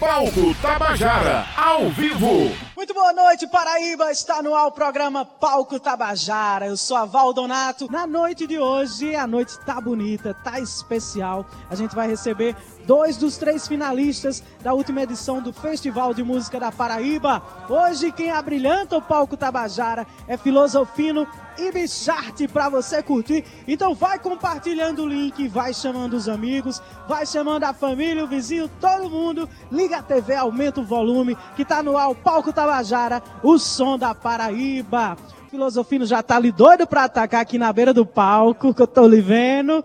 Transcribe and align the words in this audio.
Palco 0.00 0.54
Tabajara, 0.62 1.44
ao 1.54 1.90
vivo. 1.90 2.50
Muito 2.74 2.94
boa 2.94 3.12
noite, 3.12 3.46
Paraíba. 3.46 4.10
Está 4.10 4.42
no 4.42 4.54
ar 4.54 4.68
o 4.68 4.72
programa 4.72 5.26
Palco 5.26 5.78
Tabajara. 5.78 6.68
Eu 6.68 6.76
sou 6.78 6.96
a 6.96 7.04
Val 7.04 7.34
Donato. 7.34 7.86
Na 7.92 8.06
noite 8.06 8.46
de 8.46 8.58
hoje, 8.58 9.14
a 9.14 9.26
noite 9.26 9.58
tá 9.58 9.78
bonita, 9.78 10.32
tá 10.32 10.58
especial. 10.58 11.44
A 11.68 11.74
gente 11.74 11.94
vai 11.94 12.08
receber 12.08 12.56
dois 12.90 13.16
dos 13.16 13.36
três 13.36 13.68
finalistas 13.68 14.42
da 14.64 14.74
última 14.74 15.02
edição 15.02 15.40
do 15.40 15.52
Festival 15.52 16.12
de 16.12 16.24
Música 16.24 16.58
da 16.58 16.72
Paraíba. 16.72 17.40
Hoje, 17.68 18.10
quem 18.10 18.32
abrilhanta 18.32 18.96
o 18.96 19.00
Palco 19.00 19.36
Tabajara 19.36 20.04
é 20.26 20.36
Filosofino 20.36 21.24
e 21.56 21.70
Bicharte 21.70 22.48
para 22.48 22.68
você 22.68 23.00
curtir. 23.00 23.44
Então 23.68 23.94
vai 23.94 24.18
compartilhando 24.18 25.04
o 25.04 25.08
link, 25.08 25.46
vai 25.46 25.72
chamando 25.72 26.14
os 26.14 26.28
amigos, 26.28 26.82
vai 27.06 27.24
chamando 27.24 27.62
a 27.62 27.72
família, 27.72 28.24
o 28.24 28.26
vizinho, 28.26 28.68
todo 28.80 29.08
mundo. 29.08 29.48
Liga 29.70 29.98
a 29.98 30.02
TV, 30.02 30.34
aumenta 30.34 30.80
o 30.80 30.84
volume, 30.84 31.38
que 31.54 31.64
tá 31.64 31.84
no 31.84 31.96
ar 31.96 32.10
o 32.10 32.14
Palco 32.16 32.52
Tabajara, 32.52 33.22
o 33.40 33.56
som 33.56 33.96
da 33.96 34.16
Paraíba. 34.16 35.16
Filosofino 35.48 36.04
já 36.04 36.24
tá 36.24 36.34
ali 36.34 36.50
doido 36.50 36.88
para 36.88 37.04
atacar 37.04 37.40
aqui 37.40 37.56
na 37.56 37.72
beira 37.72 37.94
do 37.94 38.04
palco, 38.04 38.74
que 38.74 38.82
eu 38.82 38.86
tô 38.88 39.06
lhe 39.06 39.20
vendo. 39.20 39.84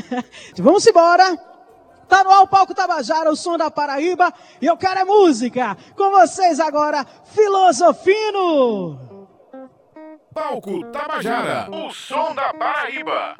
Vamos 0.58 0.86
embora. 0.86 1.51
Tá 2.12 2.22
no 2.22 2.30
ar 2.30 2.42
o 2.42 2.46
palco 2.46 2.74
Tabajara, 2.74 3.30
o 3.30 3.34
som 3.34 3.56
da 3.56 3.70
Paraíba, 3.70 4.30
e 4.60 4.66
eu 4.66 4.76
quero 4.76 5.00
é 5.00 5.04
música. 5.04 5.74
Com 5.96 6.10
vocês 6.10 6.60
agora, 6.60 7.06
Filosofino. 7.24 8.98
Palco 10.34 10.84
Tabajara, 10.92 11.70
o 11.70 11.90
som 11.90 12.34
da 12.34 12.52
Paraíba. 12.52 13.34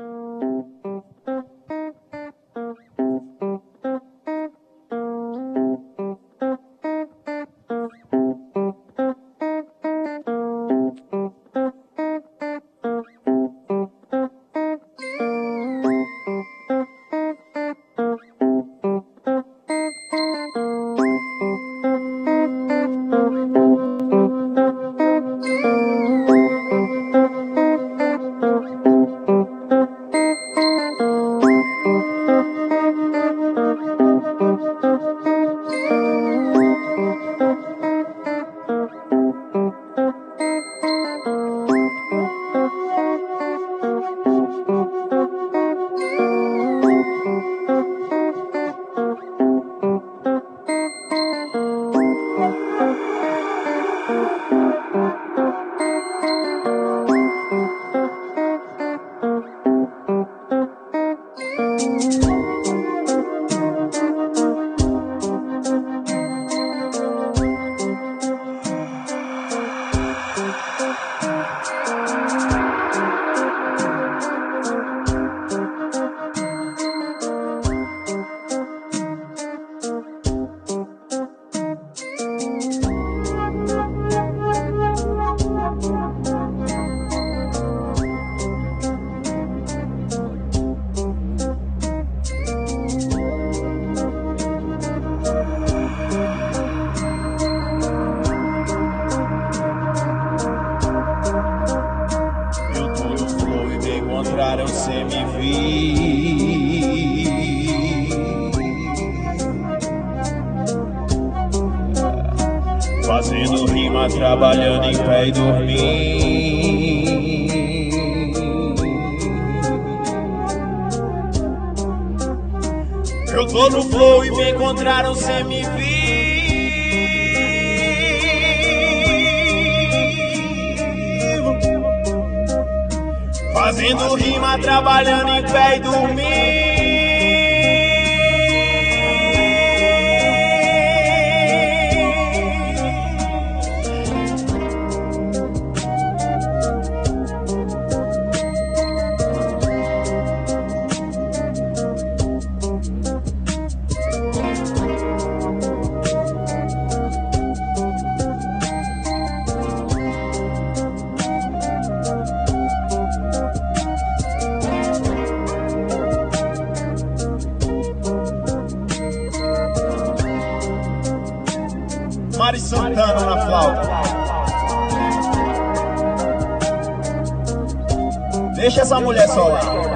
Coroa 178.84 179.91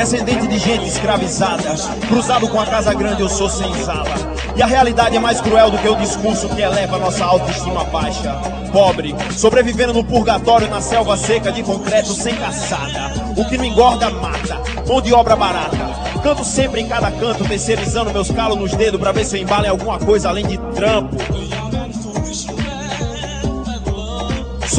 Descendente 0.00 0.46
de 0.46 0.58
gente 0.58 0.86
escravizada, 0.86 1.74
cruzado 2.08 2.48
com 2.48 2.58
a 2.58 2.64
casa 2.64 2.94
grande, 2.94 3.20
eu 3.20 3.28
sou 3.28 3.50
senzala. 3.50 4.08
E 4.56 4.62
a 4.62 4.66
realidade 4.66 5.14
é 5.14 5.20
mais 5.20 5.42
cruel 5.42 5.70
do 5.70 5.76
que 5.76 5.86
o 5.86 5.94
discurso 5.94 6.48
que 6.48 6.62
eleva 6.62 6.98
nossa 6.98 7.22
autoestima 7.22 7.84
baixa. 7.84 8.32
Pobre, 8.72 9.14
sobrevivendo 9.36 9.92
no 9.92 10.02
purgatório 10.02 10.70
na 10.70 10.80
selva 10.80 11.18
seca 11.18 11.52
de 11.52 11.62
concreto 11.62 12.14
sem 12.14 12.34
caçada. 12.34 13.12
O 13.36 13.44
que 13.44 13.58
me 13.58 13.68
engorda 13.68 14.08
mata, 14.08 14.62
mão 14.88 15.02
de 15.02 15.12
obra 15.12 15.36
barata. 15.36 15.90
Canto 16.22 16.44
sempre 16.46 16.80
em 16.80 16.88
cada 16.88 17.10
canto, 17.10 17.44
terceirizando 17.44 18.10
meus 18.10 18.30
calos 18.30 18.58
nos 18.58 18.72
dedos 18.72 18.98
pra 18.98 19.12
ver 19.12 19.26
se 19.26 19.36
eu 19.36 19.42
embalo 19.42 19.66
em 19.66 19.68
alguma 19.68 19.98
coisa 19.98 20.30
além 20.30 20.46
de 20.46 20.56
trampo. 20.74 21.14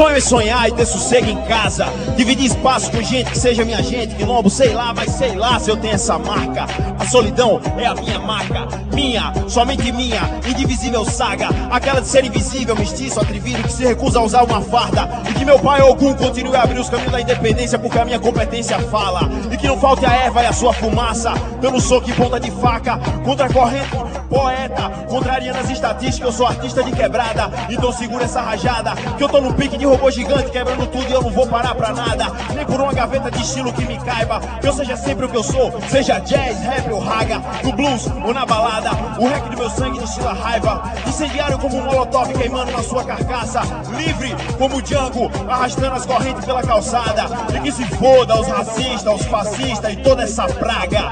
Sonho 0.02 0.18
é 0.18 0.20
sonhar 0.20 0.68
e 0.68 0.72
ter 0.72 0.86
sossego 0.88 1.30
em 1.30 1.40
casa. 1.44 1.86
Dividir 2.18 2.48
espaço 2.48 2.90
com 2.90 3.04
gente 3.04 3.30
que 3.30 3.38
seja 3.38 3.64
minha 3.64 3.84
gente. 3.84 4.16
Quilombo, 4.16 4.50
sei 4.50 4.74
lá, 4.74 4.92
mas 4.96 5.12
sei 5.12 5.36
lá 5.36 5.60
se 5.60 5.70
eu 5.70 5.78
tenho 5.78 5.94
essa 5.94 6.18
marca. 6.18 6.66
A 6.98 7.08
solidão 7.08 7.62
é 7.78 7.86
a 7.86 7.94
minha 7.94 8.18
marca. 8.18 8.68
Minha, 8.92 9.32
somente 9.48 9.92
minha, 9.92 10.22
indivisível 10.48 11.06
saga. 11.06 11.50
Aquela 11.70 12.02
de 12.02 12.08
ser 12.08 12.26
invisível, 12.26 12.76
mestiço, 12.76 13.20
atrevido, 13.20 13.62
que 13.62 13.72
se 13.72 13.86
recusa 13.86 14.18
a 14.18 14.24
usar 14.24 14.44
uma 14.44 14.60
farda. 14.62 15.08
E 15.30 15.34
que 15.36 15.46
meu 15.46 15.60
pai 15.60 15.82
algum 15.82 16.16
continue 16.16 16.56
a 16.56 16.64
abrir 16.64 16.80
os 16.80 16.90
caminhos 16.90 17.12
da 17.12 17.22
independência, 17.22 17.78
porque 17.78 18.00
a 18.00 18.06
minha 18.06 18.20
competência 18.20 18.80
fala. 18.80 19.30
E 19.52 19.58
que 19.58 19.68
não 19.68 19.78
falte 19.80 20.04
a 20.04 20.14
erva 20.14 20.42
e 20.42 20.48
a 20.48 20.54
sua 20.54 20.74
fumaça. 20.74 21.32
Pelo 21.62 21.80
soco 21.80 22.10
e 22.10 22.14
ponta 22.14 22.40
de 22.40 22.50
faca, 22.50 22.98
contra 23.24 23.46
a 23.46 23.54
corrente, 23.54 23.96
poeta. 24.32 24.90
Contrariando 25.10 25.60
as 25.60 25.70
estatísticas, 25.70 26.30
eu 26.30 26.32
sou 26.32 26.48
artista 26.48 26.82
de 26.82 26.92
quebrada. 26.94 27.52
Então 27.70 27.92
segura 27.92 28.24
essa 28.24 28.42
rajada, 28.42 28.96
que 29.18 29.24
eu 29.24 29.28
tô 29.28 29.42
no 29.42 29.54
pique 29.54 29.78
de 29.78 29.86
robô 29.86 30.10
gigante, 30.10 30.50
quebrando 30.50 30.88
tudo 30.88 31.08
e 31.08 31.12
eu 31.12 31.22
não 31.22 31.30
vou 31.30 31.46
parar 31.46 31.76
pra 31.76 31.92
nada. 31.92 32.28
Nem 32.56 32.66
por 32.66 32.80
uma 32.80 32.94
gaveta 32.94 33.30
de 33.30 33.42
estilo 33.42 33.74
que 33.74 33.86
me 33.86 34.00
caiba. 34.00 34.40
Que 34.62 34.68
eu 34.68 34.74
seja 34.74 34.96
sempre 34.96 35.26
o 35.26 35.30
que 35.30 35.36
eu 35.36 35.44
sou, 35.44 35.74
seja 35.90 36.20
jazz, 36.20 36.62
rap 36.62 36.90
ou 36.92 37.00
raga, 37.00 37.42
no 37.64 37.74
blues 37.74 38.08
ou 38.26 38.34
na 38.34 38.46
balada. 38.46 38.92
O 39.20 39.28
rec 39.28 39.44
do 39.50 39.58
meu 39.58 39.70
sangue 39.70 40.00
destila 40.00 40.34
raiva. 40.34 40.82
Incendiário 41.06 41.60
como 41.60 41.76
um 41.76 41.84
molotov 41.84 42.32
queimando 42.34 42.72
na 42.72 42.82
sua 42.82 43.04
carcaça. 43.04 43.62
Livre 43.98 44.34
como 44.58 44.82
Django, 44.82 45.30
arrastando 45.50 45.96
as 45.96 46.06
correntes 46.06 46.46
pela 46.46 46.64
calçada. 46.64 47.26
E 47.54 47.60
que 47.60 47.72
se 47.72 47.84
foda 47.98 48.40
os 48.40 48.48
racistas, 48.48 49.14
os 49.14 49.26
fascistas 49.26 49.92
e 49.92 49.98
toda 49.98 50.24
essa 50.24 50.46
praga. 50.46 51.12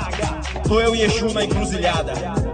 Tô 0.68 0.80
eu 0.80 0.96
e 0.96 1.02
Exu 1.02 1.34
na 1.34 1.44
encruzilhada. 1.44 2.49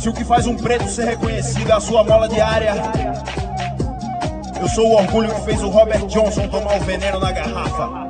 Se 0.00 0.08
o 0.08 0.12
que 0.12 0.24
faz 0.24 0.46
um 0.46 0.56
preto 0.56 0.88
ser 0.88 1.06
reconhecido 1.06 1.70
é 1.70 1.74
a 1.74 1.80
sua 1.80 2.04
mola 2.04 2.28
diária, 2.28 2.72
eu 4.60 4.68
sou 4.68 4.86
o 4.86 4.94
orgulho 4.94 5.34
que 5.34 5.40
fez 5.40 5.60
o 5.60 5.68
Robert 5.68 6.06
Johnson 6.06 6.48
tomar 6.48 6.76
o 6.76 6.80
veneno 6.80 7.18
na 7.18 7.32
garrafa. 7.32 8.08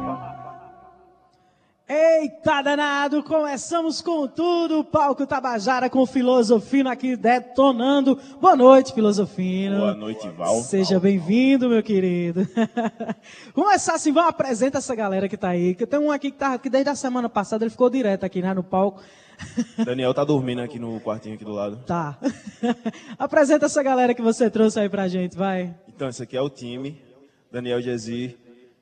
Eita 1.89 2.61
danado, 2.61 3.23
começamos 3.23 4.03
com 4.03 4.29
tudo, 4.29 4.81
o 4.81 4.85
palco 4.85 5.27
Tabajara 5.27 5.89
com 5.89 6.05
Filosofino 6.05 6.91
aqui 6.91 7.17
detonando. 7.17 8.19
Boa 8.39 8.55
noite, 8.55 8.93
Filosofino. 8.93 9.79
Boa 9.79 9.95
noite, 9.95 10.29
Val. 10.37 10.61
Seja 10.61 11.01
bem-vindo, 11.01 11.71
meu 11.71 11.83
querido. 11.83 12.47
Começar 13.55 13.95
assim, 13.95 14.13
vamos 14.13 14.29
apresentar 14.29 14.77
essa 14.77 14.95
galera 14.95 15.27
que 15.27 15.39
tá 15.39 15.49
aí. 15.49 15.75
Que 15.75 15.87
tem 15.87 15.99
um 15.99 16.13
aqui 16.13 16.31
que 16.31 16.37
tá 16.37 16.59
que 16.59 16.69
desde 16.69 16.91
a 16.91 16.95
semana 16.95 17.31
passada 17.31 17.65
ele 17.65 17.71
ficou 17.71 17.89
direto 17.89 18.25
aqui, 18.25 18.43
né, 18.43 18.53
no 18.53 18.63
palco. 18.63 19.01
Daniel 19.85 20.13
tá 20.13 20.25
dormindo 20.25 20.61
aqui 20.61 20.79
no 20.79 21.01
quartinho 21.01 21.35
aqui 21.35 21.45
do 21.45 21.53
lado. 21.53 21.79
Tá. 21.85 22.19
Apresenta 23.19 23.67
essa 23.67 23.83
galera 23.83 24.15
que 24.15 24.23
você 24.23 24.51
trouxe 24.51 24.81
aí 24.81 24.89
pra 24.89 25.09
gente, 25.09 25.37
vai. 25.37 25.75
Então, 25.89 26.09
esse 26.09 26.23
aqui 26.23 26.37
é 26.37 26.41
o 26.41 26.51
time. 26.51 27.01
Daniel 27.51 27.81
Jezi, 27.81 28.37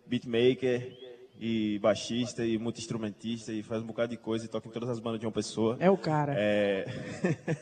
beatmaker 0.06 0.92
e 1.38 1.78
baixista 1.80 2.44
e 2.44 2.58
multi-instrumentista 2.58 3.52
e 3.52 3.62
faz 3.62 3.82
um 3.82 3.86
bocado 3.86 4.08
de 4.10 4.16
coisa 4.16 4.44
e 4.44 4.48
toca 4.48 4.68
em 4.68 4.70
todas 4.70 4.88
as 4.88 4.98
bandas 4.98 5.20
de 5.20 5.26
uma 5.26 5.32
pessoa. 5.32 5.76
É 5.78 5.90
o 5.90 5.96
cara. 5.96 6.34
É... 6.36 6.86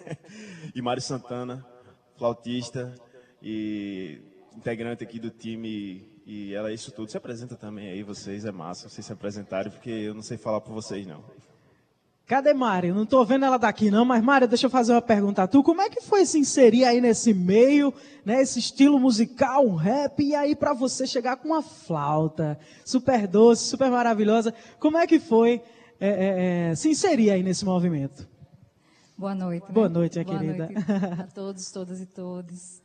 e 0.74 0.80
Mário 0.80 1.02
Santana, 1.02 1.66
flautista 2.16 2.94
e 3.42 4.20
integrante 4.56 5.02
aqui 5.02 5.18
do 5.18 5.30
time 5.30 6.08
e 6.26 6.54
ela 6.54 6.70
é 6.70 6.74
isso 6.74 6.90
tudo. 6.92 7.10
Se 7.10 7.16
apresenta 7.16 7.56
também 7.56 7.88
aí, 7.88 8.02
vocês, 8.02 8.44
é 8.44 8.52
massa 8.52 8.88
vocês 8.88 9.04
se 9.04 9.12
apresentarem, 9.12 9.70
porque 9.70 9.90
eu 9.90 10.14
não 10.14 10.22
sei 10.22 10.38
falar 10.38 10.60
por 10.60 10.72
vocês, 10.72 11.06
não. 11.06 11.22
Cadê 12.26 12.54
Mari? 12.54 12.90
Não 12.90 13.02
estou 13.02 13.24
vendo 13.24 13.44
ela 13.44 13.58
daqui 13.58 13.90
não, 13.90 14.04
mas 14.04 14.24
Mari, 14.24 14.46
deixa 14.46 14.64
eu 14.66 14.70
fazer 14.70 14.92
uma 14.92 15.02
pergunta 15.02 15.42
a 15.42 15.46
tu. 15.46 15.62
Como 15.62 15.82
é 15.82 15.90
que 15.90 16.00
foi 16.00 16.24
se 16.24 16.38
inserir 16.38 16.84
aí 16.86 16.98
nesse 16.98 17.34
meio, 17.34 17.92
né, 18.24 18.40
esse 18.40 18.58
estilo 18.58 18.98
musical, 18.98 19.66
um 19.66 19.74
rap, 19.74 20.22
e 20.22 20.34
aí 20.34 20.56
para 20.56 20.72
você 20.72 21.06
chegar 21.06 21.36
com 21.36 21.48
uma 21.48 21.60
flauta 21.60 22.58
super 22.82 23.28
doce, 23.28 23.64
super 23.64 23.90
maravilhosa, 23.90 24.54
como 24.80 24.96
é 24.96 25.06
que 25.06 25.20
foi 25.20 25.60
é, 26.00 26.08
é, 26.08 26.70
é, 26.70 26.74
se 26.74 26.88
inserir 26.88 27.30
aí 27.30 27.42
nesse 27.42 27.62
movimento? 27.64 28.26
Boa 29.18 29.34
noite. 29.34 29.66
Né? 29.68 29.74
Boa 29.74 29.88
noite, 29.90 30.18
minha 30.18 30.24
Boa 30.24 30.38
querida. 30.38 30.70
Noite 30.70 31.20
a 31.20 31.26
todos, 31.26 31.70
todas 31.70 32.00
e 32.00 32.06
todos. 32.06 32.82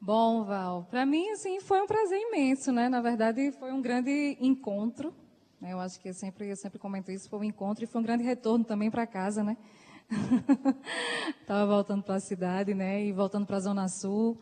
Bom, 0.00 0.42
Val, 0.42 0.88
para 0.90 1.06
mim, 1.06 1.30
assim, 1.30 1.60
foi 1.60 1.80
um 1.80 1.86
prazer 1.86 2.18
imenso, 2.18 2.72
né? 2.72 2.88
Na 2.88 3.00
verdade, 3.00 3.52
foi 3.52 3.72
um 3.72 3.80
grande 3.80 4.36
encontro 4.40 5.10
né? 5.10 5.21
Eu 5.64 5.78
acho 5.80 6.00
que 6.00 6.08
eu 6.08 6.14
sempre, 6.14 6.48
eu 6.50 6.56
sempre 6.56 6.78
comento 6.78 7.10
isso, 7.10 7.28
foi 7.28 7.38
um 7.38 7.44
encontro 7.44 7.84
e 7.84 7.86
foi 7.86 8.00
um 8.00 8.04
grande 8.04 8.24
retorno 8.24 8.64
também 8.64 8.90
para 8.90 9.06
casa, 9.06 9.44
né? 9.44 9.56
Estava 11.40 11.66
voltando 11.66 12.02
para 12.02 12.16
a 12.16 12.20
cidade, 12.20 12.74
né? 12.74 13.04
E 13.04 13.12
voltando 13.12 13.46
para 13.46 13.56
a 13.56 13.60
Zona 13.60 13.88
Sul, 13.88 14.38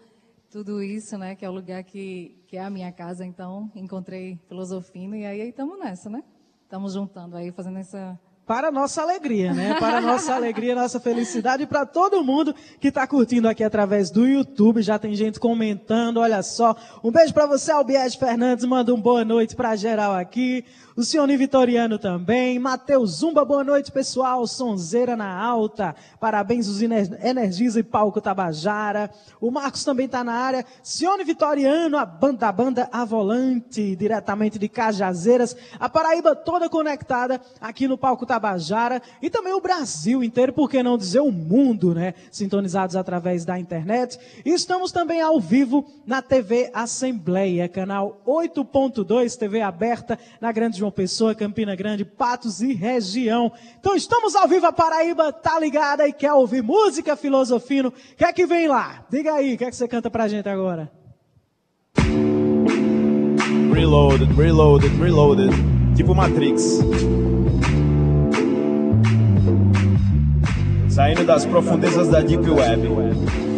tudo 0.50 0.82
isso, 0.82 1.18
né? 1.18 1.34
Que 1.34 1.44
é 1.44 1.50
o 1.50 1.52
lugar 1.52 1.84
que, 1.84 2.42
que 2.46 2.56
é 2.56 2.64
a 2.64 2.70
minha 2.70 2.90
casa, 2.90 3.24
então 3.24 3.70
encontrei 3.74 4.38
Filosofino 4.48 5.14
e 5.14 5.24
aí 5.24 5.48
estamos 5.48 5.78
nessa, 5.78 6.08
né? 6.08 6.24
Estamos 6.62 6.94
juntando 6.94 7.36
aí, 7.36 7.52
fazendo 7.52 7.78
essa 7.78 8.18
para 8.50 8.72
nossa 8.72 9.00
alegria, 9.02 9.54
né? 9.54 9.76
Para 9.78 10.00
nossa 10.00 10.34
alegria, 10.34 10.74
nossa 10.74 10.98
felicidade 10.98 11.62
e 11.62 11.66
para 11.68 11.86
todo 11.86 12.24
mundo 12.24 12.52
que 12.80 12.88
está 12.88 13.06
curtindo 13.06 13.48
aqui 13.48 13.62
através 13.62 14.10
do 14.10 14.26
YouTube. 14.26 14.82
Já 14.82 14.98
tem 14.98 15.14
gente 15.14 15.38
comentando, 15.38 16.16
olha 16.16 16.42
só. 16.42 16.74
Um 17.04 17.12
beijo 17.12 17.32
para 17.32 17.46
você, 17.46 17.70
Albiés 17.70 18.16
Fernandes, 18.16 18.64
manda 18.64 18.92
um 18.92 19.00
boa 19.00 19.24
noite 19.24 19.54
para 19.54 19.76
geral 19.76 20.16
aqui. 20.16 20.64
O 20.96 21.04
Cione 21.04 21.36
Vitoriano 21.36 21.96
também. 21.96 22.58
Matheus 22.58 23.18
Zumba, 23.18 23.44
boa 23.44 23.62
noite, 23.62 23.92
pessoal. 23.92 24.44
Sonzeira 24.48 25.16
na 25.16 25.32
alta. 25.32 25.94
Parabéns, 26.18 26.66
os 26.66 26.82
Energiza 26.82 27.78
e 27.78 27.84
Palco 27.84 28.20
Tabajara. 28.20 29.10
O 29.40 29.52
Marcos 29.52 29.84
também 29.84 30.06
está 30.06 30.24
na 30.24 30.32
área. 30.32 30.66
Cione 30.82 31.22
Vitoriano, 31.22 31.96
a 31.96 32.04
banda, 32.04 32.48
a 32.48 32.52
banda 32.52 32.88
A 32.92 33.04
Volante, 33.04 33.94
diretamente 33.94 34.58
de 34.58 34.68
Cajazeiras. 34.68 35.56
A 35.78 35.88
Paraíba 35.88 36.34
toda 36.34 36.68
conectada 36.68 37.40
aqui 37.60 37.86
no 37.86 37.96
Palco 37.96 38.26
Tabajara. 38.26 38.39
E 39.22 39.30
também 39.30 39.52
o 39.52 39.60
Brasil 39.60 40.24
inteiro, 40.24 40.52
por 40.52 40.68
que 40.68 40.82
não 40.82 40.96
dizer 40.96 41.20
o 41.20 41.30
mundo, 41.30 41.94
né? 41.94 42.14
Sintonizados 42.30 42.96
através 42.96 43.44
da 43.44 43.58
internet. 43.58 44.18
E 44.44 44.50
estamos 44.50 44.92
também 44.92 45.20
ao 45.20 45.38
vivo 45.40 45.86
na 46.06 46.22
TV 46.22 46.70
Assembleia, 46.72 47.68
canal 47.68 48.20
8.2, 48.26 49.36
TV 49.36 49.60
aberta 49.60 50.18
na 50.40 50.50
Grande 50.52 50.78
João 50.78 50.90
Pessoa, 50.90 51.34
Campina 51.34 51.76
Grande, 51.76 52.04
Patos 52.04 52.60
e 52.60 52.72
região. 52.72 53.52
Então 53.78 53.94
estamos 53.94 54.34
ao 54.34 54.48
vivo, 54.48 54.66
a 54.66 54.72
Paraíba 54.72 55.32
tá 55.32 55.58
ligada 55.58 56.06
e 56.08 56.12
quer 56.12 56.32
ouvir 56.32 56.62
música 56.62 57.16
filosofino. 57.16 57.88
O 57.90 58.16
que 58.16 58.24
é 58.24 58.32
que 58.32 58.46
vem 58.46 58.68
lá? 58.68 59.04
Diga 59.10 59.34
aí, 59.34 59.54
o 59.54 59.58
que 59.58 59.64
é 59.64 59.70
que 59.70 59.76
você 59.76 59.86
canta 59.86 60.10
pra 60.10 60.28
gente 60.28 60.48
agora? 60.48 60.90
Reloaded, 63.72 64.32
reloaded, 64.34 64.96
reloaded. 64.98 65.50
Tipo 65.96 66.14
Matrix. 66.14 66.80
Saindo 70.90 71.24
das 71.24 71.46
profundezas 71.46 72.10
da 72.10 72.20
Deep 72.20 72.44
Web. 72.48 73.49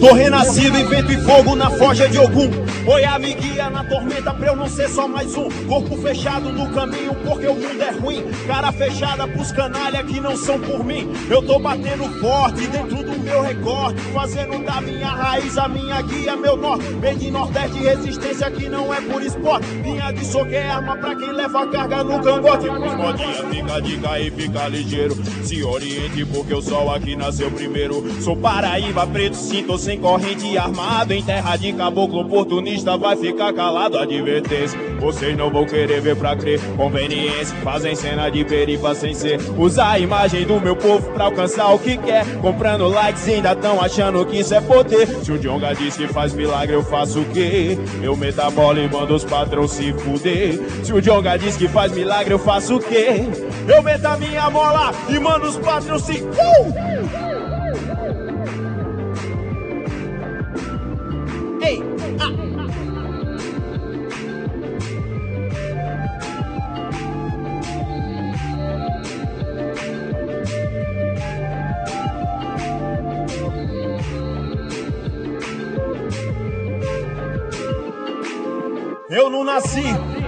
Tô 0.00 0.14
renascido 0.14 0.78
em 0.78 0.86
vento 0.86 1.12
e 1.12 1.16
fogo 1.18 1.54
na 1.54 1.70
forja 1.70 2.08
de 2.08 2.18
Ogum. 2.18 2.50
Oiá 2.86 3.18
me 3.18 3.34
guia 3.34 3.68
na 3.68 3.84
tormenta 3.84 4.32
pra 4.32 4.48
eu 4.48 4.56
não 4.56 4.66
ser 4.66 4.88
só 4.88 5.06
mais 5.06 5.36
um. 5.36 5.50
Corpo 5.68 5.94
fechado 5.98 6.50
no 6.50 6.72
caminho 6.72 7.14
porque 7.22 7.46
o 7.46 7.54
mundo 7.54 7.82
é 7.82 7.90
ruim. 7.90 8.24
Cara 8.46 8.72
fechada 8.72 9.28
pros 9.28 9.52
canalha 9.52 10.02
que 10.02 10.18
não 10.18 10.36
são 10.36 10.58
por 10.58 10.82
mim. 10.82 11.12
Eu 11.28 11.42
tô 11.42 11.58
batendo 11.58 12.08
forte 12.18 12.66
dentro 12.66 12.96
do 12.96 13.18
meu 13.20 13.42
recorte. 13.42 14.00
Fazendo 14.14 14.64
da 14.64 14.80
minha 14.80 15.08
raiz 15.08 15.58
a 15.58 15.68
minha 15.68 16.00
guia, 16.00 16.34
meu 16.34 16.56
norte. 16.56 16.84
Bem 16.94 17.18
de 17.18 17.30
nordeste 17.30 17.78
resistência 17.78 18.50
que 18.50 18.68
não 18.68 18.92
é 18.92 19.00
por 19.02 19.22
esporte. 19.22 19.66
Linha 19.84 20.10
de 20.12 20.24
soco 20.24 20.50
é 20.50 20.66
arma 20.66 20.96
pra 20.96 21.14
quem 21.14 21.30
leva 21.30 21.66
carga 21.66 22.02
no 22.02 22.22
cangote. 22.22 22.66
Modinha 22.66 23.44
fica 23.50 23.82
dica 23.82 24.18
e 24.18 24.30
fica 24.30 24.68
ligeiro. 24.68 25.16
Se 25.44 25.62
oriente 25.62 26.24
porque 26.24 26.54
o 26.54 26.62
sol 26.62 26.90
aqui 26.90 27.14
nasceu 27.14 27.50
primeiro. 27.50 28.02
Sou 28.22 28.36
Paraíba, 28.36 29.06
preto, 29.06 29.36
sinto 29.36 29.76
sem 29.78 29.89
corrente 29.98 30.56
armado 30.56 31.12
em 31.12 31.22
terra 31.22 31.56
de 31.56 31.72
caboclo 31.72 32.20
oportunista 32.20 32.96
vai 32.96 33.16
ficar 33.16 33.52
calado 33.52 33.98
advertência. 33.98 34.78
Vocês 35.00 35.36
não 35.36 35.50
vão 35.50 35.64
querer 35.64 36.00
ver 36.00 36.16
pra 36.16 36.36
crer. 36.36 36.60
Conveniência 36.76 37.56
fazem 37.62 37.94
cena 37.94 38.28
de 38.30 38.44
perifa 38.44 38.94
sem 38.94 39.14
ser. 39.14 39.40
Usar 39.56 39.92
a 39.92 39.98
imagem 39.98 40.44
do 40.44 40.60
meu 40.60 40.76
povo 40.76 41.10
pra 41.12 41.24
alcançar 41.24 41.72
o 41.72 41.78
que 41.78 41.96
quer. 41.96 42.24
Comprando 42.40 42.88
likes 42.88 43.26
ainda 43.28 43.54
tão 43.54 43.80
achando 43.80 44.24
que 44.26 44.40
isso 44.40 44.54
é 44.54 44.60
poder. 44.60 45.06
Se 45.22 45.32
o 45.32 45.38
Jonga 45.38 45.74
diz 45.74 45.96
que 45.96 46.06
faz 46.06 46.32
milagre 46.32 46.74
eu 46.74 46.82
faço 46.82 47.20
o 47.20 47.24
quê? 47.26 47.78
Eu 48.02 48.16
bola 48.50 48.80
e 48.80 48.88
mando 48.88 49.14
os 49.14 49.24
patrões 49.24 49.70
se 49.70 49.92
fuder. 49.92 50.60
Se 50.84 50.92
o 50.92 51.00
Jonga 51.00 51.36
diz 51.38 51.56
que 51.56 51.68
faz 51.68 51.92
milagre 51.92 52.34
eu 52.34 52.38
faço 52.38 52.76
o 52.76 52.80
quê? 52.80 53.26
Eu 53.66 53.82
meto 53.82 54.06
a 54.06 54.16
minha 54.16 54.50
bola 54.50 54.92
e 55.08 55.18
mando 55.18 55.46
os 55.46 55.56
patrões 55.56 56.02
se 56.02 56.20
uh! 56.20 57.29
Nasci 79.54 79.82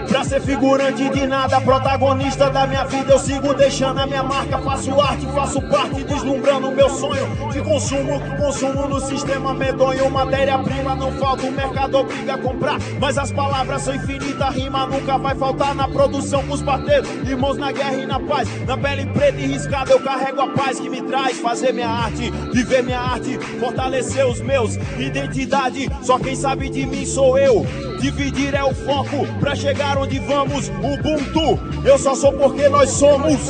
pra 0.09 0.25
ser 0.25 0.41
figurante 0.41 1.09
de 1.09 1.27
nada, 1.27 1.61
protagonista 1.61 2.51
da 2.51 2.67
minha 2.67 2.85
vida. 2.85 3.13
Eu 3.13 3.19
sigo 3.19 3.55
deixando 3.55 4.01
a 4.01 4.07
minha 4.07 4.23
marca, 4.23 4.59
faço 4.59 5.01
arte, 5.01 5.27
faço 5.27 5.63
parte, 5.63 6.03
deslumbrando 6.03 6.73
meu 6.73 6.91
sonho 6.91 7.25
de 7.53 7.61
consumo. 7.61 8.21
Consumo 8.37 8.89
no 8.89 9.01
sistema 9.01 9.55
medonho, 9.55 10.11
matéria-prima 10.11 10.97
não 10.97 11.13
falta, 11.13 11.47
o 11.47 11.53
mercado 11.53 11.99
obriga 11.99 12.35
a 12.35 12.39
comprar. 12.39 12.79
Mas 13.01 13.17
as 13.17 13.31
palavras 13.31 13.83
são 13.83 13.95
infinitas, 13.95 14.55
rima 14.55 14.87
nunca 14.87 15.17
vai 15.19 15.35
faltar 15.37 15.75
na 15.75 15.89
produção 15.89 16.45
com 16.47 16.55
os 16.55 16.63
parceiros. 16.63 17.09
Irmãos 17.27 17.57
na 17.57 17.71
guerra 17.71 17.95
e 17.95 18.07
na 18.07 18.19
paz, 18.19 18.49
na 18.67 18.77
pele 18.77 19.07
preta 19.07 19.39
e 19.39 19.47
riscada, 19.47 19.93
eu 19.93 20.01
carrego 20.01 20.41
a 20.41 20.49
paz 20.49 20.81
que 20.81 20.91
me 20.91 21.01
traz. 21.03 21.39
Fazer 21.39 21.73
minha 21.73 21.89
arte, 21.89 22.31
viver 22.53 22.83
minha 22.83 23.01
arte, 23.01 23.39
fortalecer 23.61 24.27
os 24.27 24.41
meus. 24.41 24.77
Identidade, 24.99 25.89
só 26.03 26.19
quem 26.19 26.35
sabe 26.35 26.69
de 26.69 26.85
mim 26.87 27.07
sou 27.07 27.39
eu. 27.39 27.65
Dividir 28.03 28.53
é 28.53 28.65
o 28.65 28.75
foco 28.75 29.25
pra 29.39 29.55
chegar 29.55 29.97
onde 29.97 30.19
vamos. 30.19 30.69
Ubuntu, 30.69 31.87
eu 31.87 31.97
só 31.97 32.17
sou 32.17 32.33
porque 32.33 32.69
nós 32.69 32.91
somos. 32.91 33.41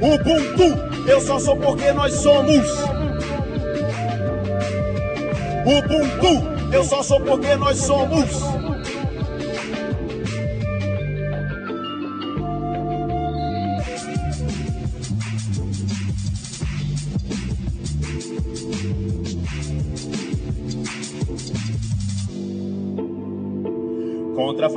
Ubuntu, 0.00 1.10
eu 1.10 1.20
só 1.20 1.40
sou 1.40 1.56
porque 1.56 1.90
nós 1.90 2.14
somos. 2.14 2.64
Ubuntu, 5.66 6.72
eu 6.72 6.84
só 6.84 7.02
sou 7.02 7.20
porque 7.22 7.56
nós 7.56 7.76
somos. 7.78 8.57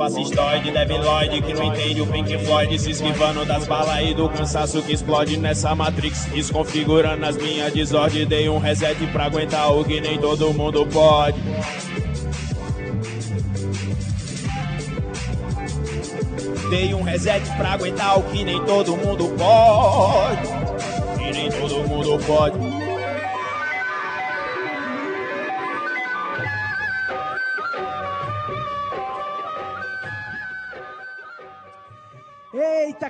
Fascistoide, 0.02 0.72
debiloide 0.72 1.40
que 1.42 1.54
não 1.54 1.62
entende 1.62 2.00
o 2.00 2.06
Pink 2.06 2.36
Floyd 2.38 2.76
Se 2.76 2.90
esquivando 2.90 3.44
das 3.44 3.66
balas 3.66 4.00
e 4.08 4.14
do 4.14 4.28
cansaço 4.28 4.82
que 4.82 4.92
explode 4.92 5.36
nessa 5.36 5.74
Matrix 5.76 6.26
Desconfigurando 6.26 7.24
as 7.24 7.36
minhas 7.36 7.72
desordens. 7.72 8.26
Dei 8.26 8.48
um 8.48 8.58
reset 8.58 9.06
pra 9.08 9.26
aguentar 9.26 9.72
o 9.72 9.84
que 9.84 10.00
nem 10.00 10.18
todo 10.18 10.52
mundo 10.52 10.84
pode. 10.86 11.38
Dei 16.68 16.94
um 16.94 17.02
reset 17.02 17.48
pra 17.56 17.74
aguentar 17.74 18.18
o 18.18 18.22
que 18.24 18.44
nem 18.44 18.60
todo 18.64 18.96
mundo 18.96 19.28
pode. 19.38 21.18
Que 21.18 21.32
nem 21.32 21.50
todo 21.50 21.88
mundo 21.88 22.18
pode 22.26 22.61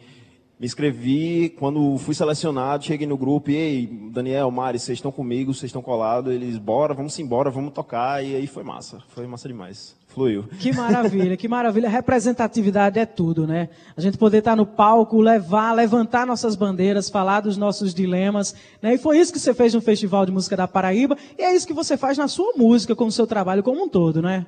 me 0.58 0.64
inscrevi, 0.64 1.50
quando 1.58 1.98
fui 1.98 2.14
selecionado, 2.14 2.84
cheguei 2.84 3.06
no 3.06 3.16
grupo, 3.16 3.50
e 3.50 3.56
aí, 3.56 3.86
Daniel, 3.86 4.50
Mari, 4.50 4.78
vocês 4.78 4.96
estão 4.96 5.12
comigo, 5.12 5.52
vocês 5.52 5.68
estão 5.68 5.82
colados, 5.82 6.32
eles, 6.32 6.56
bora, 6.56 6.94
vamos 6.94 7.18
embora, 7.18 7.50
vamos 7.50 7.74
tocar, 7.74 8.24
e 8.24 8.34
aí 8.34 8.46
foi 8.46 8.64
massa, 8.64 9.02
foi 9.08 9.26
massa 9.26 9.46
demais. 9.48 9.94
Fluiu. 10.08 10.44
Que 10.58 10.72
maravilha, 10.72 11.36
que 11.36 11.46
maravilha. 11.46 11.90
Representatividade 11.90 12.98
é 12.98 13.04
tudo, 13.04 13.46
né? 13.46 13.68
A 13.94 14.00
gente 14.00 14.16
poder 14.16 14.38
estar 14.38 14.56
no 14.56 14.64
palco, 14.64 15.20
levar, 15.20 15.72
levantar 15.72 16.26
nossas 16.26 16.56
bandeiras, 16.56 17.10
falar 17.10 17.40
dos 17.40 17.58
nossos 17.58 17.92
dilemas, 17.92 18.54
né? 18.80 18.94
E 18.94 18.98
foi 18.98 19.18
isso 19.18 19.30
que 19.30 19.38
você 19.38 19.52
fez 19.52 19.74
no 19.74 19.82
Festival 19.82 20.24
de 20.24 20.32
Música 20.32 20.56
da 20.56 20.66
Paraíba, 20.66 21.18
e 21.38 21.42
é 21.42 21.54
isso 21.54 21.66
que 21.66 21.74
você 21.74 21.98
faz 21.98 22.16
na 22.16 22.28
sua 22.28 22.54
música, 22.56 22.96
com 22.96 23.04
o 23.04 23.12
seu 23.12 23.26
trabalho 23.26 23.62
como 23.62 23.84
um 23.84 23.88
todo, 23.90 24.22
né? 24.22 24.46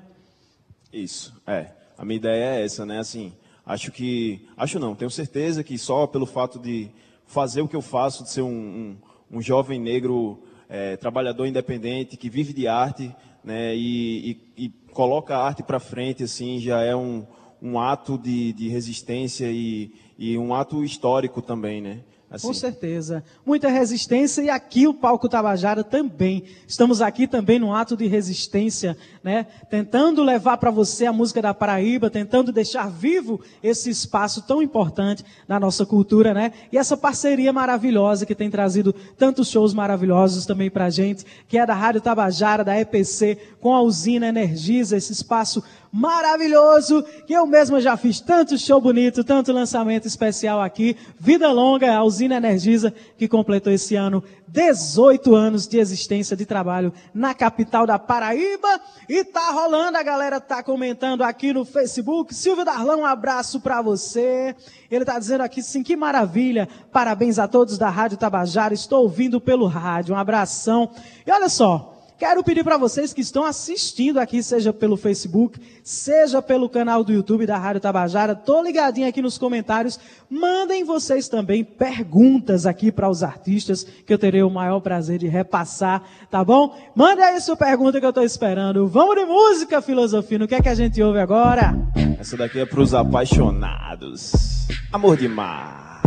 Isso, 0.91 1.35
é. 1.47 1.78
A 1.99 2.05
minha 2.05 2.17
ideia 2.17 2.61
é 2.61 2.64
essa, 2.64 2.87
né? 2.87 3.00
Assim, 3.00 3.33
Acho 3.69 3.93
que, 3.93 4.40
acho 4.57 4.78
não, 4.78 4.95
tenho 4.95 5.11
certeza 5.11 5.62
que 5.62 5.76
só 5.76 6.07
pelo 6.07 6.25
fato 6.25 6.59
de 6.59 6.88
fazer 7.26 7.61
o 7.61 7.69
que 7.69 7.76
eu 7.76 7.83
faço, 7.83 8.25
de 8.25 8.31
ser 8.31 8.40
um, 8.40 8.49
um, 8.49 8.97
um 9.31 9.43
jovem 9.43 9.78
negro 9.78 10.43
é, 10.71 10.97
trabalhador 10.97 11.45
independente 11.45 12.17
que 12.17 12.31
vive 12.31 12.55
de 12.55 12.67
arte, 12.67 13.14
né, 13.45 13.76
e, 13.76 14.40
e, 14.57 14.64
e 14.64 14.69
coloca 14.90 15.37
a 15.37 15.45
arte 15.45 15.62
para 15.62 15.78
frente, 15.78 16.23
assim, 16.23 16.59
já 16.59 16.81
é 16.81 16.97
um, 16.97 17.26
um 17.61 17.78
ato 17.78 18.17
de, 18.17 18.55
de 18.55 18.69
resistência 18.69 19.52
e, 19.52 19.93
e 20.19 20.38
um 20.38 20.55
ato 20.55 20.83
histórico 20.83 21.43
também, 21.43 21.83
né? 21.83 22.00
Assim. 22.31 22.47
Com 22.47 22.53
certeza. 22.53 23.25
Muita 23.45 23.69
resistência 23.69 24.43
e 24.43 24.51
aqui 24.51 24.87
o 24.87 24.93
Palco 24.93 25.31
Tabajara 25.31 25.83
também. 25.83 26.45
Estamos 26.67 27.01
aqui 27.01 27.27
também 27.27 27.59
num 27.59 27.73
ato 27.73 27.97
de 27.97 28.07
resistência, 28.07 28.99
né? 29.25 29.47
Tentando 29.71 30.23
levar 30.23 30.59
para 30.59 30.71
você 30.71 31.07
a 31.07 31.13
música 31.13 31.41
da 31.41 31.55
Paraíba, 31.55 32.11
tentando 32.11 32.53
deixar 32.53 32.91
vivo 32.91 33.41
esse 33.63 33.89
espaço 33.89 34.43
tão 34.43 34.61
importante 34.61 35.25
na 35.49 35.59
nossa 35.59 35.87
cultura, 35.87 36.35
né? 36.35 36.53
E 36.71 36.77
essa 36.77 36.99
parceria 36.99 37.51
maravilhosa 37.51 38.27
que 38.27 38.35
tem 38.35 38.51
trazido 38.51 38.95
tantos 39.17 39.49
shows 39.49 39.73
maravilhosos 39.73 40.45
também 40.45 40.71
para 40.71 40.85
a 40.85 40.91
gente, 40.91 41.25
que 41.49 41.57
é 41.57 41.65
da 41.65 41.75
Rádio 41.75 42.03
Tabajara, 42.03 42.63
da 42.63 42.79
EPC, 42.79 43.39
com 43.59 43.75
a 43.75 43.81
usina 43.81 44.29
Energisa, 44.29 44.99
esse 44.99 45.15
espaço 45.15 45.65
maravilhoso, 45.92 47.02
que 47.26 47.33
eu 47.33 47.47
mesma 47.47 47.80
já 47.80 47.97
fiz 47.97 48.21
tanto 48.21 48.59
show 48.59 48.80
bonito, 48.80 49.25
tanto 49.25 49.52
lançamento 49.52 50.07
especial 50.07 50.61
aqui. 50.61 50.97
Vida 51.18 51.50
longa, 51.50 51.95
a 51.95 52.02
usina 52.02 52.37
Energisa, 52.37 52.92
que 53.16 53.28
completou 53.28 53.73
esse 53.73 53.97
ano 53.97 54.23
18 54.49 55.35
anos 55.35 55.66
de 55.66 55.78
existência 55.78 56.37
de 56.37 56.47
trabalho 56.47 56.92
na 57.12 57.35
capital 57.35 57.87
da 57.87 57.99
Paraíba. 57.99 58.80
E 59.09 59.25
tá 59.25 59.50
rolando, 59.50 59.99
a 59.99 60.02
galera 60.02 60.40
tá 60.40 60.62
comentando 60.62 61.23
aqui 61.23 61.52
no 61.52 61.64
Facebook. 61.64 62.35
Silvio 62.35 62.64
Darlão, 62.64 63.00
um 63.00 63.07
abraço 63.07 63.61
para 63.61 63.83
você. 63.83 64.54
Ele 64.90 65.04
tá 65.04 65.18
dizendo 65.18 65.42
aqui, 65.42 65.62
sim, 65.62 65.83
que 65.83 65.97
maravilha. 65.97 66.68
Parabéns 66.90 67.38
a 67.38 67.47
todos 67.47 67.76
da 67.76 67.90
Rádio 67.90 68.16
Tabajara. 68.16 68.73
Estou 68.73 69.02
ouvindo 69.02 69.40
pelo 69.40 69.66
rádio. 69.66 70.14
Um 70.14 70.18
abração. 70.18 70.90
E 71.26 71.30
olha 71.30 71.49
só, 71.49 71.98
Quero 72.19 72.43
pedir 72.43 72.65
para 72.65 72.77
vocês 72.77 73.13
que 73.13 73.21
estão 73.21 73.45
assistindo 73.45 74.19
aqui, 74.19 74.43
seja 74.43 74.73
pelo 74.73 74.97
Facebook, 74.97 75.61
seja 75.85 76.43
pelo 76.43 76.69
canal 76.69 77.05
do 77.05 77.13
YouTube 77.13 77.47
da 77.47 77.57
Rádio 77.57 77.81
Tabajara, 77.81 78.35
tô 78.35 78.61
ligadinho 78.61 79.09
aqui 79.09 79.23
nos 79.23 79.39
comentários, 79.39 80.01
mandem 80.29 80.83
vocês 80.83 81.29
também 81.29 81.63
perguntas 81.63 82.67
aqui 82.67 82.91
para 82.91 83.09
os 83.09 83.23
artistas, 83.23 83.85
que 83.85 84.13
eu 84.13 84.19
terei 84.19 84.43
o 84.43 84.51
maior 84.51 84.81
prazer 84.81 85.21
de 85.21 85.29
repassar, 85.29 86.03
tá 86.29 86.43
bom? 86.43 86.77
Manda 86.93 87.25
aí 87.25 87.41
sua 87.41 87.57
pergunta 87.57 88.01
que 88.01 88.07
eu 88.07 88.11
estou 88.11 88.25
esperando. 88.25 88.89
Vamos 88.89 89.15
de 89.15 89.25
música, 89.25 89.81
filosofia, 89.81 90.43
o 90.43 90.49
que 90.49 90.57
é 90.57 90.61
que 90.61 90.69
a 90.69 90.75
gente 90.75 91.01
ouve 91.01 91.21
agora? 91.21 91.73
Essa 92.19 92.37
daqui 92.37 92.59
é 92.59 92.67
para 92.67 92.81
os 92.81 92.95
apaixonados. 92.95 94.67
Amor 94.93 95.17
de 95.17 95.29
mar. 95.29 96.03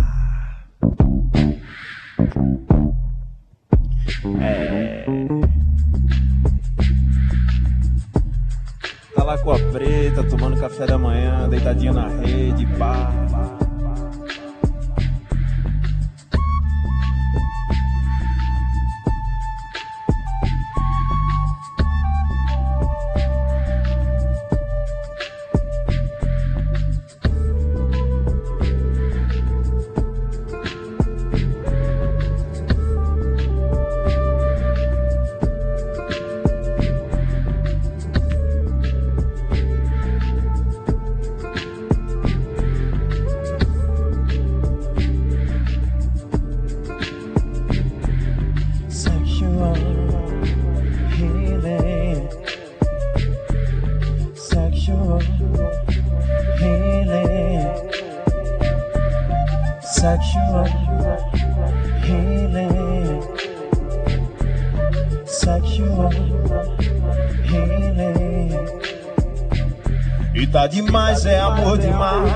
É... 4.42 5.61
lagoa 9.24 9.58
preta, 9.72 10.24
tomando 10.24 10.60
café 10.60 10.86
da 10.86 10.98
manhã, 10.98 11.48
deitadinho 11.50 11.94
na 11.94 12.08
rede, 12.08 12.66
pá. 12.78 13.61
Tá 70.52 70.68
demais, 70.68 71.26
é 71.26 71.40
amor 71.40 71.78
demais. 71.78 72.32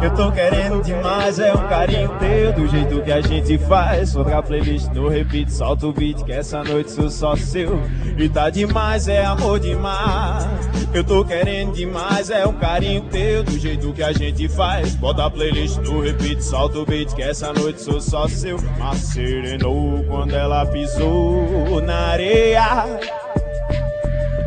Eu 0.00 0.10
tô 0.14 0.30
querendo 0.30 0.82
demais, 0.82 1.38
é 1.38 1.52
um 1.52 1.68
carinho 1.68 2.08
teu 2.18 2.52
do 2.52 2.68
jeito 2.68 3.02
que 3.02 3.12
a 3.12 3.20
gente 3.20 3.58
faz. 3.58 4.10
Solta 4.10 4.38
a 4.38 4.42
playlist 4.42 4.88
no 4.92 5.08
repeat, 5.08 5.52
solta 5.52 5.86
o 5.86 5.92
beat 5.92 6.22
que 6.24 6.32
essa 6.32 6.62
noite 6.62 6.90
sou 6.92 7.10
só 7.10 7.36
seu. 7.36 7.80
E 8.16 8.28
tá 8.28 8.48
demais, 8.48 9.08
é 9.08 9.24
amor 9.24 9.58
demais. 9.58 10.46
Eu 10.94 11.02
tô 11.02 11.24
querendo 11.24 11.72
demais, 11.72 12.30
é 12.30 12.46
um 12.46 12.52
carinho 12.52 13.02
teu 13.10 13.42
do 13.42 13.58
jeito 13.58 13.92
que 13.92 14.02
a 14.02 14.12
gente 14.12 14.48
faz. 14.48 14.94
Bota 14.94 15.24
a 15.24 15.30
playlist 15.30 15.78
no 15.78 16.00
repeat, 16.00 16.42
solta 16.44 16.78
o 16.78 16.86
beat 16.86 17.12
que 17.14 17.22
essa 17.22 17.52
noite 17.52 17.80
sou 17.80 18.00
só 18.00 18.28
seu. 18.28 18.56
Mas 18.78 18.98
serenou 18.98 20.04
quando 20.04 20.34
ela 20.34 20.64
pisou 20.66 21.80
na 21.82 22.08
areia. 22.08 23.21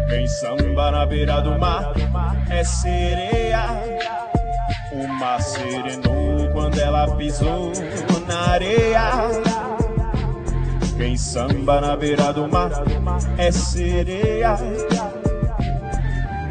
Quem 0.08 0.28
samba 0.28 0.92
na 0.92 1.06
beira 1.06 1.42
do 1.42 1.58
mar 1.58 1.94
é 2.50 2.64
sereia. 2.64 3.66
Uma 4.92 5.40
serenou 5.40 6.50
quando 6.52 6.80
ela 6.80 7.16
pisou 7.16 7.72
na 8.28 8.52
areia. 8.52 9.02
Quem 10.98 11.18
samba 11.18 11.82
na 11.82 11.96
beira 11.98 12.32
do 12.32 12.48
mar 12.48 12.72
é 13.38 13.52
sereia. 13.52 14.56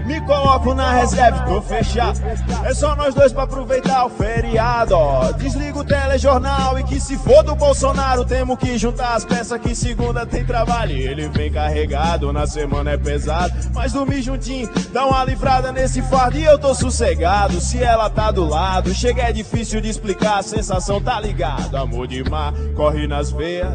Me 0.04 0.20
coloco 0.20 0.74
na 0.74 0.92
reserva, 0.92 1.44
tô 1.46 1.62
fechado. 1.62 2.20
É 2.64 2.74
só 2.74 2.94
nós 2.94 3.14
dois 3.14 3.32
pra 3.32 3.44
aproveitar 3.44 4.04
o 4.04 4.10
feriado. 4.10 4.96
Desliga 5.38 5.78
o 5.78 5.84
telejornal 5.84 6.78
e 6.78 6.84
que 6.84 7.00
se 7.00 7.16
for 7.16 7.42
do 7.42 7.54
Bolsonaro, 7.54 8.24
temos 8.24 8.58
que 8.58 8.76
juntar 8.76 9.14
as 9.14 9.24
peças 9.24 9.58
que 9.60 9.74
segunda 9.74 10.26
tem 10.26 10.44
trabalho. 10.44 10.94
Ele 10.94 11.28
vem 11.28 11.50
carregado, 11.50 12.32
na 12.32 12.46
semana 12.46 12.92
é 12.92 12.98
pesado. 12.98 13.52
Mas 13.72 13.92
dormir 13.94 14.20
juntinho, 14.20 14.68
dá 14.92 15.06
uma 15.06 15.24
livrada 15.24 15.72
nesse 15.72 16.02
fardo 16.02 16.36
e 16.36 16.44
eu 16.44 16.58
tô 16.58 16.74
sossegado. 16.74 17.58
Se 17.60 17.82
ela 17.82 18.10
tá 18.10 18.30
do 18.30 18.44
lado, 18.44 18.92
chega 18.94 19.22
é 19.22 19.32
difícil 19.32 19.80
de 19.80 19.88
explicar, 19.88 20.38
a 20.38 20.42
sensação 20.42 21.00
tá 21.00 21.18
ligado. 21.18 21.76
Amor 21.76 22.06
de 22.06 22.22
mar, 22.28 22.52
corre 22.76 23.06
nas 23.06 23.30
veias. 23.30 23.68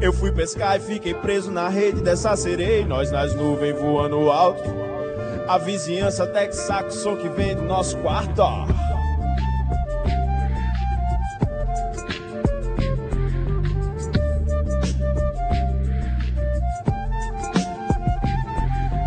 Eu 0.00 0.12
fui 0.12 0.32
pescar 0.32 0.76
e 0.76 0.80
fiquei 0.80 1.14
preso 1.14 1.52
na 1.52 1.68
rede 1.68 2.00
dessa 2.00 2.34
sereia. 2.36 2.84
Nós 2.84 3.12
nas 3.12 3.34
nuvens 3.34 3.78
voando 3.78 4.30
alto. 4.30 4.91
A 5.48 5.58
vizinhança 5.58 6.24
até 6.24 6.46
que 6.46 6.56
saca 6.56 6.88
o 6.88 6.92
som 6.92 7.16
que 7.16 7.28
vem 7.28 7.54
do 7.54 7.62
nosso 7.62 7.96
quarto, 7.98 8.40
ó. 8.40 8.66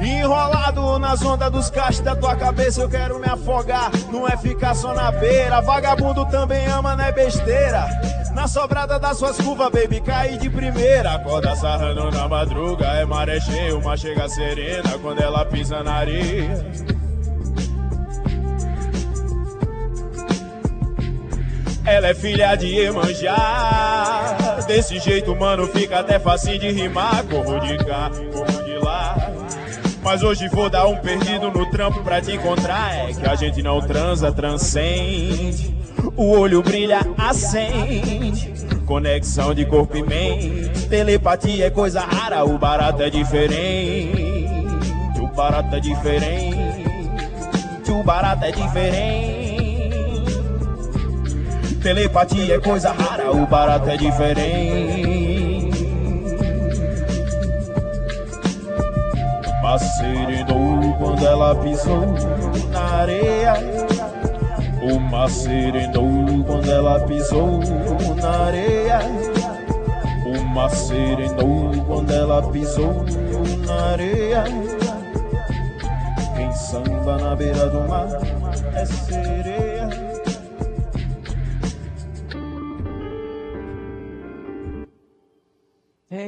Enrolado 0.01 0.99
nas 0.99 1.23
ondas 1.23 1.51
dos 1.51 1.69
cachos 1.69 2.01
da 2.01 2.15
tua 2.15 2.35
cabeça, 2.35 2.81
eu 2.81 2.89
quero 2.89 3.19
me 3.19 3.27
afogar. 3.27 3.89
Não 4.11 4.27
é 4.27 4.37
ficar 4.37 4.75
só 4.75 4.93
na 4.93 5.11
beira. 5.11 5.61
Vagabundo 5.61 6.25
também 6.27 6.65
ama, 6.67 6.95
não 6.95 7.03
é 7.03 7.11
besteira. 7.11 7.87
Na 8.35 8.49
sobrada 8.49 8.99
das 8.99 9.17
suas 9.17 9.37
curvas, 9.37 9.71
baby, 9.71 10.01
caí 10.01 10.37
de 10.37 10.49
primeira. 10.49 11.13
Acorda 11.13 11.55
sarrando 11.55 12.11
na 12.11 12.27
madruga, 12.27 12.85
é 12.85 13.05
maré 13.05 13.39
cheia, 13.39 13.75
uma 13.77 13.95
chega 13.95 14.27
serena 14.27 14.99
quando 15.01 15.21
ela 15.21 15.45
pisa 15.45 15.81
na 15.81 15.93
areia. 15.93 16.65
Ela 21.85 22.07
é 22.07 22.13
filha 22.13 22.55
de 22.55 22.77
Emanjá. 22.77 24.35
Desse 24.67 24.99
jeito, 24.99 25.33
mano, 25.35 25.67
fica 25.67 25.99
até 25.99 26.19
fácil 26.19 26.59
de 26.59 26.71
rimar. 26.71 27.23
Corro 27.23 27.59
de 27.61 27.77
cá, 27.77 28.11
corro 28.33 28.63
de 28.65 28.77
lá. 28.83 29.15
Mas 30.03 30.21
hoje 30.23 30.49
vou 30.49 30.69
dar 30.69 30.87
um 30.87 30.97
perdido 30.97 31.51
no 31.51 31.71
trampo 31.71 32.03
pra 32.03 32.19
te 32.19 32.33
encontrar. 32.33 33.09
É 33.09 33.13
que 33.13 33.29
a 33.29 33.35
gente 33.35 33.63
não 33.63 33.79
transa, 33.79 34.29
transcende. 34.31 35.74
O 36.17 36.31
olho 36.39 36.61
brilha, 36.61 36.99
acende. 37.17 38.53
Conexão 38.85 39.53
de 39.53 39.65
corpo 39.65 39.97
e 39.97 40.03
mente. 40.03 40.87
Telepatia 40.87 41.65
é 41.65 41.69
coisa 41.69 42.01
rara, 42.01 42.45
o 42.45 42.57
barato 42.57 43.01
é 43.01 43.09
diferente. 43.09 44.49
O 45.19 45.27
barato 45.27 45.75
é 45.75 45.79
diferente. 45.81 46.85
O 47.89 48.03
barato 48.03 48.45
é 48.45 48.51
diferente. 48.51 49.35
Telepatia 51.81 52.55
é 52.55 52.59
coisa 52.59 52.93
rara, 52.93 53.31
o 53.31 53.45
barato 53.45 53.89
é 53.89 53.97
diferente. 53.97 55.85
Macerenou 59.61 60.93
quando 60.97 61.25
ela 61.25 61.55
pisou 61.55 62.05
na 62.71 62.81
areia. 63.01 63.74
Uma 64.93 65.27
serenou 65.27 66.43
quando 66.45 66.69
ela 66.69 66.99
pisou 67.07 67.59
na 68.21 68.29
areia. 68.29 68.99
Uma 70.25 70.69
serenou 70.69 71.71
quando 71.87 72.11
ela 72.11 72.41
pisou 72.51 73.03
na 73.65 73.81
areia. 73.93 74.43
Quem 76.35 76.51
samba 76.53 77.17
na 77.17 77.35
beira 77.35 77.67
do 77.67 77.87
mar 77.87 78.07
é 78.75 78.85
sereia. 78.85 79.54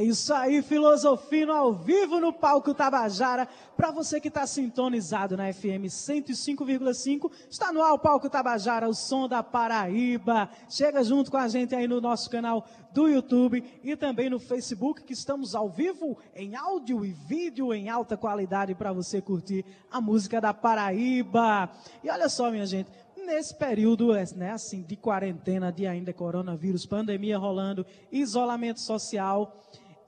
Isso 0.08 0.34
aí, 0.34 0.62
Filosofino 0.62 1.52
ao 1.52 1.74
vivo 1.74 2.20
no 2.20 2.32
palco 2.32 2.74
Tabajara. 2.74 3.48
Para 3.76 3.92
você 3.92 4.20
que 4.20 4.28
está 4.28 4.48
sintonizado 4.48 5.36
na 5.36 5.52
FM 5.54 5.86
105,5, 5.88 7.32
está 7.50 7.72
no 7.72 7.84
ar 7.84 7.94
o 7.94 8.00
palco 8.00 8.30
Tabajara, 8.30 8.88
o 8.88 8.94
som 8.94 9.28
da 9.28 9.44
Paraíba. 9.44 10.50
Chega 10.70 11.04
junto 11.04 11.30
com 11.30 11.38
a 11.38 11.48
gente 11.48 11.76
aí 11.76 11.88
no 11.88 12.00
nosso 12.00 12.30
canal 12.30 12.66
do 12.92 13.08
YouTube 13.08 13.64
e 13.84 13.96
também 13.96 14.30
no 14.30 14.40
Facebook, 14.40 15.04
que 15.04 15.14
estamos 15.14 15.54
ao 15.54 15.70
vivo 15.70 16.18
em 16.36 16.56
áudio 16.56 17.06
e 17.06 17.12
vídeo 17.12 17.74
em 17.74 17.90
alta 17.90 18.18
qualidade 18.18 18.74
para 18.74 18.92
você 18.92 19.22
curtir 19.22 19.64
a 19.92 20.02
música 20.02 20.42
da 20.42 20.54
Paraíba. 20.54 21.70
E 22.04 22.10
olha 22.10 22.30
só, 22.30 22.50
minha 22.50 22.66
gente, 22.66 22.90
nesse 23.28 23.54
período, 23.54 24.14
né, 24.36 24.52
assim, 24.52 24.82
de 24.82 24.96
quarentena, 24.96 25.70
de 25.70 25.86
ainda 25.86 26.14
coronavírus, 26.14 26.86
pandemia 26.86 27.38
rolando, 27.38 27.86
isolamento 28.10 28.80
social, 28.80 29.54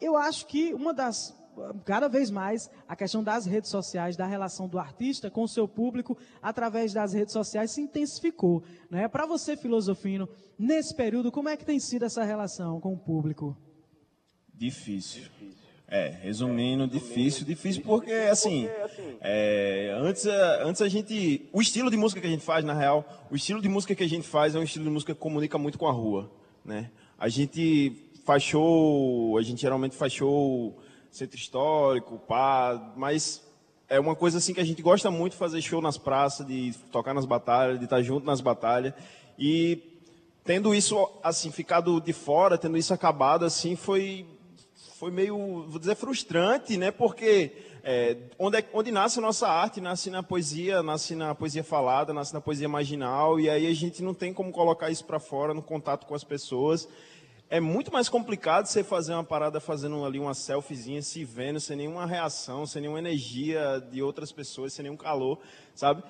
eu 0.02 0.16
acho 0.18 0.46
que 0.48 0.74
uma 0.74 0.94
das 0.94 1.38
cada 1.84 2.08
vez 2.08 2.32
mais 2.32 2.70
a 2.88 2.96
questão 2.96 3.22
das 3.22 3.46
redes 3.46 3.70
sociais, 3.70 4.16
da 4.16 4.26
relação 4.26 4.66
do 4.66 4.80
artista 4.80 5.30
com 5.30 5.44
o 5.44 5.48
seu 5.48 5.68
público 5.68 6.18
através 6.42 6.94
das 6.94 7.12
redes 7.12 7.34
sociais 7.34 7.72
se 7.72 7.82
intensificou, 7.82 8.64
né? 8.90 9.10
Para 9.10 9.26
você, 9.26 9.58
filosofino, 9.58 10.30
nesse 10.58 10.96
período, 10.96 11.32
como 11.34 11.50
é 11.50 11.58
que 11.58 11.66
tem 11.66 11.78
sido 11.78 12.06
essa 12.06 12.24
relação 12.24 12.80
com 12.80 12.94
o 12.94 12.98
público? 12.98 13.58
Difícil. 14.54 15.24
É, 15.92 16.08
resumindo, 16.22 16.88
difícil, 16.88 17.44
difícil 17.46 17.82
porque 17.82 18.12
assim, 18.14 18.70
é, 19.22 19.98
antes, 20.00 20.28
a- 20.28 20.64
antes 20.64 20.82
a 20.84 20.88
gente, 20.88 21.50
o 21.52 21.60
estilo 21.62 21.90
de 21.90 21.98
música 21.98 22.22
que 22.22 22.28
a 22.28 22.30
gente 22.30 22.46
faz, 22.46 22.64
na 22.64 22.76
real, 22.76 23.28
o 23.32 23.36
estilo 23.36 23.60
de 23.60 23.68
música 23.68 23.96
que 23.96 24.04
a 24.04 24.08
gente 24.08 24.28
faz 24.28 24.54
é 24.56 24.60
um 24.60 24.64
estilo 24.64 24.86
de 24.86 24.92
música 24.92 25.16
que 25.16 25.20
comunica 25.20 25.58
muito 25.58 25.80
com 25.80 25.88
a 25.88 25.92
rua, 25.92 26.32
né? 26.64 26.92
A 27.18 27.28
gente 27.28 28.09
faz 28.30 28.44
show, 28.44 29.39
a 29.39 29.42
gente 29.42 29.60
geralmente 29.60 29.96
faz 29.96 30.13
show 30.13 30.78
centro 31.10 31.36
histórico, 31.36 32.20
pá, 32.20 32.94
mas 32.96 33.44
é 33.89 34.00
uma 34.00 34.15
coisa 34.15 34.38
assim 34.38 34.54
que 34.54 34.60
a 34.60 34.63
gente 34.63 34.84
gosta 34.84 35.10
muito 35.10 35.36
fazer 35.36 35.60
show 35.63 35.82
nas 35.82 35.98
praças, 35.98 36.46
de 36.46 36.76
tocar 36.92 37.12
nas 37.15 37.26
batalhas, 37.26 37.80
de 37.80 37.86
estar 37.86 38.04
junto 38.04 38.28
nas 38.28 38.39
batalhas. 38.39 38.94
E 39.36 39.82
tendo 40.44 40.76
isso 40.76 41.10
assim 41.24 41.50
ficado 41.50 42.00
de 42.00 42.13
fora, 42.13 42.56
tendo 42.56 42.78
isso 42.78 42.94
acabado 42.94 43.46
assim, 43.46 43.76
foi 43.76 44.28
foi 45.00 45.10
meio, 45.10 45.65
vou 45.68 45.80
dizer, 45.80 45.96
frustrante, 45.96 46.78
né? 46.78 46.92
Porque 46.92 47.52
é, 47.84 48.15
onde, 48.38 48.58
é, 48.58 48.65
onde 48.72 48.92
nasce 48.92 49.18
a 49.18 49.24
nossa 49.24 49.48
arte, 49.48 49.82
nasce 49.82 50.12
na 50.12 50.22
poesia, 50.22 50.84
nasce 50.84 51.15
na 51.15 51.34
poesia 51.34 51.63
falada, 51.63 52.13
nasce 52.13 52.32
na 52.32 52.42
poesia 52.42 52.70
marginal, 52.70 53.39
e 53.39 53.50
aí 53.50 53.65
a 53.65 53.74
gente 53.74 54.04
não 54.04 54.13
tem 54.13 54.32
como 54.36 54.52
colocar 54.52 54.92
isso 54.92 55.04
para 55.06 55.20
fora 55.20 55.52
no 55.52 55.63
contato 55.63 56.06
com 56.06 56.13
as 56.13 56.24
pessoas. 56.24 56.88
É 57.52 57.60
muito 57.60 57.92
mais 57.92 58.08
complicado 58.08 58.68
você 58.68 58.84
fazer 58.84 59.14
uma 59.14 59.24
parada 59.24 59.60
fazendo 59.60 60.06
ali 60.06 60.20
uma 60.20 60.36
selfiezinha, 60.36 61.02
se 61.02 61.26
vendo, 61.26 61.60
sem 61.60 61.76
nenhuma 61.76 62.06
reação, 62.06 62.64
sem 62.68 62.84
nenhuma 62.84 63.00
energia 63.00 63.84
de 63.92 64.04
outras 64.04 64.32
pessoas, 64.32 64.72
sem 64.72 64.84
nenhum 64.84 64.96
calor, 64.96 65.40
sabe? 65.74 66.04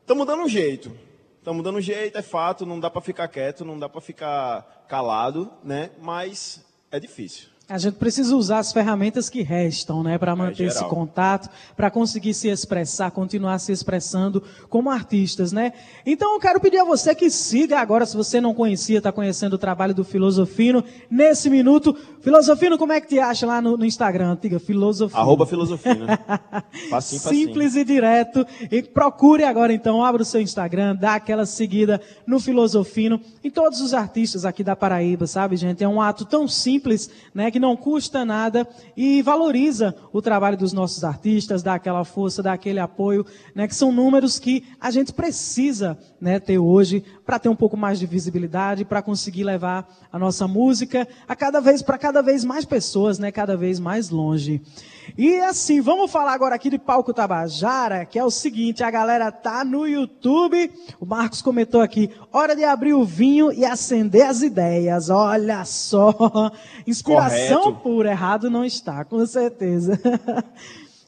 Estamos 0.00 0.24
dando 0.24 0.44
um 0.44 0.48
jeito. 0.48 0.96
Estamos 1.38 1.64
dando 1.64 1.78
um 1.78 1.80
jeito, 1.80 2.16
é 2.16 2.22
fato, 2.22 2.64
não 2.64 2.78
dá 2.78 2.88
para 2.88 3.00
ficar 3.00 3.26
quieto, 3.26 3.64
não 3.64 3.76
dá 3.76 3.88
para 3.88 4.00
ficar 4.00 4.84
calado, 4.88 5.50
né? 5.64 5.90
Mas 6.00 6.64
é 6.92 7.00
difícil. 7.00 7.48
A 7.70 7.76
gente 7.76 7.96
precisa 7.96 8.34
usar 8.34 8.60
as 8.60 8.72
ferramentas 8.72 9.28
que 9.28 9.42
restam, 9.42 10.02
né, 10.02 10.16
para 10.16 10.34
manter 10.34 10.64
é, 10.64 10.66
esse 10.68 10.82
contato, 10.86 11.50
para 11.76 11.90
conseguir 11.90 12.32
se 12.32 12.48
expressar, 12.48 13.10
continuar 13.10 13.58
se 13.58 13.70
expressando 13.70 14.42
como 14.70 14.88
artistas, 14.88 15.52
né? 15.52 15.74
Então 16.06 16.32
eu 16.32 16.40
quero 16.40 16.60
pedir 16.60 16.78
a 16.78 16.84
você 16.84 17.14
que 17.14 17.28
siga 17.28 17.78
agora, 17.78 18.06
se 18.06 18.16
você 18.16 18.40
não 18.40 18.54
conhecia, 18.54 18.96
está 18.96 19.12
conhecendo 19.12 19.52
o 19.52 19.58
trabalho 19.58 19.94
do 19.94 20.02
Filosofino, 20.02 20.82
nesse 21.10 21.50
minuto. 21.50 21.94
Filosofino, 22.22 22.78
como 22.78 22.94
é 22.94 23.02
que 23.02 23.08
te 23.08 23.18
acha 23.18 23.46
lá 23.46 23.60
no, 23.60 23.76
no 23.76 23.84
Instagram, 23.84 24.30
antiga? 24.30 24.58
Filosofino. 24.58 25.20
Arroba 25.20 25.44
Filosofino. 25.44 26.06
facinho, 26.88 27.20
facinho. 27.20 27.48
Simples 27.48 27.74
e 27.74 27.84
direto. 27.84 28.46
E 28.70 28.82
procure 28.82 29.44
agora 29.44 29.74
então, 29.74 30.02
abra 30.02 30.22
o 30.22 30.24
seu 30.24 30.40
Instagram, 30.40 30.96
dá 30.96 31.16
aquela 31.16 31.44
seguida 31.44 32.00
no 32.26 32.40
Filosofino, 32.40 33.20
em 33.44 33.50
todos 33.50 33.82
os 33.82 33.92
artistas 33.92 34.46
aqui 34.46 34.64
da 34.64 34.74
Paraíba, 34.74 35.26
sabe, 35.26 35.54
gente? 35.54 35.84
É 35.84 35.88
um 35.88 36.00
ato 36.00 36.24
tão 36.24 36.48
simples, 36.48 37.10
né, 37.34 37.50
que 37.50 37.57
que 37.58 37.60
não 37.60 37.76
custa 37.76 38.24
nada 38.24 38.68
e 38.96 39.20
valoriza 39.20 39.92
o 40.12 40.22
trabalho 40.22 40.56
dos 40.56 40.72
nossos 40.72 41.02
artistas, 41.02 41.60
dá 41.60 41.74
aquela 41.74 42.04
força, 42.04 42.40
dá 42.40 42.52
aquele 42.52 42.78
apoio, 42.78 43.26
né, 43.52 43.66
que 43.66 43.74
são 43.74 43.90
números 43.90 44.38
que 44.38 44.62
a 44.80 44.92
gente 44.92 45.12
precisa 45.12 45.98
né, 46.20 46.38
ter 46.38 46.58
hoje 46.58 47.02
para 47.26 47.38
ter 47.38 47.48
um 47.48 47.56
pouco 47.56 47.76
mais 47.76 47.98
de 47.98 48.06
visibilidade, 48.06 48.84
para 48.84 49.02
conseguir 49.02 49.42
levar 49.42 49.88
a 50.12 50.18
nossa 50.18 50.46
música 50.46 51.08
a 51.26 51.34
cada 51.34 51.60
vez 51.60 51.82
para 51.82 51.98
cada 51.98 52.22
vez 52.22 52.44
mais 52.44 52.64
pessoas, 52.64 53.18
né, 53.18 53.32
cada 53.32 53.56
vez 53.56 53.80
mais 53.80 54.08
longe. 54.08 54.62
E 55.16 55.38
assim, 55.40 55.80
vamos 55.80 56.10
falar 56.10 56.32
agora 56.32 56.54
aqui 56.54 56.68
de 56.68 56.78
Palco 56.78 57.14
Tabajara, 57.14 58.04
que 58.04 58.18
é 58.18 58.24
o 58.24 58.30
seguinte, 58.30 58.84
a 58.84 58.90
galera 58.90 59.32
tá 59.32 59.64
no 59.64 59.86
YouTube, 59.86 60.70
o 61.00 61.06
Marcos 61.06 61.40
comentou 61.40 61.80
aqui, 61.80 62.10
hora 62.32 62.54
de 62.54 62.62
abrir 62.62 62.92
o 62.92 63.04
vinho 63.04 63.50
e 63.52 63.64
acender 63.64 64.26
as 64.26 64.42
ideias, 64.42 65.08
olha 65.08 65.64
só, 65.64 66.52
inspiração 66.86 67.47
Correto. 67.56 67.80
pura, 67.82 68.10
errado 68.10 68.50
não 68.50 68.64
está, 68.64 69.04
com 69.04 69.24
certeza. 69.26 69.98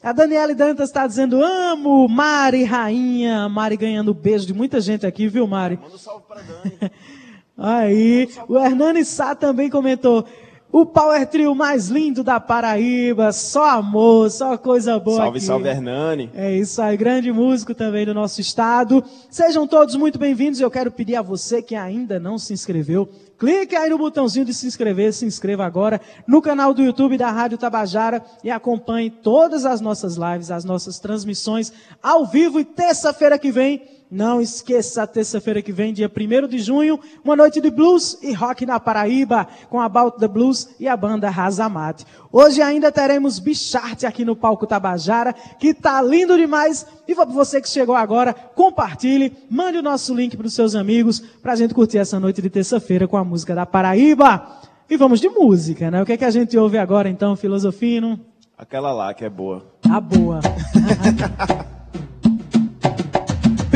A 0.03 0.11
Daniela 0.11 0.55
Dantas 0.55 0.89
está 0.89 1.05
dizendo, 1.05 1.43
amo 1.43 2.07
Mari, 2.07 2.63
rainha, 2.63 3.47
Mari 3.47 3.77
ganhando 3.77 4.13
beijo 4.15 4.47
de 4.47 4.53
muita 4.53 4.81
gente 4.81 5.05
aqui, 5.05 5.27
viu 5.27 5.45
Mari? 5.45 5.77
Manda 5.79 5.93
um 5.93 5.97
salve 5.99 6.23
para 6.27 6.41
Dani. 6.41 6.91
Aí, 7.55 8.27
o 8.47 8.57
Hernani 8.57 9.05
Sá 9.05 9.35
também 9.35 9.69
comentou, 9.69 10.25
o 10.71 10.85
Power 10.85 11.27
Trio 11.27 11.53
mais 11.53 11.89
lindo 11.89 12.23
da 12.23 12.39
Paraíba, 12.39 13.31
só 13.31 13.71
amor, 13.77 14.31
só 14.31 14.57
coisa 14.57 14.97
boa 14.97 15.17
Salve, 15.17 15.37
aqui. 15.37 15.45
salve, 15.45 15.67
Hernani. 15.69 16.31
É 16.33 16.55
isso 16.55 16.81
aí, 16.81 16.97
grande 16.97 17.31
músico 17.31 17.75
também 17.75 18.03
do 18.05 18.13
nosso 18.13 18.41
estado. 18.41 19.03
Sejam 19.29 19.67
todos 19.67 19.95
muito 19.95 20.17
bem-vindos. 20.17 20.59
Eu 20.61 20.71
quero 20.71 20.89
pedir 20.89 21.17
a 21.17 21.21
você 21.21 21.61
que 21.61 21.75
ainda 21.75 22.19
não 22.19 22.39
se 22.39 22.53
inscreveu, 22.53 23.07
clique 23.41 23.75
aí 23.75 23.89
no 23.89 23.97
botãozinho 23.97 24.45
de 24.45 24.53
se 24.53 24.67
inscrever, 24.67 25.11
se 25.11 25.25
inscreva 25.25 25.65
agora 25.65 25.99
no 26.27 26.43
canal 26.43 26.75
do 26.75 26.83
YouTube 26.83 27.17
da 27.17 27.31
Rádio 27.31 27.57
Tabajara 27.57 28.23
e 28.43 28.51
acompanhe 28.51 29.09
todas 29.09 29.65
as 29.65 29.81
nossas 29.81 30.15
lives, 30.15 30.51
as 30.51 30.63
nossas 30.63 30.99
transmissões 30.99 31.73
ao 32.03 32.23
vivo 32.23 32.59
e 32.59 32.63
terça-feira 32.63 33.39
que 33.39 33.51
vem 33.51 34.00
não 34.11 34.41
esqueça, 34.41 35.07
terça-feira 35.07 35.61
que 35.61 35.71
vem, 35.71 35.93
dia 35.93 36.11
1 36.13 36.47
de 36.47 36.59
junho, 36.59 36.99
uma 37.23 37.33
noite 37.33 37.61
de 37.61 37.71
blues 37.71 38.17
e 38.21 38.33
rock 38.33 38.65
na 38.65 38.77
Paraíba, 38.77 39.47
com 39.69 39.79
a 39.79 39.85
About 39.85 40.19
the 40.19 40.27
Blues 40.27 40.67
e 40.77 40.85
a 40.85 40.97
banda 40.97 41.29
Razamate. 41.29 42.05
Hoje 42.29 42.61
ainda 42.61 42.91
teremos 42.91 43.39
Bicharte 43.39 44.05
aqui 44.05 44.25
no 44.25 44.35
palco 44.35 44.67
Tabajara, 44.67 45.33
que 45.33 45.73
tá 45.73 46.01
lindo 46.01 46.35
demais. 46.35 46.85
E 47.07 47.15
para 47.15 47.23
você 47.23 47.61
que 47.61 47.69
chegou 47.69 47.95
agora, 47.95 48.33
compartilhe, 48.33 49.33
mande 49.49 49.77
o 49.77 49.81
nosso 49.81 50.13
link 50.13 50.35
para 50.35 50.47
os 50.47 50.53
seus 50.53 50.75
amigos, 50.75 51.21
para 51.41 51.53
a 51.53 51.55
gente 51.55 51.73
curtir 51.73 51.97
essa 51.97 52.19
noite 52.19 52.41
de 52.41 52.49
terça-feira 52.49 53.07
com 53.07 53.15
a 53.15 53.23
música 53.23 53.55
da 53.55 53.65
Paraíba. 53.65 54.59
E 54.89 54.97
vamos 54.97 55.21
de 55.21 55.29
música, 55.29 55.89
né? 55.89 56.01
O 56.01 56.05
que 56.05 56.11
é 56.11 56.17
que 56.17 56.25
a 56.25 56.31
gente 56.31 56.57
ouve 56.57 56.77
agora 56.77 57.07
então, 57.07 57.33
Filosofino? 57.37 58.19
Aquela 58.57 58.91
lá 58.91 59.13
que 59.13 59.23
é 59.23 59.29
boa. 59.29 59.65
Tá 59.81 60.01
boa. 60.01 60.41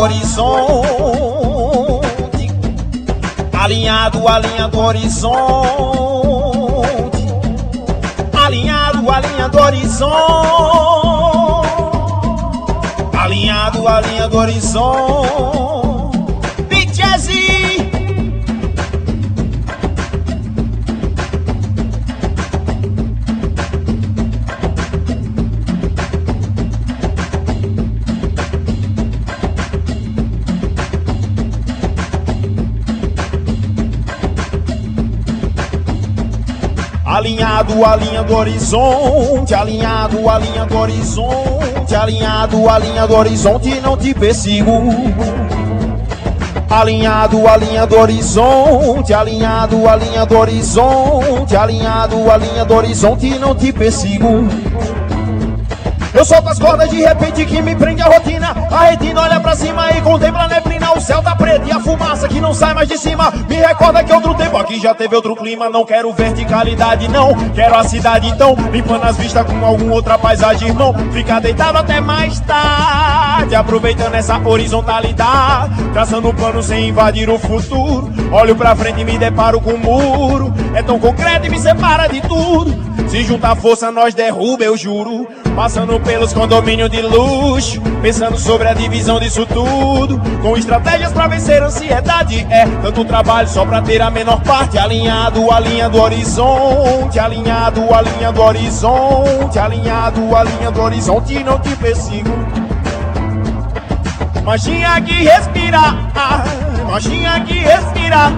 horizonte 0.00 1.30
Alinhado 3.52 4.26
a 4.26 4.38
linha 4.38 4.68
do 4.68 4.78
horizonte 4.78 5.40
Alinhado 8.32 9.10
a 9.10 9.20
linha 9.20 9.48
do 9.48 9.58
horizonte 9.58 10.10
Alinhado 13.18 13.86
a 13.86 14.00
linha 14.00 14.28
do 14.28 14.38
horizonte 14.38 15.69
Alinhado 37.80 37.86
a 37.86 37.96
linha 37.96 38.22
do 38.22 38.36
horizonte, 38.36 39.54
alinhado 39.54 40.28
a 40.28 40.38
linha 40.38 40.66
do 40.66 40.76
horizonte, 40.76 41.94
alinhado 41.94 42.68
a 42.68 42.78
linha 42.78 43.06
do 43.06 43.14
horizonte, 43.14 43.80
não 43.80 43.96
te 43.96 44.12
persigo. 44.12 44.82
Alinhado 46.68 47.48
a 47.48 47.56
linha 47.56 47.86
do 47.86 47.98
horizonte, 47.98 49.14
alinhado 49.14 49.88
a 49.88 49.96
linha 49.96 50.26
do 50.26 50.38
horizonte, 50.38 51.56
alinhado 51.56 52.30
a 52.30 52.36
linha 52.36 52.64
do 52.66 52.74
horizonte, 52.74 53.38
não 53.38 53.54
te 53.54 53.72
persigo. 53.72 54.46
Eu 56.12 56.24
solto 56.24 56.50
as 56.50 56.58
cordas 56.58 56.90
de 56.90 57.00
repente 57.00 57.46
que 57.46 57.62
me 57.62 57.74
prende 57.74 58.02
a 58.02 58.06
rotina. 58.06 58.54
A 58.70 58.90
retina 58.90 59.22
olha 59.22 59.40
pra 59.40 59.56
cima 59.56 59.90
e 59.92 60.02
contempla 60.02 60.42
a 60.42 60.48
fumaça 61.90 62.28
que 62.28 62.40
não 62.40 62.54
sai 62.54 62.72
mais 62.72 62.88
de 62.88 62.96
cima. 62.96 63.32
Me 63.48 63.56
recorda 63.56 64.04
que 64.04 64.12
outro 64.12 64.34
tempo 64.34 64.56
aqui 64.56 64.78
já 64.80 64.94
teve 64.94 65.16
outro 65.16 65.34
clima. 65.34 65.68
Não 65.68 65.84
quero 65.84 66.12
verticalidade, 66.12 67.08
não. 67.08 67.34
Quero 67.52 67.74
a 67.76 67.82
cidade 67.84 68.28
então. 68.28 68.56
Limpando 68.70 69.04
as 69.04 69.16
vistas 69.16 69.44
com 69.44 69.64
alguma 69.64 69.94
outra 69.94 70.16
paisagem, 70.16 70.68
irmão. 70.68 70.94
Ficar 71.12 71.40
deitado 71.40 71.78
até 71.78 72.00
mais 72.00 72.38
tarde. 72.40 73.56
Aproveitando 73.56 74.14
essa 74.14 74.38
horizontalidade. 74.38 75.82
Traçando 75.92 76.32
plano 76.32 76.62
sem 76.62 76.88
invadir 76.88 77.28
o 77.28 77.38
futuro. 77.38 78.10
Olho 78.30 78.54
pra 78.54 78.76
frente 78.76 79.00
e 79.00 79.04
me 79.04 79.18
deparo 79.18 79.60
com 79.60 79.72
um 79.72 79.78
muro. 79.78 80.54
É 80.74 80.82
tão 80.82 80.98
concreto 80.98 81.46
e 81.46 81.50
me 81.50 81.58
separa 81.58 82.06
de 82.06 82.20
tudo. 82.20 82.89
Se 83.08 83.24
juntar 83.24 83.56
força, 83.56 83.90
nós 83.90 84.14
derruba, 84.14 84.64
eu 84.64 84.76
juro. 84.76 85.28
Passando 85.56 85.98
pelos 86.00 86.32
condomínios 86.32 86.90
de 86.90 87.02
luxo. 87.02 87.80
Pensando 88.00 88.38
sobre 88.38 88.68
a 88.68 88.72
divisão 88.72 89.18
disso 89.18 89.44
tudo. 89.46 90.20
Com 90.40 90.56
estratégias 90.56 91.12
pra 91.12 91.26
vencer 91.26 91.62
a 91.62 91.66
ansiedade. 91.66 92.46
É 92.50 92.66
tanto 92.82 93.04
trabalho 93.04 93.48
só 93.48 93.64
pra 93.64 93.82
ter 93.82 94.00
a 94.00 94.10
menor 94.10 94.40
parte. 94.42 94.78
Alinhado, 94.78 95.50
a 95.50 95.60
linha 95.60 95.88
do 95.88 96.00
horizonte. 96.00 97.18
Alinhado, 97.18 97.82
a 97.92 98.02
linha 98.02 98.32
do 98.32 98.42
horizonte. 98.42 99.58
Alinhado, 99.58 100.36
a 100.36 100.44
linha 100.44 100.70
do 100.70 100.80
horizonte. 100.80 101.42
Não 101.42 101.58
te 101.58 101.74
persigo. 101.76 102.30
Mas 104.44 104.62
tinha 104.62 105.00
que 105.00 105.14
respirar. 105.14 106.10
Mas 106.86 107.04
tinha 107.04 107.40
que 107.40 107.54
respirar. 107.54 108.32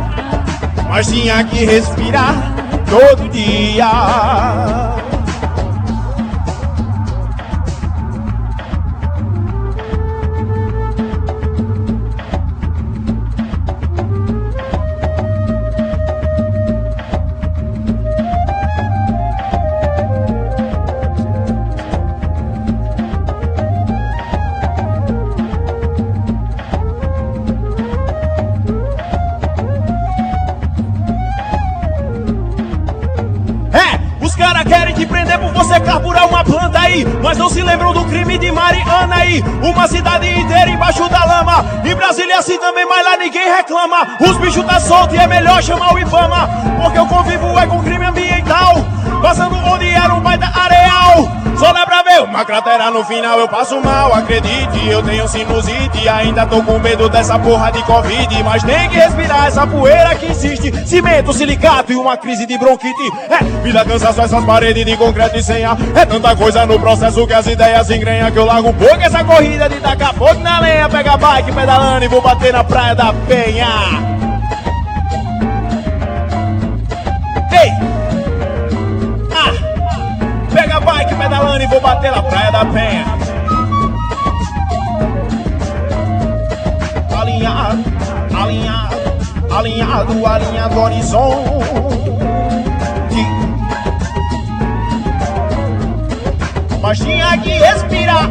Mas 0.89 1.07
tinha 1.07 1.45
que 1.45 1.65
respirar 1.65 2.62
todo 2.93 3.27
dia. 3.31 5.02
Uma 36.33 36.45
planta 36.45 36.81
aí. 36.81 37.07
Mas 37.23 37.37
não 37.37 37.51
se 37.51 37.63
lembram 37.63 37.93
do 37.93 38.05
crime 38.07 38.39
de 38.39 38.51
Mariana 38.51 39.17
aí. 39.17 39.45
Uma 39.63 39.87
cidade 39.87 40.27
inteira 40.29 40.71
embaixo 40.71 41.07
da 41.09 41.25
lama. 41.25 41.65
Em 41.85 41.95
Brasília 41.95 42.39
assim 42.39 42.59
também, 42.59 42.87
mas 42.87 43.05
lá 43.05 43.17
ninguém 43.19 43.53
reclama. 43.55 44.17
Os 44.19 44.39
bichos 44.39 44.65
tá 44.65 44.81
solto 44.81 45.15
e 45.15 45.19
é 45.19 45.27
melhor 45.27 45.63
chamar 45.63 45.93
o 45.93 45.99
Ibama. 45.99 46.49
Porque 46.81 46.99
eu 46.99 47.07
convivo 47.07 47.59
é 47.59 47.67
com 47.67 47.83
crime 47.83 48.07
ambiental. 48.07 48.77
Passando 49.21 49.57
onde 49.57 49.89
era 49.91 50.15
um 50.15 50.21
baita 50.21 50.51
areal. 50.59 51.42
Dá 51.63 51.87
pra 51.87 52.03
ver 52.03 52.23
uma 52.23 52.45
cratera 52.45 52.91
no 52.91 53.05
final, 53.05 53.39
eu 53.41 53.49
passo 53.49 53.81
mal, 53.81 54.15
acredite. 54.15 54.89
Eu 54.89 55.03
tenho 55.03 55.27
sinusite, 55.27 56.09
ainda 56.09 56.47
tô 56.47 56.63
com 56.63 56.79
medo 56.79 57.09
dessa 57.09 57.39
porra 57.39 57.73
de 57.73 57.83
Covid. 57.83 58.43
Mas 58.45 58.63
tem 58.63 58.89
que 58.89 58.97
respirar 58.97 59.47
essa 59.47 59.67
poeira 59.67 60.15
que 60.15 60.27
insiste. 60.27 60.73
Cimento, 60.87 61.33
silicato 61.33 61.93
e 61.93 61.97
uma 61.97 62.17
crise 62.17 62.47
de 62.47 62.57
bronquite. 62.57 63.13
É, 63.29 63.43
vida 63.63 63.85
cansa 63.85 64.13
só 64.13 64.23
essas 64.23 64.45
paredes 64.45 64.85
de 64.85 64.97
concreto 64.97 65.37
e 65.37 65.43
senha. 65.43 65.77
É 65.95 66.07
tanta 66.07 66.37
coisa 66.37 66.65
no 66.67 66.79
processo 66.79 67.27
que 67.27 67.35
as 67.35 67.47
ideias 67.47 67.91
engrenham. 67.91 68.31
Que 68.31 68.39
eu 68.39 68.45
largo 68.45 68.69
um 68.69 68.75
pouco 68.75 69.03
essa 69.03 69.25
corrida 69.25 69.69
de 69.69 69.81
tacar 69.81 70.15
fogo 70.15 70.41
na 70.41 70.61
lenha. 70.61 70.89
Pega 70.89 71.17
bike 71.17 71.53
pedalando 71.53 72.05
e 72.05 72.09
vou 72.09 72.21
bater 72.21 72.53
na 72.53 72.63
praia 72.63 72.95
da 72.95 73.13
Penha. 73.27 73.67
Ei! 77.51 77.92
Pega 81.13 81.27
a 81.27 81.29
bike 81.29 81.29
pedalando 81.29 81.63
e 81.63 81.67
vou 81.67 81.81
bater 81.81 82.11
na 82.11 82.23
praia 82.23 82.51
da 82.51 82.65
Penha. 82.65 83.05
Alinhado, 87.21 87.85
alinhado, 88.35 88.97
alinhado, 89.51 90.27
alinhado 90.27 90.81
horizonte. 90.81 91.53
Mas 96.81 96.99
tinha 96.99 97.39
que 97.39 97.51
respirar. 97.51 98.31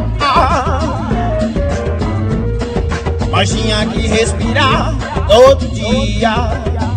Mas 3.30 3.48
tinha 3.50 3.86
que 3.86 4.06
respirar 4.08 4.94
todo 5.26 5.68
dia. 5.68 6.91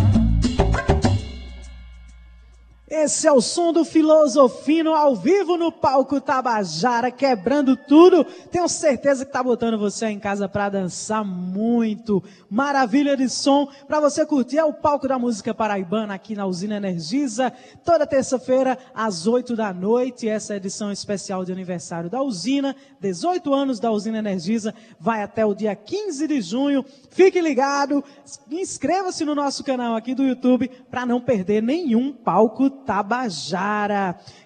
Esse 3.05 3.27
é 3.27 3.31
o 3.31 3.39
som 3.39 3.71
do 3.71 3.85
Filosofino 3.85 4.95
ao 4.95 5.15
vivo 5.15 5.57
no 5.57 5.71
palco 5.71 6.19
Tabajara, 6.19 7.11
quebrando 7.11 7.77
tudo. 7.77 8.23
Tenho 8.49 8.67
certeza 8.67 9.23
que 9.23 9.31
tá 9.31 9.43
botando 9.43 9.77
você 9.77 10.07
em 10.07 10.17
casa 10.17 10.49
para 10.49 10.69
dançar 10.69 11.23
muito. 11.23 12.23
Maravilha 12.49 13.15
de 13.15 13.29
som 13.29 13.67
para 13.87 13.99
você 13.99 14.25
curtir. 14.25 14.57
É 14.57 14.65
o 14.65 14.73
palco 14.73 15.07
da 15.07 15.19
música 15.19 15.53
paraibana 15.53 16.15
aqui 16.15 16.33
na 16.33 16.47
Usina 16.47 16.77
Energisa. 16.77 17.53
Toda 17.83 18.07
terça-feira 18.07 18.75
às 18.91 19.27
8 19.27 19.55
da 19.55 19.71
noite. 19.71 20.27
Essa 20.27 20.55
é 20.55 20.57
edição 20.57 20.91
especial 20.91 21.45
de 21.45 21.51
aniversário 21.51 22.09
da 22.09 22.23
usina. 22.23 22.75
18 22.99 23.53
anos 23.53 23.79
da 23.79 23.91
Usina 23.91 24.17
Energisa. 24.17 24.73
Vai 24.99 25.21
até 25.21 25.45
o 25.45 25.53
dia 25.53 25.75
15 25.75 26.27
de 26.27 26.41
junho. 26.41 26.83
Fique 27.11 27.39
ligado. 27.39 28.03
Inscreva-se 28.49 29.23
no 29.23 29.35
nosso 29.35 29.63
canal 29.63 29.95
aqui 29.95 30.15
do 30.15 30.23
YouTube 30.23 30.71
para 30.89 31.05
não 31.05 31.21
perder 31.21 31.61
nenhum 31.61 32.11
palco 32.11 32.67
Tabajara. 32.67 32.94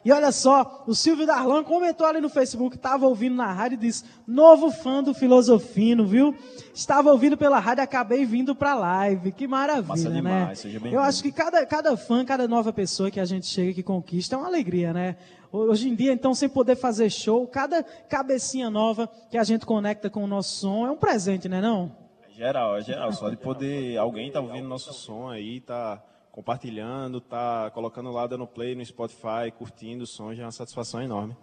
E 0.03 0.11
olha 0.11 0.31
só, 0.31 0.83
o 0.87 0.95
Silvio 0.95 1.25
Darlan 1.25 1.63
comentou 1.63 2.05
ali 2.07 2.21
no 2.21 2.29
Facebook, 2.29 2.75
estava 2.75 3.05
ouvindo 3.07 3.35
na 3.35 3.51
rádio 3.51 3.75
e 3.75 3.79
disse: 3.79 4.03
novo 4.27 4.71
fã 4.71 5.03
do 5.03 5.13
Filosofino, 5.13 6.05
viu? 6.05 6.35
Estava 6.73 7.11
ouvindo 7.11 7.37
pela 7.37 7.59
rádio, 7.59 7.83
acabei 7.83 8.25
vindo 8.25 8.55
para 8.55 8.71
a 8.71 8.75
live. 8.75 9.31
Que 9.31 9.47
maravilha, 9.47 9.87
Massa 9.87 10.09
né? 10.09 10.15
demais, 10.15 10.59
seja 10.59 10.79
bem-vindo. 10.79 10.95
Eu 10.95 11.01
acho 11.01 11.21
que 11.21 11.31
cada, 11.31 11.65
cada 11.65 11.97
fã, 11.97 12.23
cada 12.23 12.47
nova 12.47 12.71
pessoa 12.71 13.11
que 13.11 13.19
a 13.19 13.25
gente 13.25 13.45
chega 13.45 13.73
que 13.73 13.83
conquista 13.83 14.35
é 14.35 14.37
uma 14.37 14.47
alegria, 14.47 14.93
né? 14.93 15.15
Hoje 15.51 15.89
em 15.89 15.95
dia, 15.95 16.13
então, 16.13 16.35
sem 16.35 16.47
poder 16.47 16.75
fazer 16.75 17.09
show, 17.09 17.47
cada 17.47 17.81
cabecinha 17.83 18.69
nova 18.69 19.09
que 19.31 19.37
a 19.37 19.43
gente 19.43 19.65
conecta 19.65 20.07
com 20.09 20.23
o 20.23 20.27
nosso 20.27 20.59
som 20.59 20.85
é 20.85 20.91
um 20.91 20.97
presente, 20.97 21.49
né 21.49 21.59
não? 21.59 21.91
É 22.29 22.31
Geral, 22.31 22.77
é 22.77 22.81
geral. 22.81 23.11
Só 23.11 23.29
de 23.29 23.35
poder. 23.35 23.97
Alguém 23.97 24.31
tá 24.31 24.39
ouvindo 24.39 24.67
nosso 24.67 24.93
som 24.93 25.27
aí, 25.27 25.59
tá 25.59 26.01
compartilhando, 26.31 27.19
tá 27.19 27.69
colocando 27.71 28.11
lá 28.11 28.27
dando 28.27 28.47
play 28.47 28.75
no 28.75 28.85
Spotify, 28.85 29.51
curtindo 29.57 30.03
o 30.03 30.07
som, 30.07 30.33
já 30.33 30.43
é 30.43 30.45
uma 30.45 30.51
satisfação 30.51 31.01
enorme. 31.01 31.35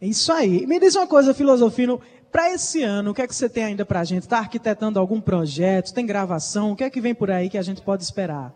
É 0.00 0.06
isso 0.06 0.32
aí. 0.32 0.66
Me 0.66 0.80
diz 0.80 0.94
uma 0.94 1.06
coisa, 1.06 1.34
Filosofino, 1.34 2.00
para 2.32 2.50
esse 2.54 2.82
ano, 2.82 3.10
o 3.10 3.14
que 3.14 3.20
é 3.20 3.26
que 3.26 3.34
você 3.34 3.48
tem 3.48 3.64
ainda 3.64 3.84
para 3.84 4.00
a 4.00 4.04
gente? 4.04 4.22
Está 4.22 4.38
arquitetando 4.38 4.98
algum 4.98 5.20
projeto? 5.20 5.92
Tem 5.92 6.06
gravação? 6.06 6.72
O 6.72 6.76
que 6.76 6.84
é 6.84 6.90
que 6.90 7.00
vem 7.00 7.14
por 7.14 7.30
aí 7.30 7.50
que 7.50 7.58
a 7.58 7.62
gente 7.62 7.82
pode 7.82 8.02
esperar? 8.02 8.54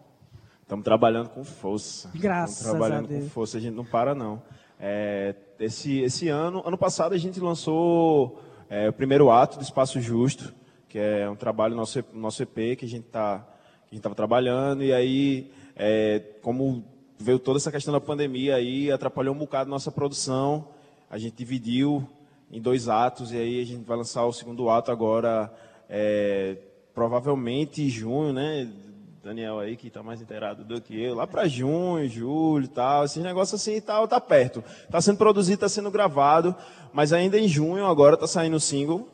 Estamos 0.62 0.84
trabalhando 0.84 1.28
com 1.28 1.44
força. 1.44 2.10
Graças 2.14 2.56
Estamos 2.56 2.78
trabalhando 2.78 3.04
a 3.04 3.08
Deus. 3.08 3.24
com 3.24 3.30
força, 3.30 3.58
a 3.58 3.60
gente 3.60 3.74
não 3.74 3.84
para 3.84 4.14
não. 4.14 4.42
É, 4.80 5.34
esse, 5.58 6.00
esse 6.00 6.28
ano, 6.28 6.62
ano 6.66 6.78
passado 6.78 7.14
a 7.14 7.18
gente 7.18 7.38
lançou 7.40 8.40
é, 8.70 8.88
o 8.88 8.92
primeiro 8.92 9.30
ato 9.30 9.58
do 9.58 9.62
Espaço 9.62 10.00
Justo, 10.00 10.54
que 10.88 10.98
é 10.98 11.28
um 11.28 11.36
trabalho 11.36 11.76
nosso, 11.76 12.02
nosso 12.12 12.42
EP 12.42 12.78
que 12.78 12.84
a 12.84 12.88
gente 12.88 13.04
tá, 13.04 13.38
que 13.38 13.90
a 13.90 13.94
gente 13.94 13.98
estava 13.98 14.14
trabalhando 14.14 14.82
e 14.82 14.92
aí 14.92 15.50
é, 15.76 16.20
como 16.42 16.84
veio 17.18 17.38
toda 17.38 17.58
essa 17.58 17.72
questão 17.72 17.92
da 17.92 18.00
pandemia 18.00 18.56
aí 18.56 18.90
atrapalhou 18.90 19.34
um 19.34 19.38
bocado 19.38 19.70
nossa 19.70 19.90
produção, 19.90 20.68
a 21.10 21.18
gente 21.18 21.36
dividiu 21.36 22.08
em 22.50 22.60
dois 22.60 22.88
atos 22.88 23.32
e 23.32 23.36
aí 23.36 23.60
a 23.60 23.64
gente 23.64 23.84
vai 23.84 23.96
lançar 23.96 24.24
o 24.24 24.32
segundo 24.32 24.68
ato 24.68 24.90
agora 24.90 25.52
é, 25.88 26.56
provavelmente 26.94 27.82
em 27.82 27.88
junho, 27.88 28.32
né? 28.32 28.70
Daniel 29.22 29.58
aí 29.58 29.74
que 29.74 29.88
está 29.88 30.02
mais 30.02 30.20
inteirado 30.20 30.64
do 30.64 30.80
que 30.82 31.02
eu, 31.02 31.14
lá 31.14 31.26
para 31.26 31.48
junho, 31.48 32.06
julho, 32.06 32.68
tal, 32.68 33.06
esses 33.06 33.22
negócios 33.22 33.58
assim 33.58 33.76
e 33.76 33.80
tal, 33.80 34.06
tá 34.06 34.20
perto. 34.20 34.62
Está 34.82 35.00
sendo 35.00 35.16
produzido, 35.16 35.54
está 35.54 35.68
sendo 35.68 35.90
gravado, 35.90 36.54
mas 36.92 37.10
ainda 37.10 37.38
em 37.38 37.48
junho 37.48 37.86
agora 37.86 38.14
está 38.14 38.26
saindo 38.26 38.56
o 38.56 38.60
single, 38.60 39.08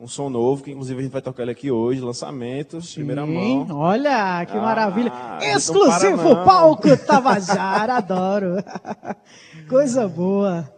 um 0.00 0.06
som 0.06 0.28
novo 0.28 0.62
que 0.62 0.70
inclusive 0.72 1.00
a 1.00 1.02
gente 1.02 1.12
vai 1.12 1.22
tocar 1.22 1.42
ele 1.42 1.52
aqui 1.52 1.70
hoje, 1.70 2.00
lançamento, 2.00 2.78
primeira 2.94 3.24
Sim, 3.24 3.64
mão. 3.64 3.78
Olha, 3.78 4.44
que 4.44 4.56
Ah, 4.56 4.60
maravilha. 4.60 5.10
não 5.10 5.56
Exclusivo 5.56 6.34
não. 6.34 6.44
palco 6.44 6.96
Tabajara, 6.96 7.94
adoro. 7.98 8.56
Coisa 9.68 10.06
boa. 10.06 10.70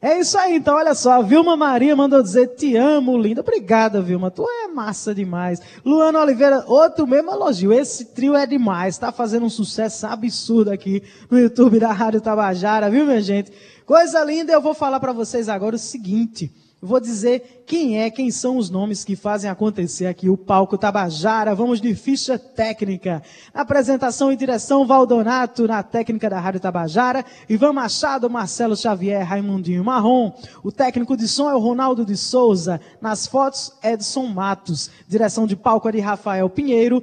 É 0.00 0.18
isso 0.20 0.38
aí, 0.38 0.56
então, 0.56 0.76
olha 0.76 0.94
só. 0.94 1.12
A 1.12 1.22
Vilma 1.22 1.56
Maria 1.56 1.96
mandou 1.96 2.22
dizer: 2.22 2.48
Te 2.48 2.76
amo, 2.76 3.16
linda. 3.16 3.40
Obrigada, 3.40 4.02
Vilma. 4.02 4.30
Tu 4.30 4.44
é 4.46 4.68
massa 4.68 5.14
demais. 5.14 5.60
Luana 5.82 6.20
Oliveira, 6.20 6.62
outro 6.66 7.06
mesmo 7.06 7.30
elogio. 7.32 7.72
Esse 7.72 8.04
trio 8.14 8.34
é 8.34 8.46
demais. 8.46 8.98
Tá 8.98 9.10
fazendo 9.10 9.46
um 9.46 9.50
sucesso 9.50 10.06
absurdo 10.06 10.70
aqui 10.70 11.02
no 11.30 11.38
YouTube 11.38 11.80
da 11.80 11.90
Rádio 11.90 12.20
Tabajara, 12.20 12.90
viu, 12.90 13.06
minha 13.06 13.22
gente? 13.22 13.50
Coisa 13.86 14.22
linda. 14.22 14.52
Eu 14.52 14.60
vou 14.60 14.74
falar 14.74 15.00
para 15.00 15.12
vocês 15.12 15.48
agora 15.48 15.74
o 15.74 15.78
seguinte 15.78 16.52
vou 16.86 17.00
dizer 17.00 17.64
quem 17.66 18.00
é, 18.00 18.10
quem 18.10 18.30
são 18.30 18.58
os 18.58 18.68
nomes 18.68 19.04
que 19.04 19.16
fazem 19.16 19.48
acontecer 19.48 20.06
aqui 20.06 20.28
o 20.28 20.36
palco 20.36 20.76
Tabajara. 20.76 21.54
Vamos 21.54 21.80
de 21.80 21.94
ficha 21.94 22.38
técnica. 22.38 23.22
Apresentação 23.52 24.30
e 24.30 24.36
direção, 24.36 24.86
Valdonato, 24.86 25.66
na 25.66 25.82
técnica 25.82 26.28
da 26.28 26.38
Rádio 26.38 26.60
Tabajara, 26.60 27.24
Ivan 27.48 27.72
Machado, 27.72 28.28
Marcelo 28.28 28.76
Xavier, 28.76 29.26
Raimundinho 29.26 29.82
Marrom. 29.82 30.32
O 30.62 30.70
técnico 30.70 31.16
de 31.16 31.26
som 31.26 31.48
é 31.48 31.54
o 31.54 31.58
Ronaldo 31.58 32.04
de 32.04 32.16
Souza. 32.16 32.80
Nas 33.00 33.26
fotos, 33.26 33.72
Edson 33.82 34.26
Matos. 34.26 34.90
Direção 35.08 35.46
de 35.46 35.56
palco 35.56 35.88
é 35.88 35.92
de 35.92 36.00
Rafael 36.00 36.48
Pinheiro. 36.50 37.02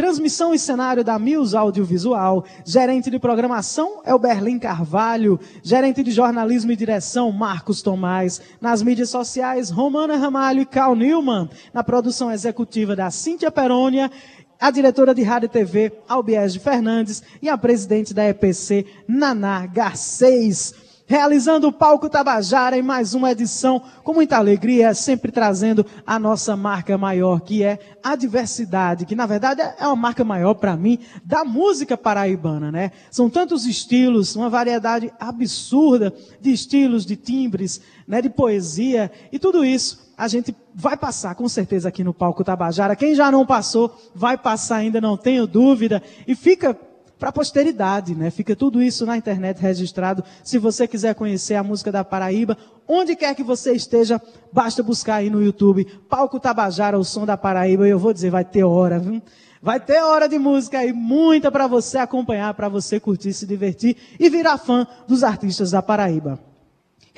Transmissão 0.00 0.54
e 0.54 0.58
cenário 0.58 1.04
da 1.04 1.18
Mills 1.18 1.54
Audiovisual. 1.54 2.46
Gerente 2.64 3.10
de 3.10 3.18
programação 3.18 4.00
é 4.02 4.14
o 4.14 4.18
Berlim 4.18 4.58
Carvalho. 4.58 5.38
Gerente 5.62 6.02
de 6.02 6.10
jornalismo 6.10 6.72
e 6.72 6.76
direção, 6.76 7.30
Marcos 7.30 7.82
Tomás. 7.82 8.40
Nas 8.62 8.82
mídias 8.82 9.10
sociais, 9.10 9.68
Romana 9.68 10.16
Ramalho 10.16 10.62
e 10.62 10.64
Cal 10.64 10.96
Newman. 10.96 11.50
Na 11.74 11.84
produção 11.84 12.32
executiva 12.32 12.96
da 12.96 13.10
Cíntia 13.10 13.50
Perônia 13.50 14.10
a 14.58 14.70
diretora 14.70 15.14
de 15.14 15.22
Rádio 15.22 15.46
e 15.46 15.50
TV, 15.50 15.92
Albiege 16.08 16.58
Fernandes, 16.58 17.22
e 17.42 17.50
a 17.50 17.58
presidente 17.58 18.14
da 18.14 18.26
EPC, 18.26 18.86
Naná 19.06 19.66
Garcês 19.66 20.74
realizando 21.10 21.66
o 21.66 21.72
Palco 21.72 22.08
Tabajara 22.08 22.78
em 22.78 22.82
mais 22.82 23.14
uma 23.14 23.32
edição, 23.32 23.82
com 24.04 24.14
muita 24.14 24.36
alegria, 24.36 24.94
sempre 24.94 25.32
trazendo 25.32 25.84
a 26.06 26.20
nossa 26.20 26.56
marca 26.56 26.96
maior, 26.96 27.40
que 27.40 27.64
é 27.64 27.80
a 28.00 28.14
diversidade, 28.14 29.04
que 29.04 29.16
na 29.16 29.26
verdade 29.26 29.60
é 29.60 29.86
uma 29.88 29.96
marca 29.96 30.22
maior 30.22 30.54
para 30.54 30.76
mim 30.76 31.00
da 31.24 31.44
música 31.44 31.98
paraibana, 31.98 32.70
né? 32.70 32.92
São 33.10 33.28
tantos 33.28 33.66
estilos, 33.66 34.36
uma 34.36 34.48
variedade 34.48 35.12
absurda 35.18 36.14
de 36.40 36.52
estilos, 36.52 37.04
de 37.04 37.16
timbres, 37.16 37.80
né, 38.06 38.22
de 38.22 38.30
poesia, 38.30 39.10
e 39.32 39.38
tudo 39.40 39.64
isso 39.64 40.12
a 40.16 40.28
gente 40.28 40.54
vai 40.72 40.96
passar 40.96 41.34
com 41.34 41.48
certeza 41.48 41.88
aqui 41.88 42.04
no 42.04 42.14
Palco 42.14 42.44
Tabajara. 42.44 42.94
Quem 42.94 43.16
já 43.16 43.32
não 43.32 43.44
passou, 43.44 43.92
vai 44.14 44.38
passar 44.38 44.76
ainda, 44.76 45.00
não 45.00 45.16
tenho 45.16 45.44
dúvida, 45.44 46.00
e 46.24 46.36
fica 46.36 46.78
para 47.20 47.28
a 47.28 47.32
posteridade, 47.32 48.14
né? 48.14 48.30
Fica 48.30 48.56
tudo 48.56 48.82
isso 48.82 49.04
na 49.04 49.14
internet 49.14 49.60
registrado. 49.60 50.24
Se 50.42 50.56
você 50.56 50.88
quiser 50.88 51.14
conhecer 51.14 51.54
a 51.54 51.62
música 51.62 51.92
da 51.92 52.02
Paraíba, 52.02 52.56
onde 52.88 53.14
quer 53.14 53.34
que 53.34 53.42
você 53.42 53.72
esteja, 53.72 54.20
basta 54.50 54.82
buscar 54.82 55.16
aí 55.16 55.28
no 55.28 55.42
YouTube, 55.42 55.84
Palco 56.08 56.40
Tabajara, 56.40 56.98
o 56.98 57.04
som 57.04 57.26
da 57.26 57.36
Paraíba, 57.36 57.86
e 57.86 57.90
eu 57.90 57.98
vou 57.98 58.14
dizer, 58.14 58.30
vai 58.30 58.44
ter 58.44 58.64
hora, 58.64 58.98
viu? 58.98 59.20
Vai 59.62 59.78
ter 59.78 60.02
hora 60.02 60.26
de 60.26 60.38
música 60.38 60.78
aí, 60.78 60.94
muita 60.94 61.52
para 61.52 61.66
você 61.66 61.98
acompanhar, 61.98 62.54
para 62.54 62.70
você 62.70 62.98
curtir, 62.98 63.34
se 63.34 63.46
divertir 63.46 63.94
e 64.18 64.30
virar 64.30 64.56
fã 64.56 64.86
dos 65.06 65.22
artistas 65.22 65.70
da 65.72 65.82
Paraíba. 65.82 66.49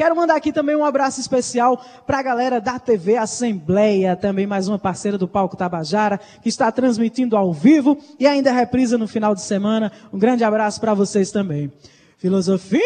Quero 0.03 0.17
mandar 0.17 0.35
aqui 0.35 0.51
também 0.51 0.75
um 0.75 0.85
abraço 0.85 1.21
especial 1.21 1.81
para 2.05 2.19
a 2.19 2.23
galera 2.25 2.61
da 2.61 2.77
TV 2.77 3.17
Assembleia, 3.17 4.17
também 4.17 4.49
mais 4.49 4.67
uma 4.67 4.77
parceira 4.77 5.17
do 5.17 5.29
Palco 5.29 5.57
Tabajara, 5.57 6.19
que 6.43 6.49
está 6.49 6.73
transmitindo 6.73 7.37
ao 7.37 7.53
vivo 7.53 7.97
e 8.19 8.27
ainda 8.27 8.51
reprisa 8.51 8.99
no 8.99 9.07
final 9.07 9.33
de 9.33 9.43
semana. 9.43 9.93
Um 10.13 10.19
grande 10.19 10.43
abraço 10.43 10.81
para 10.81 10.93
vocês 10.93 11.31
também. 11.31 11.71
Filosofino! 12.19 12.83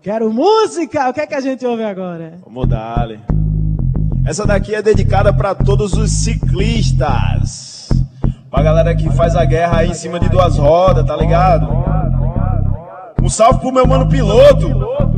Quero 0.00 0.32
música! 0.32 1.08
O 1.08 1.12
que 1.12 1.22
é 1.22 1.26
que 1.26 1.34
a 1.34 1.40
gente 1.40 1.66
ouve 1.66 1.82
agora? 1.82 2.38
Vamos 2.44 2.68
dar. 2.68 3.08
Essa 4.24 4.46
daqui 4.46 4.76
é 4.76 4.80
dedicada 4.80 5.32
para 5.32 5.56
todos 5.56 5.92
os 5.92 6.12
ciclistas. 6.12 7.88
Pra 8.48 8.62
galera 8.62 8.94
que 8.94 9.10
faz 9.10 9.34
a 9.34 9.44
guerra 9.44 9.78
aí 9.78 9.90
em 9.90 9.94
cima 9.94 10.20
de 10.20 10.28
duas 10.28 10.56
rodas, 10.56 11.04
tá 11.04 11.16
ligado? 11.16 11.66
Um 13.20 13.28
salve 13.28 13.58
pro 13.58 13.72
meu 13.72 13.88
mano 13.88 14.08
piloto. 14.08 15.17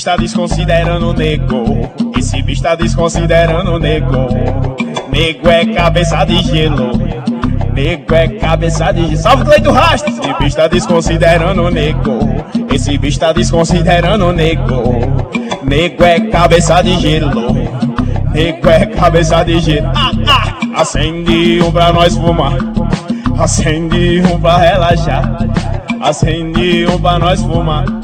Bicho 0.00 0.04
tá 0.04 0.16
desconsiderando 0.16 1.10
o 1.10 1.12
nego. 1.12 1.90
Esse 2.16 2.42
bicho 2.42 2.62
tá 2.62 2.74
desconsiderando 2.74 3.72
o 3.72 3.78
nego. 3.78 4.28
Nego 5.12 5.48
é 5.50 5.66
cabeça 5.66 6.24
de 6.24 6.42
gelo. 6.42 6.92
Nego 7.74 8.14
é 8.14 8.28
cabeça 8.28 8.92
de 8.92 9.02
gelo. 9.02 9.16
Salve 9.18 9.44
Cleito 9.44 9.70
Rastro! 9.70 10.10
Esse 10.10 10.34
bicho 10.38 10.56
tá 10.56 10.68
desconsiderando 10.68 11.62
o 11.62 11.70
nego. 11.70 12.18
Esse 12.72 12.96
bicho 12.96 13.20
tá 13.20 13.32
desconsiderando 13.32 14.26
o 14.28 14.32
nego. 14.32 14.82
Nego 15.62 16.02
é 16.02 16.20
cabeça 16.20 16.80
de 16.80 16.98
gelo. 16.98 17.52
Nego 18.32 18.70
é 18.70 18.86
cabeça 18.86 19.44
de 19.44 19.60
gelo. 19.60 19.90
Ah, 19.94 20.12
ah. 20.26 20.80
Acende 20.80 21.60
um 21.62 21.70
pra 21.70 21.92
nós 21.92 22.16
fumar. 22.16 22.56
Acende 23.38 24.22
um 24.32 24.40
pra 24.40 24.56
relaxar. 24.56 25.36
Acende 26.00 26.86
um 26.86 26.98
pra 26.98 27.18
nós 27.18 27.42
fumar. 27.42 27.99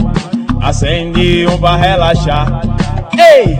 Acende 0.66 1.46
um 1.46 1.58
pra 1.58 1.76
relaxar. 1.76 2.60
Ei! 3.16 3.56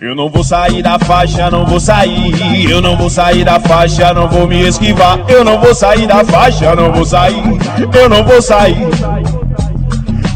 Eu 0.00 0.16
não 0.16 0.28
vou 0.28 0.42
sair 0.42 0.82
da 0.82 0.98
faixa, 0.98 1.48
não 1.48 1.64
vou 1.64 1.78
sair. 1.78 2.68
Eu 2.68 2.82
não 2.82 2.96
vou 2.96 3.08
sair 3.08 3.44
da 3.44 3.60
faixa, 3.60 4.12
não 4.12 4.28
vou 4.28 4.48
me 4.48 4.66
esquivar. 4.66 5.20
Eu 5.28 5.44
não 5.44 5.60
vou 5.60 5.72
sair 5.76 6.08
da 6.08 6.24
faixa, 6.24 6.74
não 6.74 6.92
vou 6.92 7.04
sair. 7.04 7.44
Eu 7.94 8.08
não 8.08 8.24
vou 8.24 8.42
sair. 8.42 8.76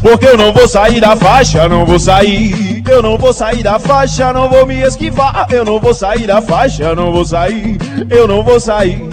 Porque 0.01 0.27
eu 0.27 0.37
não 0.37 0.53
vou 0.53 0.69
sair 0.69 1.01
da 1.01 1.13
faixa, 1.17 1.67
não 1.67 1.85
vou 1.85 1.99
sair. 1.99 2.72
Eu 2.89 3.01
não 3.01 3.17
vou 3.17 3.33
sair 3.33 3.63
da 3.63 3.79
faixa, 3.79 4.33
não 4.33 4.49
vou 4.49 4.65
me 4.65 4.81
esquivar. 4.81 5.47
Eu 5.49 5.63
não 5.63 5.79
vou 5.79 5.93
sair 5.93 6.27
da 6.27 6.41
faixa, 6.41 6.93
não 6.95 7.11
vou 7.11 7.25
sair. 7.25 7.77
Eu 8.09 8.27
não 8.27 8.43
vou 8.43 8.59
sair. 8.59 9.12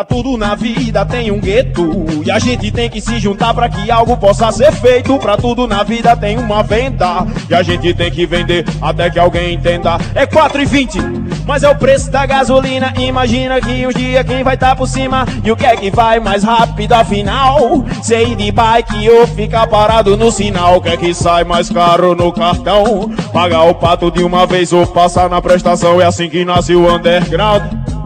Pra 0.00 0.04
tudo 0.06 0.34
na 0.38 0.54
vida 0.54 1.04
tem 1.04 1.30
um 1.30 1.38
gueto. 1.38 2.06
E 2.24 2.30
a 2.30 2.38
gente 2.38 2.70
tem 2.70 2.88
que 2.88 3.02
se 3.02 3.18
juntar 3.18 3.52
pra 3.52 3.68
que 3.68 3.90
algo 3.90 4.16
possa 4.16 4.50
ser 4.50 4.72
feito. 4.72 5.18
Pra 5.18 5.36
tudo 5.36 5.66
na 5.66 5.82
vida 5.82 6.16
tem 6.16 6.38
uma 6.38 6.62
venda. 6.62 7.26
E 7.50 7.54
a 7.54 7.62
gente 7.62 7.92
tem 7.92 8.10
que 8.10 8.24
vender 8.24 8.64
até 8.80 9.10
que 9.10 9.18
alguém 9.18 9.52
entenda. 9.52 9.98
É 10.14 10.24
4 10.24 10.62
e 10.62 10.64
20 10.64 10.98
mas 11.46 11.64
é 11.64 11.68
o 11.68 11.74
preço 11.74 12.10
da 12.10 12.24
gasolina. 12.24 12.94
Imagina 12.96 13.60
que 13.60 13.86
um 13.86 13.90
dia 13.90 14.24
quem 14.24 14.42
vai 14.42 14.56
tá 14.56 14.74
por 14.74 14.86
cima. 14.86 15.26
E 15.44 15.50
o 15.50 15.56
que 15.56 15.66
é 15.66 15.76
que 15.76 15.90
vai 15.90 16.18
mais 16.18 16.44
rápido 16.44 16.92
afinal? 16.92 17.84
Sei 18.02 18.34
de 18.36 18.50
bike 18.50 19.10
ou 19.10 19.26
ficar 19.26 19.66
parado 19.66 20.16
no 20.16 20.30
sinal. 20.30 20.76
O 20.76 20.80
que 20.80 20.90
é 20.90 20.96
que 20.96 21.12
sai 21.12 21.44
mais 21.44 21.68
caro 21.68 22.14
no 22.14 22.32
cartão? 22.32 23.10
Pagar 23.32 23.64
o 23.64 23.74
pato 23.74 24.10
de 24.10 24.22
uma 24.22 24.46
vez 24.46 24.72
ou 24.72 24.86
passar 24.86 25.28
na 25.28 25.42
prestação. 25.42 26.00
É 26.00 26.06
assim 26.06 26.30
que 26.30 26.42
nasce 26.42 26.74
o 26.74 26.90
underground 26.90 27.99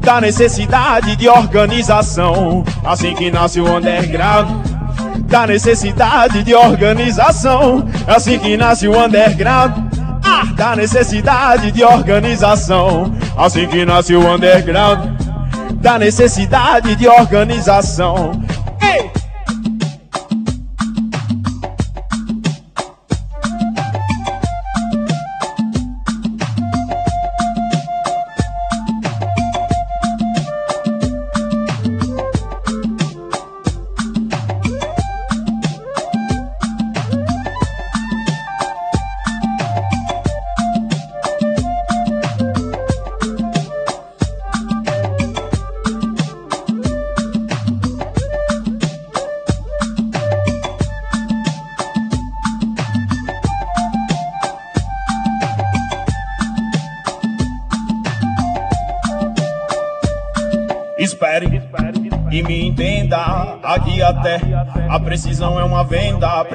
da 0.00 0.20
necessidade 0.20 1.14
de 1.16 1.28
organização. 1.28 2.64
Assim 2.84 3.14
que 3.14 3.30
nasce 3.30 3.60
o 3.60 3.76
underground. 3.76 4.66
Da 5.26 5.46
necessidade 5.46 6.42
de 6.42 6.54
organização. 6.54 7.86
Assim 8.06 8.38
que 8.38 8.56
nasce 8.56 8.88
o 8.88 8.98
underground. 8.98 9.72
Ah, 10.24 10.44
da 10.54 10.74
necessidade 10.74 11.70
de 11.70 11.84
organização. 11.84 13.14
Assim 13.36 13.66
que 13.66 13.84
nasce 13.84 14.14
o 14.14 14.34
underground. 14.34 15.10
Da 15.74 15.98
necessidade 15.98 16.96
de 16.96 17.06
organização. 17.06 18.32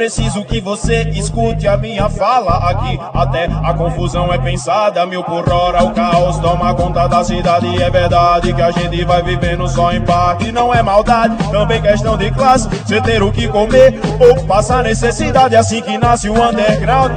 Preciso 0.05 0.45
que 0.45 0.61
você 0.61 1.01
escute 1.15 1.67
a 1.67 1.75
minha 1.77 2.07
fala. 2.07 2.69
Aqui 2.69 2.99
até 3.11 3.45
a 3.45 3.73
confusão 3.73 4.31
é 4.31 4.37
pensada. 4.37 5.03
Mil 5.07 5.23
por 5.23 5.51
hora 5.51 5.83
o 5.83 5.95
caos 5.95 6.37
toma 6.37 6.75
conta 6.75 7.07
da 7.07 7.23
cidade. 7.23 7.81
É 7.81 7.89
verdade 7.89 8.53
que 8.53 8.61
a 8.61 8.69
gente 8.69 9.03
vai 9.03 9.23
vivendo 9.23 9.67
só 9.67 9.91
em 9.91 10.01
parte. 10.01 10.51
Não 10.51 10.71
é 10.71 10.83
maldade, 10.83 11.35
também 11.49 11.81
questão 11.81 12.15
de 12.15 12.29
classe. 12.29 12.69
Você 12.69 13.01
ter 13.01 13.23
o 13.23 13.31
que 13.31 13.47
comer 13.47 13.99
ou 14.19 14.45
passar 14.45 14.83
necessidade. 14.83 15.55
Assim 15.55 15.81
que 15.81 15.97
nasce 15.97 16.29
o 16.29 16.33
underground 16.33 17.11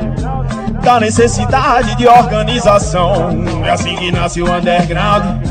da 0.82 0.98
necessidade 0.98 1.94
de 1.94 2.08
organização. 2.08 3.28
É 3.66 3.70
assim 3.70 3.96
que 3.96 4.10
nasce 4.10 4.40
o 4.40 4.50
underground. 4.50 5.46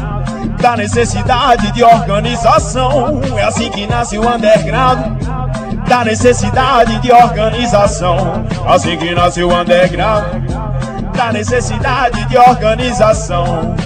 Da 0.60 0.76
necessidade 0.76 1.72
de 1.72 1.84
organização. 1.84 3.22
É 3.38 3.44
assim 3.44 3.70
que 3.70 3.86
nasce 3.86 4.18
o 4.18 4.28
underground. 4.28 5.17
Da 5.88 6.04
necessidade 6.04 7.00
de 7.00 7.12
organização. 7.14 8.46
Assim 8.68 8.98
que 8.98 9.16
nasce 9.16 9.42
o 9.42 9.54
underground. 9.54 10.44
Da 11.16 11.32
necessidade 11.32 12.26
de 12.26 12.38
organização. 12.38 13.77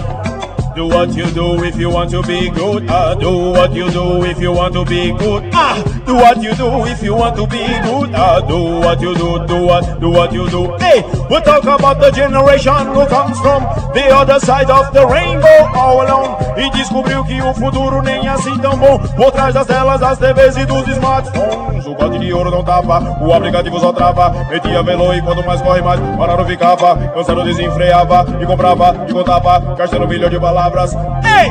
Do 0.75 0.87
what 0.87 1.13
you 1.17 1.29
do 1.31 1.61
if 1.65 1.75
you 1.75 1.89
want 1.89 2.11
to 2.11 2.21
be 2.23 2.49
good. 2.49 2.87
Ah, 2.89 3.13
do 3.13 3.51
what 3.51 3.73
you 3.75 3.91
do 3.91 4.23
if 4.23 4.39
you 4.39 4.53
want 4.53 4.73
to 4.73 4.85
be 4.85 5.11
good. 5.11 5.49
Ah, 5.53 5.75
do 6.05 6.15
what 6.15 6.41
you 6.41 6.55
do 6.55 6.85
if 6.85 7.03
you 7.03 7.13
want 7.13 7.35
to 7.35 7.45
be 7.45 7.59
good. 7.83 8.15
Ah, 8.15 8.39
do 8.39 8.79
what 8.79 9.01
you 9.01 9.13
do, 9.13 9.45
do 9.47 9.65
what, 9.65 9.99
do 9.99 10.09
what 10.09 10.31
you 10.31 10.47
do. 10.49 10.71
Hey, 10.79 11.03
we 11.29 11.41
talk 11.41 11.63
about 11.63 11.99
the 11.99 12.09
generation 12.11 12.87
who 12.87 13.05
comes 13.07 13.37
from 13.39 13.63
the 13.93 14.15
other 14.15 14.39
side 14.39 14.69
of 14.69 14.93
the 14.93 15.05
rainbow 15.05 15.67
all 15.75 16.01
alone. 16.01 16.37
E 16.57 16.69
descobriu 16.71 17.23
que 17.25 17.41
o 17.41 17.53
futuro 17.53 18.01
nem 18.01 18.27
é 18.27 18.29
assim 18.29 18.57
tão 18.59 18.77
bom. 18.77 18.97
Por 18.99 19.31
trás 19.31 19.53
das 19.53 19.67
telas, 19.67 19.99
das 19.99 20.17
TVs 20.17 20.55
e 20.57 20.65
dos 20.65 20.87
smartphones. 20.87 21.85
O 21.85 21.95
bote 21.95 22.19
de 22.19 22.31
ouro 22.33 22.51
não 22.51 22.63
tava, 22.63 23.17
o 23.21 23.33
aplicativo 23.33 23.79
só 23.79 23.91
trava. 23.91 24.29
Metia 24.49 24.83
velo 24.83 25.13
e 25.13 25.21
quanto 25.21 25.45
mais 25.45 25.61
corre, 25.61 25.81
mais 25.81 25.99
parado 26.17 26.45
ficava. 26.45 26.95
Cansado 26.95 27.43
desenfreava 27.43 28.25
e 28.39 28.45
comprava 28.45 29.05
e 29.07 29.13
contava. 29.13 29.59
Gastando 29.75 30.07
milhão 30.07 30.29
de 30.29 30.39
palavras. 30.61 30.93
Hey! 31.23 31.49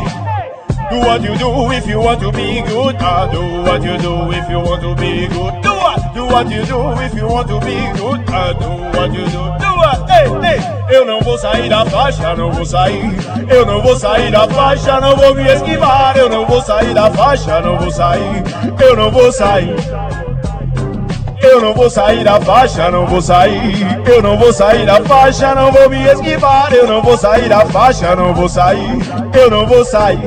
Do 0.90 0.98
what 0.98 1.22
you 1.22 1.36
do 1.38 1.70
if 1.72 1.86
you 1.86 2.00
want 2.00 2.20
to 2.20 2.32
be 2.32 2.62
good. 2.62 2.96
Ah, 2.98 3.26
do 3.30 3.62
what 3.62 3.82
you 3.82 3.96
do 3.98 4.30
if 4.32 4.48
you 4.48 4.60
want 4.60 4.82
to 4.82 4.94
be 4.94 5.26
good. 5.28 5.62
Do 5.62 5.70
what? 5.70 6.14
Do 6.14 6.24
what 6.26 6.50
you 6.50 6.64
do 6.64 6.78
if 7.02 7.14
you 7.14 7.26
want 7.26 7.48
to 7.48 7.60
be 7.60 7.76
good. 7.98 8.20
Ah, 8.28 8.52
do 8.52 8.70
what 8.96 9.12
you 9.12 9.24
do. 9.26 9.42
Do 9.62 9.70
what? 9.78 9.98
Ei, 10.10 10.26
ei. 10.50 10.96
Eu 10.96 11.06
não 11.06 11.20
vou 11.20 11.38
sair 11.38 11.68
da 11.68 11.84
faixa, 11.86 12.34
não 12.34 12.50
vou 12.50 12.66
sair. 12.66 13.02
Eu 13.48 13.66
não 13.66 13.80
vou 13.80 13.96
sair 13.96 14.30
da 14.32 14.48
faixa, 14.48 15.00
não 15.00 15.16
vou 15.16 15.34
me 15.34 15.44
esquivar. 15.44 16.16
Eu 16.16 16.28
não 16.28 16.46
vou 16.46 16.60
sair 16.60 16.94
da 16.94 17.10
faixa, 17.10 17.60
não 17.60 17.78
vou 17.78 17.90
sair. 17.90 18.42
Eu 18.80 18.96
não 18.96 19.10
vou 19.10 19.32
sair. 19.32 19.76
Eu 21.42 21.60
não 21.60 21.74
vou 21.74 21.88
sair 21.88 22.22
da 22.22 22.40
faixa, 22.40 22.90
não 22.90 23.06
vou 23.06 23.22
sair. 23.22 23.86
Eu 24.06 24.22
não 24.22 24.36
vou 24.36 24.52
sair 24.52 24.84
da 24.84 25.02
faixa, 25.02 25.54
não 25.54 25.72
vou 25.72 25.88
me 25.88 26.04
esquivar. 26.06 26.72
Eu 26.72 26.86
não 26.86 27.02
vou 27.02 27.16
sair 27.16 27.48
da 27.48 27.64
faixa, 27.66 28.14
não 28.14 28.34
vou 28.34 28.48
sair. 28.48 28.98
Eu 29.34 29.50
não 29.50 29.66
vou 29.66 29.84
sair. 29.84 30.20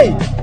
Ei! 0.00 0.35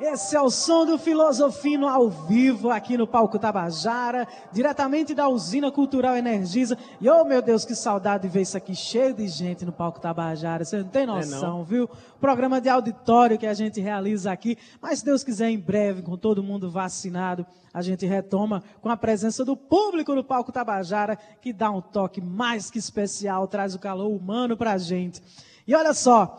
Esse 0.00 0.34
é 0.34 0.40
o 0.40 0.48
som 0.48 0.86
do 0.86 0.96
Filosofino 0.96 1.86
ao 1.86 2.08
vivo 2.08 2.70
aqui 2.70 2.96
no 2.96 3.06
Palco 3.06 3.38
Tabajara, 3.38 4.26
diretamente 4.50 5.12
da 5.12 5.28
usina 5.28 5.70
cultural 5.70 6.16
Energisa. 6.16 6.78
E 7.02 7.10
oh 7.10 7.22
meu 7.22 7.42
Deus, 7.42 7.66
que 7.66 7.74
saudade 7.74 8.22
de 8.22 8.30
ver 8.30 8.40
isso 8.40 8.56
aqui 8.56 8.74
cheio 8.74 9.12
de 9.12 9.28
gente 9.28 9.62
no 9.62 9.72
Palco 9.72 10.00
Tabajara. 10.00 10.64
Você 10.64 10.78
não 10.78 10.88
tem 10.88 11.04
noção, 11.04 11.64
viu? 11.64 11.86
Programa 12.18 12.62
de 12.62 12.70
auditório 12.70 13.36
que 13.36 13.46
a 13.46 13.52
gente 13.52 13.78
realiza 13.78 14.32
aqui. 14.32 14.56
Mas 14.80 15.00
se 15.00 15.04
Deus 15.04 15.22
quiser, 15.22 15.50
em 15.50 15.58
breve, 15.58 16.00
com 16.00 16.16
todo 16.16 16.42
mundo 16.42 16.70
vacinado, 16.70 17.46
a 17.72 17.82
gente 17.82 18.06
retoma 18.06 18.62
com 18.80 18.88
a 18.88 18.96
presença 18.96 19.44
do 19.44 19.54
público 19.54 20.14
no 20.14 20.24
Palco 20.24 20.50
Tabajara, 20.50 21.18
que 21.42 21.52
dá 21.52 21.70
um 21.70 21.82
toque 21.82 22.22
mais 22.22 22.70
que 22.70 22.78
especial, 22.78 23.46
traz 23.46 23.74
o 23.74 23.78
calor 23.78 24.10
humano 24.10 24.56
pra 24.56 24.78
gente. 24.78 25.22
E 25.66 25.74
olha 25.74 25.92
só, 25.92 26.38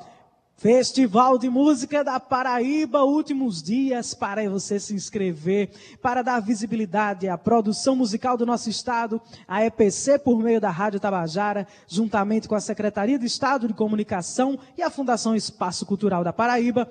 Festival 0.62 1.40
de 1.40 1.50
Música 1.50 2.04
da 2.04 2.20
Paraíba, 2.20 3.02
últimos 3.02 3.64
dias 3.64 4.14
para 4.14 4.48
você 4.48 4.80
se 4.80 4.94
inscrever, 4.94 5.72
para 6.04 6.22
dar 6.22 6.40
visibilidade 6.40 7.28
à 7.28 7.36
produção 7.36 7.96
musical 7.96 8.38
do 8.38 8.46
nosso 8.46 8.70
estado, 8.70 9.20
a 9.48 9.66
EPC 9.66 10.20
por 10.20 10.38
meio 10.38 10.62
da 10.62 10.70
Rádio 10.70 11.00
Tabajara, 11.00 11.68
juntamente 11.88 12.48
com 12.48 12.54
a 12.54 12.60
Secretaria 12.60 13.18
de 13.18 13.26
Estado 13.26 13.68
de 13.68 13.74
Comunicação 13.74 14.60
e 14.78 14.84
a 14.84 14.92
Fundação 14.92 15.36
Espaço 15.36 15.84
Cultural 15.84 16.24
da 16.24 16.32
Paraíba, 16.32 16.88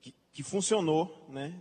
que, 0.00 0.14
que 0.32 0.42
funcionou, 0.42 1.26
né? 1.28 1.52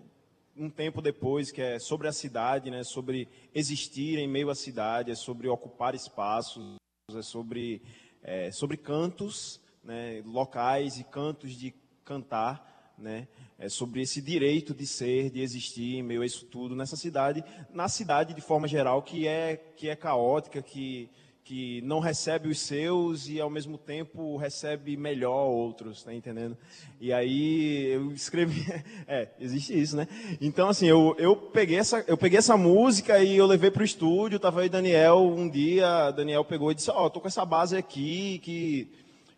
Um 0.55 0.69
tempo 0.69 1.01
depois, 1.01 1.51
que 1.51 1.61
é 1.61 1.79
sobre 1.79 2.07
a 2.07 2.11
cidade, 2.11 2.69
né, 2.69 2.83
sobre 2.83 3.27
existir 3.53 4.17
em 4.17 4.27
meio 4.27 4.49
à 4.49 4.55
cidade, 4.55 5.11
é 5.11 5.15
sobre 5.15 5.47
ocupar 5.47 5.95
espaços, 5.95 6.75
é 7.13 7.21
sobre, 7.21 7.81
é, 8.21 8.51
sobre 8.51 8.77
cantos 8.77 9.59
né, 9.83 10.21
locais 10.25 10.97
e 10.97 11.03
cantos 11.03 11.53
de 11.53 11.73
cantar, 12.03 12.93
né, 12.97 13.27
é 13.57 13.69
sobre 13.69 14.01
esse 14.01 14.21
direito 14.21 14.73
de 14.73 14.85
ser, 14.85 15.29
de 15.29 15.41
existir 15.41 15.95
em 15.95 16.03
meio 16.03 16.21
a 16.21 16.25
isso 16.25 16.45
tudo 16.45 16.75
nessa 16.75 16.95
cidade, 16.95 17.43
na 17.71 17.87
cidade 17.87 18.33
de 18.33 18.41
forma 18.41 18.67
geral 18.67 19.01
que 19.01 19.27
é, 19.27 19.57
que 19.75 19.89
é 19.89 19.95
caótica, 19.95 20.61
que, 20.61 21.09
que 21.43 21.81
não 21.81 21.99
recebe 21.99 22.49
os 22.49 22.59
seus 22.59 23.27
e 23.27 23.39
ao 23.39 23.49
mesmo 23.49 23.77
tempo 23.77 24.37
recebe 24.37 24.95
melhor 24.95 25.47
outros, 25.47 26.03
tá 26.03 26.13
entendendo? 26.13 26.55
E 26.99 27.11
aí 27.11 27.87
eu 27.87 28.11
escrevi, 28.11 28.65
é, 29.07 29.27
existe 29.39 29.79
isso, 29.79 29.95
né? 29.95 30.07
Então 30.39 30.69
assim, 30.69 30.87
eu, 30.87 31.15
eu 31.17 31.35
peguei 31.35 31.77
essa 31.77 32.03
eu 32.07 32.17
peguei 32.17 32.39
essa 32.39 32.55
música 32.55 33.19
e 33.19 33.35
eu 33.35 33.45
levei 33.45 33.71
para 33.71 33.81
o 33.81 33.85
estúdio, 33.85 34.39
tava 34.39 34.61
aí 34.61 34.69
Daniel 34.69 35.19
um 35.19 35.49
dia, 35.49 36.11
Daniel 36.11 36.45
pegou 36.45 36.71
e 36.71 36.75
disse: 36.75 36.91
"Ó, 36.91 37.05
oh, 37.05 37.09
tô 37.09 37.19
com 37.19 37.27
essa 37.27 37.45
base 37.45 37.75
aqui 37.75 38.39
que 38.39 38.87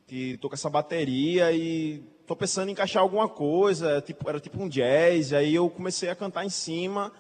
que 0.06 0.38
tô 0.38 0.50
com 0.50 0.56
essa 0.56 0.70
bateria 0.70 1.52
e 1.54 2.04
tô 2.28 2.36
pensando 2.36 2.70
em 2.70 2.74
encaixar 2.74 3.02
alguma 3.02 3.28
coisa, 3.28 4.02
tipo, 4.02 4.30
era 4.30 4.40
tipo 4.40 4.62
um 4.62 4.68
jazz". 4.68 5.34
Aí 5.34 5.56
eu 5.56 5.70
comecei 5.70 6.10
a 6.10 6.16
cantar 6.16 6.46
em 6.46 6.50
cima. 6.50 7.12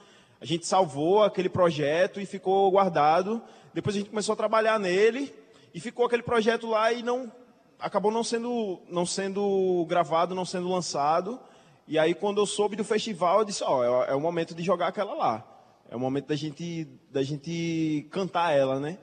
A 0.42 0.46
gente 0.46 0.68
salvou 0.68 1.24
aquele 1.24 1.48
projeto 1.48 2.20
e 2.20 2.26
ficou 2.26 2.70
guardado. 2.70 3.42
Depois 3.74 3.96
a 3.96 4.00
gente 4.00 4.10
começou 4.10 4.34
a 4.34 4.36
trabalhar 4.36 4.80
nele 4.80 5.34
e 5.74 5.80
ficou 5.80 6.06
aquele 6.06 6.22
projeto 6.22 6.68
lá 6.68 6.94
e 6.94 7.02
não 7.02 7.32
acabou 7.80 8.12
não 8.12 8.24
sendo 8.24 8.80
não 8.90 9.06
sendo 9.06 9.86
gravado, 9.88 10.36
não 10.36 10.46
sendo 10.46 10.70
lançado. 10.70 11.40
E 11.88 11.98
aí 11.98 12.14
quando 12.14 12.40
eu 12.40 12.46
soube 12.46 12.76
do 12.76 12.84
festival, 12.84 13.40
eu 13.40 13.46
disse, 13.46 13.64
ó, 13.64 13.80
oh, 13.80 14.04
é, 14.04 14.12
é 14.12 14.16
o 14.16 14.22
momento 14.22 14.54
de 14.54 14.64
jogar 14.64 14.88
aquela 14.88 15.14
lá. 15.14 15.48
É 15.90 15.96
o 15.96 16.00
momento 16.00 16.28
da 16.28 16.36
gente 16.36 16.86
da 17.12 17.24
gente 17.24 18.08
cantar 18.12 18.52
ela, 18.52 18.80
né? 18.80 18.98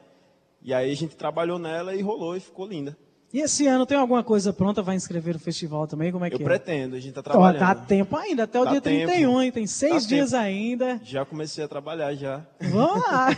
E 0.63 0.73
aí 0.73 0.91
a 0.91 0.97
gente 0.97 1.17
trabalhou 1.17 1.59
nela 1.59 1.95
e 1.95 2.03
rolou 2.03 2.37
e 2.37 2.41
ficou 2.41 2.67
linda. 2.67 2.97
E 3.33 3.39
esse 3.41 3.65
ano 3.69 3.87
tem 3.87 3.97
alguma 3.97 4.25
coisa 4.25 4.53
pronta? 4.53 4.83
Vai 4.83 4.97
inscrever 4.97 5.35
no 5.35 5.41
festival 5.41 5.87
também? 5.87 6.11
Como 6.11 6.25
é 6.25 6.31
que 6.31 6.35
Eu 6.35 6.41
é? 6.41 6.45
pretendo, 6.45 6.97
a 6.97 6.99
gente 6.99 7.11
está 7.11 7.23
trabalhando. 7.23 7.57
Ó, 7.63 7.65
dá 7.65 7.75
tempo 7.77 8.17
ainda, 8.17 8.43
até 8.43 8.61
o 8.61 8.65
Dá 8.65 8.71
dia 8.73 8.81
tempo. 8.81 9.07
31, 9.07 9.43
hein? 9.43 9.53
Tem 9.53 9.67
seis 9.69 10.03
Dá 10.03 10.09
dias 10.09 10.31
tempo. 10.33 10.43
ainda. 10.43 11.01
Já 11.05 11.25
comecei 11.25 11.63
a 11.63 11.69
trabalhar 11.69 12.13
já. 12.15 12.45
Vamos 12.61 13.03
lá. 13.07 13.29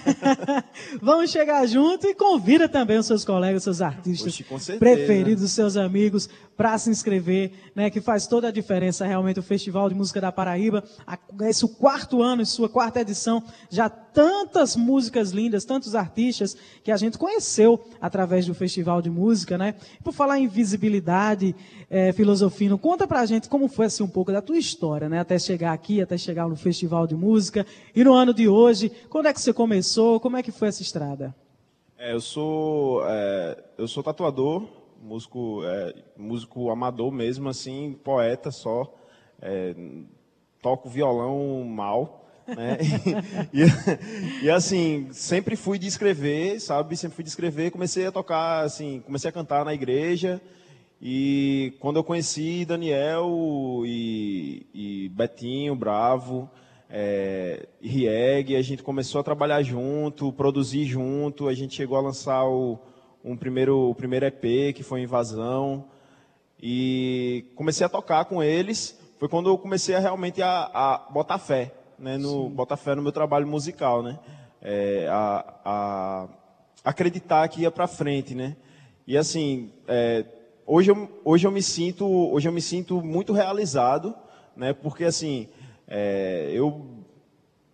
Vamos 1.01 1.30
chegar 1.30 1.66
junto 1.66 2.07
e 2.07 2.14
convida 2.14 2.68
também 2.68 2.97
os 2.97 3.07
seus 3.07 3.22
colegas, 3.24 3.62
seus 3.64 3.82
artistas 3.82 4.34
certeza. 4.34 4.78
preferidos, 4.78 5.43
os 5.43 5.53
seus 5.53 5.76
amigos, 5.76 6.28
para 6.57 6.76
se 6.78 6.88
inscrever, 6.88 7.53
né? 7.74 7.90
Que 7.90 8.01
faz 8.01 8.26
toda 8.26 8.49
a 8.49 8.51
diferença 8.51 9.05
realmente 9.05 9.40
o 9.40 9.43
Festival 9.43 9.88
de 9.90 9.95
Música 9.95 10.20
da 10.22 10.32
Paraíba. 10.32 10.82
A- 11.07 11.18
Esse 11.43 11.64
o 11.64 11.68
quarto 11.68 12.22
ano, 12.22 12.45
sua 12.47 12.68
quarta 12.68 13.01
edição, 13.01 13.43
já 13.70 13.90
tantas 14.12 14.76
músicas 14.76 15.30
lindas, 15.30 15.64
tantos 15.64 15.94
artistas 15.94 16.56
que 16.82 16.90
a 16.90 16.96
gente 16.96 17.18
conheceu 17.18 17.82
através 18.00 18.46
do 18.46 18.54
Festival 18.54 19.00
de 19.00 19.10
Música, 19.10 19.56
né? 19.56 19.74
Por 20.02 20.12
falar 20.12 20.38
em 20.38 20.46
visibilidade, 20.46 21.54
eh, 21.90 22.12
Filosofino, 22.12 22.78
conta 22.78 23.06
pra 23.06 23.24
gente 23.26 23.48
como 23.48 23.68
foi 23.68 23.86
assim 23.86 24.02
um 24.02 24.08
pouco 24.08 24.32
da 24.32 24.42
tua 24.42 24.58
história, 24.58 25.08
né? 25.08 25.20
Até 25.20 25.38
chegar 25.38 25.72
aqui, 25.72 26.00
até 26.00 26.16
chegar 26.16 26.48
no 26.48 26.56
Festival 26.56 27.06
de 27.06 27.14
Música 27.14 27.66
e 27.94 28.04
no 28.04 28.12
ano 28.12 28.32
de 28.32 28.48
hoje, 28.48 28.90
quando 29.08 29.26
é 29.26 29.32
que 29.32 29.40
você 29.40 29.52
começou? 29.52 30.20
Como 30.20 30.36
é 30.36 30.42
que 30.42 30.52
foi 30.52 30.68
essa 30.68 30.82
estrada? 30.82 31.34
É, 31.98 32.12
eu 32.12 32.20
sou 32.20 33.02
é, 33.06 33.64
eu 33.78 33.86
sou 33.86 34.02
tatuador, 34.02 34.66
músico 35.00 35.62
é, 35.64 35.94
músico 36.16 36.70
amador 36.70 37.10
mesmo, 37.10 37.48
assim, 37.48 37.98
poeta 38.04 38.50
só. 38.50 38.92
É, 39.40 39.74
toco 40.62 40.88
violão 40.88 41.64
mal, 41.64 42.21
né? 42.47 42.78
e, 43.53 44.45
e, 44.45 44.51
assim 44.51 45.09
sempre 45.12 45.57
fui 45.57 45.78
de 45.78 45.86
escrever, 45.86 46.61
sabe? 46.61 46.97
Sempre 46.97 47.16
fui 47.16 47.24
de 47.24 47.30
escrever. 47.30 47.70
Comecei 47.70 48.07
a 48.07 48.12
tocar, 48.12 48.64
assim, 48.64 49.01
comecei 49.05 49.28
a 49.28 49.32
cantar 49.32 49.64
na 49.64 49.74
igreja. 49.74 50.40
E 51.01 51.74
quando 51.80 51.97
eu 51.97 52.05
conheci 52.05 52.64
Daniel 52.64 53.82
e, 53.84 54.66
e 54.72 55.09
Betinho 55.09 55.74
Bravo, 55.74 56.49
é, 56.88 57.66
Rieg, 57.80 58.55
a 58.55 58.62
gente 58.62 58.82
começou 58.82 59.20
a 59.20 59.24
trabalhar 59.24 59.62
junto, 59.62 60.32
produzir 60.32 60.84
junto, 60.84 61.49
a 61.49 61.55
gente 61.55 61.74
chegou 61.74 61.97
a 61.97 62.03
lançar 62.03 62.45
o, 62.45 62.78
um 63.24 63.36
primeiro, 63.36 63.90
o 63.90 63.95
primeiro 63.95 64.26
EP, 64.26 64.74
que 64.74 64.82
foi 64.82 65.01
Invasão, 65.01 65.86
e 66.62 67.47
comecei 67.57 67.84
a 67.84 67.88
tocar 67.88 68.26
com 68.26 68.43
eles, 68.43 68.97
foi 69.18 69.28
quando 69.28 69.49
eu 69.49 69.57
comecei 69.57 69.95
a 69.95 69.99
realmente 69.99 70.43
a, 70.43 70.70
a 70.72 71.09
botar 71.11 71.38
fé, 71.38 71.72
né, 72.03 72.18
no, 72.18 72.50
botar 72.50 72.76
fé 72.76 72.94
no 72.94 73.00
meu 73.00 73.12
trabalho 73.12 73.46
musical, 73.46 74.03
né, 74.03 74.18
é, 74.61 75.07
a, 75.09 75.55
a 75.64 76.28
acreditar 76.84 77.48
que 77.48 77.62
ia 77.62 77.70
para 77.70 77.86
frente, 77.86 78.34
né, 78.34 78.57
e 79.07 79.16
assim, 79.16 79.70
é, 79.86 80.24
hoje, 80.66 80.90
eu, 80.90 81.09
hoje 81.24 81.46
eu 81.46 81.53
me 81.53 81.62
sinto, 81.62 82.05
hoje 82.05 82.48
eu 82.48 82.53
me 82.53 82.61
sinto 82.61 83.00
muito 83.00 83.32
realizado, 83.32 84.14
né, 84.57 84.72
porque 84.72 85.05
assim, 85.05 85.48
é, 85.86 86.50
eu 86.53 86.84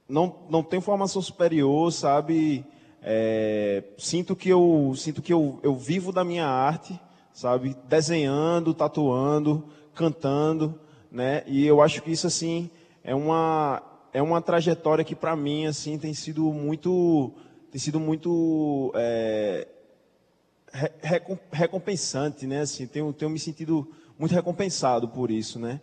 não, 0.08 0.36
não 0.48 0.62
tenho 0.62 0.82
formação 0.82 1.20
superior, 1.20 1.92
sabe? 1.92 2.64
É, 3.02 3.84
sinto 3.96 4.34
que 4.34 4.48
eu 4.48 4.92
sinto 4.96 5.20
que 5.20 5.32
eu, 5.32 5.60
eu 5.62 5.76
vivo 5.76 6.10
da 6.10 6.24
minha 6.24 6.46
arte, 6.46 6.98
sabe? 7.32 7.76
Desenhando, 7.84 8.74
tatuando, 8.74 9.64
cantando, 9.94 10.80
né? 11.12 11.44
E 11.46 11.66
eu 11.66 11.82
acho 11.82 12.02
que 12.02 12.10
isso 12.10 12.26
assim 12.26 12.70
é 13.04 13.14
uma 13.14 13.82
é 14.18 14.22
uma 14.22 14.42
trajetória 14.42 15.04
que 15.04 15.14
para 15.14 15.36
mim 15.36 15.66
assim 15.66 15.96
tem 15.96 16.12
sido 16.12 16.52
muito 16.52 17.32
tem 17.70 17.80
sido 17.80 18.00
muito 18.00 18.90
é, 18.96 19.68
re- 20.72 20.90
recom- 21.02 21.38
recompensante, 21.52 22.46
né? 22.46 22.62
Assim, 22.62 22.86
tenho, 22.86 23.12
tenho 23.12 23.30
me 23.30 23.38
sentido 23.38 23.86
muito 24.18 24.34
recompensado 24.34 25.06
por 25.08 25.30
isso, 25.30 25.58
né? 25.58 25.80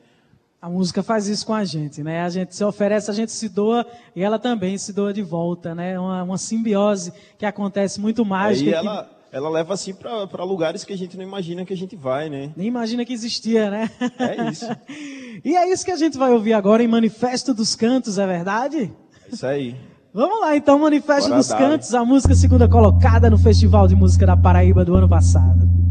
A 0.62 0.68
música 0.68 1.04
faz 1.04 1.28
isso 1.28 1.46
com 1.46 1.54
a 1.54 1.64
gente, 1.64 2.02
né? 2.04 2.22
A 2.24 2.30
gente 2.30 2.56
se 2.56 2.64
oferece, 2.64 3.10
a 3.10 3.14
gente 3.14 3.32
se 3.32 3.48
doa 3.48 3.86
e 4.16 4.22
ela 4.24 4.40
também 4.40 4.78
se 4.78 4.92
doa 4.92 5.14
de 5.14 5.22
volta, 5.22 5.76
né? 5.76 5.98
Uma, 6.00 6.24
uma 6.24 6.38
simbiose 6.38 7.14
que 7.38 7.46
acontece 7.46 8.02
muito 8.02 8.26
mais. 8.26 8.60
Aí 8.60 8.74
ela, 8.74 9.10
ela 9.32 9.50
leva 9.50 9.76
assim 9.76 9.94
para 9.94 10.44
lugares 10.44 10.84
que 10.84 10.92
a 10.92 10.98
gente 10.98 11.16
não 11.16 11.24
imagina 11.24 11.64
que 11.64 11.72
a 11.74 11.78
gente 11.78 11.96
vai, 11.96 12.30
né? 12.30 12.52
Nem 12.58 12.68
imagina 12.68 13.06
que 13.06 13.14
existia, 13.14 13.70
né? 13.70 13.90
É 14.18 14.50
isso. 14.50 14.66
e 15.46 15.56
é 15.56 15.72
isso 15.72 15.86
que 15.86 15.92
a 15.92 15.96
gente 15.96 16.18
vai 16.18 16.32
ouvir 16.32 16.54
agora 16.54 16.82
em 16.82 16.88
Manifesto 16.88 17.54
dos 17.54 17.76
Cantos, 17.76 18.18
é 18.18 18.26
verdade? 18.26 18.92
Isso 19.32 19.46
aí. 19.46 19.76
Vamos 20.12 20.42
lá 20.42 20.56
então, 20.56 20.80
Manifesto 20.80 21.30
Bora 21.30 21.40
dos 21.40 21.48
dar. 21.50 21.58
Cantos, 21.58 21.94
a 21.94 22.04
música 22.04 22.34
segunda 22.34 22.68
colocada 22.68 23.30
no 23.30 23.38
Festival 23.38 23.88
de 23.88 23.96
Música 23.96 24.26
da 24.26 24.36
Paraíba 24.36 24.84
do 24.84 24.96
ano 24.96 25.08
passado. 25.08 25.85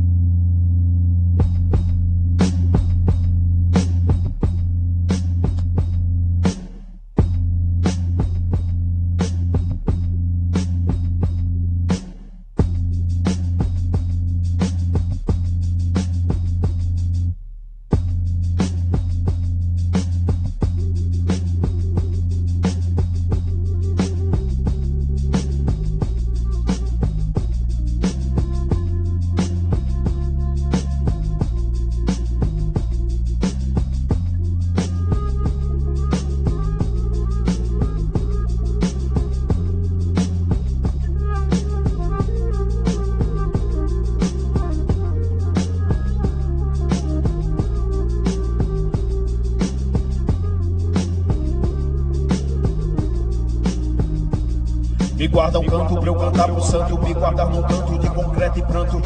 Me 57.04 57.14
guarda 57.14 57.44
num 57.44 57.62
canto 57.62 57.98
de 57.98 58.08
concreto 58.08 58.58
e 58.58 58.62
pranto. 58.62 59.02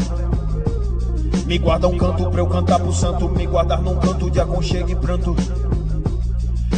Me 1.46 1.58
guarda 1.58 1.88
um 1.88 1.98
canto 1.98 2.30
pra 2.30 2.40
eu 2.40 2.46
cantar 2.46 2.78
pro 2.78 2.92
santo, 2.92 3.28
me 3.28 3.46
guardar 3.46 3.82
num 3.82 3.96
canto 3.96 4.30
de 4.30 4.40
aconchego 4.40 4.90
e 4.90 4.94
pranto. 4.94 5.36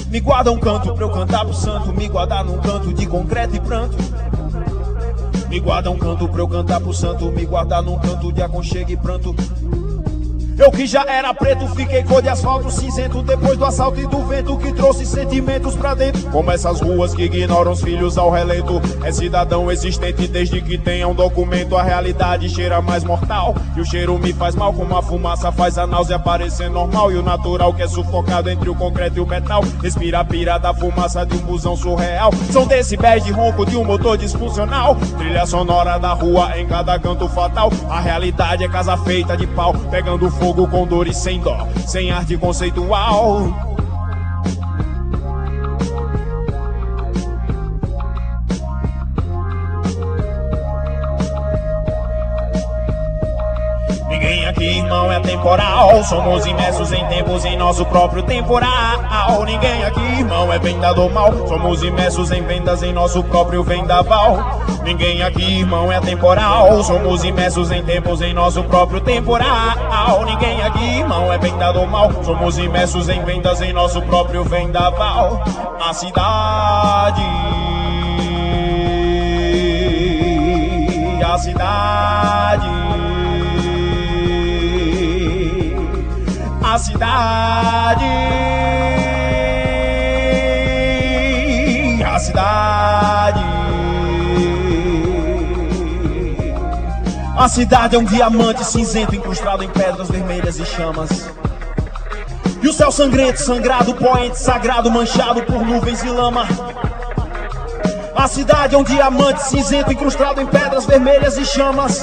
Me 0.09 0.21
guarda 0.21 0.51
um 0.51 0.59
canto 0.59 0.95
pra 0.95 1.05
eu 1.05 1.11
cantar 1.11 1.45
pro 1.45 1.55
santo, 1.55 1.93
me 1.93 2.09
guardar 2.09 2.45
num 2.45 2.59
canto 2.59 2.93
de 2.93 3.07
concreto 3.07 3.57
e 3.57 3.61
pranto. 3.61 3.97
Me 5.49 5.61
guarda 5.61 5.91
um 5.91 5.99
canto 5.99 6.29
pra 6.29 6.41
eu 6.41 6.49
cantar 6.49 6.81
pro 6.81 6.95
santo, 6.95 7.27
me 7.27 7.45
guardar 7.45 7.83
num 7.83 7.99
canto 7.99 8.33
de 8.33 8.43
aconchego 8.43 8.91
e 8.91 8.97
pranto. 8.97 9.35
Eu 10.61 10.71
que 10.71 10.87
já 10.87 11.07
era 11.09 11.33
preto, 11.33 11.67
fiquei 11.69 12.05
cor 12.05 12.21
de 12.21 12.29
asfalto 12.29 12.71
cinzento 12.71 13.23
Depois 13.23 13.57
do 13.57 13.65
assalto 13.65 13.99
e 13.99 14.07
do 14.07 14.23
vento 14.27 14.59
que 14.59 14.71
trouxe 14.75 15.07
sentimentos 15.07 15.75
pra 15.75 15.95
dentro. 15.95 16.31
Como 16.31 16.51
essas 16.51 16.83
ruas 16.83 17.15
que 17.15 17.23
ignoram 17.23 17.73
os 17.73 17.81
filhos 17.81 18.19
ao 18.19 18.31
relento 18.31 18.79
É 19.03 19.11
cidadão 19.11 19.73
existente 19.73 20.29
desde 20.29 20.61
que 20.61 20.77
tenha 20.77 21.09
um 21.09 21.15
documento. 21.15 21.79
A 21.79 21.83
realidade 21.83 22.51
cheira 22.51 22.83
mais 22.83 23.03
mortal 23.03 23.55
E 23.75 23.81
o 23.81 23.87
cheiro 23.87 24.19
me 24.19 24.35
faz 24.35 24.55
mal 24.55 24.75
como 24.75 24.95
a 24.95 25.03
fumaça 25.03 25.51
faz 25.51 25.79
a 25.79 25.87
náusea 25.87 26.19
parecer 26.19 26.69
normal. 26.69 27.11
E 27.11 27.17
o 27.17 27.23
natural 27.23 27.73
que 27.73 27.83
é 27.83 27.89
sufocado 27.89 28.51
entre 28.51 28.69
o 28.69 28.75
concreto 28.75 29.17
e 29.17 29.21
o 29.21 29.27
metal 29.27 29.65
Respira 29.83 30.21
a 30.21 30.25
pira 30.25 30.59
da 30.59 30.75
fumaça 30.75 31.25
de 31.25 31.37
um 31.37 31.41
busão 31.41 31.75
surreal. 31.75 32.33
São 32.53 32.67
decibéis 32.67 33.25
de 33.25 33.33
ronco 33.33 33.65
de 33.65 33.79
um 33.79 33.85
motor 33.85 34.19
disfuncional. 34.19 34.95
Trilha 35.17 35.47
sonora 35.47 35.99
da 35.99 36.13
rua 36.13 36.53
em 36.59 36.67
cada 36.67 36.99
canto 36.99 37.27
fatal. 37.31 37.73
A 37.89 37.99
realidade 37.99 38.63
é 38.63 38.69
casa 38.69 38.95
feita 38.99 39.35
de 39.35 39.47
pau 39.47 39.73
Pegando 39.91 40.31
fogo 40.31 40.50
fogo 40.51 40.67
com 40.67 40.85
dor 40.85 41.07
e 41.07 41.15
sem 41.15 41.39
dó, 41.39 41.69
sem 41.87 42.11
arte 42.11 42.37
conceitual. 42.37 43.70
Aqui, 54.61 54.79
irmão, 54.79 55.11
é 55.11 55.19
temporal. 55.21 56.05
Somos 56.05 56.45
imersos 56.45 56.93
em 56.93 57.05
tempos 57.07 57.45
em 57.47 57.57
nosso 57.57 57.85
próprio 57.87 58.23
temporal. 58.23 59.45
Ninguém 59.47 59.85
aqui, 59.85 60.01
irmão, 60.19 60.53
é 60.53 60.59
vendador 60.59 61.11
mal. 61.11 61.33
Somos 61.49 61.83
imersos 61.83 62.31
em 62.31 62.43
vendas 62.43 62.83
em 62.83 62.93
nosso 62.93 63.25
próprio 63.25 63.65
vendaval. 63.65 64.61
Ninguém 64.85 65.23
aqui, 65.23 65.61
irmão, 65.61 65.91
é 65.91 65.99
temporal. 66.01 66.83
Somos 66.85 67.25
imersos 67.25 67.71
em 67.71 67.83
tempos 67.83 68.21
em 68.21 68.35
nosso 68.35 68.63
próprio 68.65 69.01
temporal. 69.01 70.25
Ninguém 70.27 70.63
aqui, 70.63 70.99
irmão, 70.99 71.33
é 71.33 71.39
vendador 71.39 71.87
mal. 71.87 72.13
Somos 72.23 72.59
imersos 72.59 73.09
em 73.09 73.25
vendas 73.25 73.63
em 73.63 73.73
nosso 73.73 74.03
próprio 74.03 74.45
vendaval. 74.45 75.43
A 75.89 75.95
cidade. 75.95 77.23
A 81.25 81.39
cidade. 81.39 82.80
A 86.73 86.79
cidade. 86.79 88.05
A 92.07 92.19
cidade. 92.21 93.41
A 97.37 97.49
cidade 97.49 97.97
é 97.97 97.99
um 97.99 98.05
diamante 98.05 98.65
cinzento 98.65 99.17
incrustado 99.17 99.65
em 99.65 99.69
pedras 99.69 100.09
vermelhas 100.11 100.61
e 100.61 100.65
chamas. 100.65 101.29
E 102.63 102.69
o 102.69 102.73
céu 102.73 102.93
sangrento, 102.93 103.41
sangrado, 103.41 103.93
poente, 103.97 104.39
sagrado, 104.39 104.93
manchado 104.93 105.43
por 105.43 105.67
nuvens 105.67 106.05
e 106.05 106.09
lama. 106.09 106.47
A 108.15 108.29
cidade 108.29 108.77
é 108.77 108.79
um 108.79 108.85
diamante 108.85 109.43
cinzento 109.43 109.93
incrustado 109.93 110.41
em 110.41 110.47
pedras 110.47 110.87
vermelhas 110.87 111.37
e 111.37 111.45
chamas. 111.45 112.01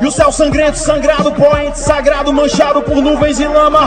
E 0.00 0.06
o 0.06 0.10
céu 0.10 0.32
sangrento, 0.32 0.78
sangrado, 0.78 1.30
poente, 1.32 1.78
sagrado, 1.78 2.32
manchado 2.32 2.80
por 2.80 2.96
nuvens 2.96 3.38
e 3.38 3.46
lama. 3.46 3.86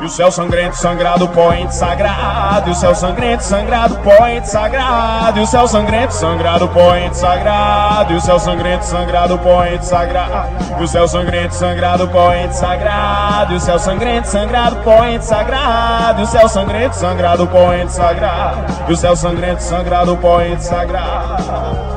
E 0.00 0.04
o 0.04 0.08
céu 0.08 0.30
sangrento, 0.30 0.76
sangrado, 0.76 1.28
poente 1.28 1.74
sagrado. 1.74 2.68
E 2.68 2.72
o 2.72 2.74
céu 2.74 2.94
sangrento, 2.94 3.42
sangrado, 3.42 3.96
poente 3.96 4.48
sagrado. 4.48 5.38
E 5.38 5.42
o 5.42 5.46
céu 5.46 5.68
sangrento, 5.68 6.14
sangrado, 6.14 6.68
poente 6.68 7.16
sagrado. 7.16 8.12
E 8.12 8.16
o 8.16 8.20
céu 8.20 8.38
sangrento, 8.38 8.84
sangrado, 8.84 9.38
poente 9.38 9.84
sagrado. 9.84 10.80
E 10.80 10.84
o 10.84 10.88
céu 10.88 11.06
sangrento, 11.06 11.54
sangrado, 11.54 12.08
poente 12.08 12.56
sagrado. 12.56 13.52
E 13.52 13.56
o 13.56 13.60
céu 13.60 13.78
sangrento, 13.78 14.28
sangrado, 14.28 14.76
poente 14.78 15.24
sagrado. 15.24 16.20
E 16.20 16.24
o 16.24 16.26
céu 16.26 16.48
sangrento, 16.48 16.96
sangrado, 16.96 17.46
poente 17.46 17.92
sagrado. 17.92 18.64
E 18.88 18.92
o 18.92 18.96
céu 18.96 19.16
sangrento, 19.16 19.62
sangrado, 19.62 20.16
poente 20.16 20.64
sagrado. 20.64 21.89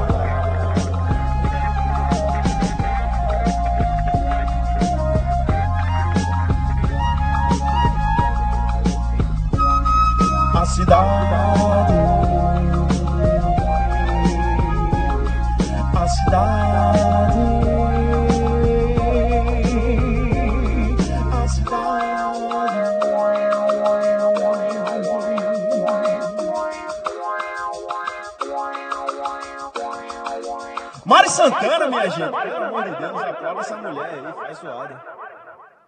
Santana, 31.43 31.87
minha 31.87 32.09
gente. 32.09 32.31
Pelo 32.31 32.63
amor 32.63 32.83
de 32.83 32.95
Deus, 32.95 33.21
aprova 33.21 33.61
essa 33.61 33.77
mulher 33.77 34.09
aí, 34.13 34.33
faz 34.33 34.59
zoada. 34.59 35.01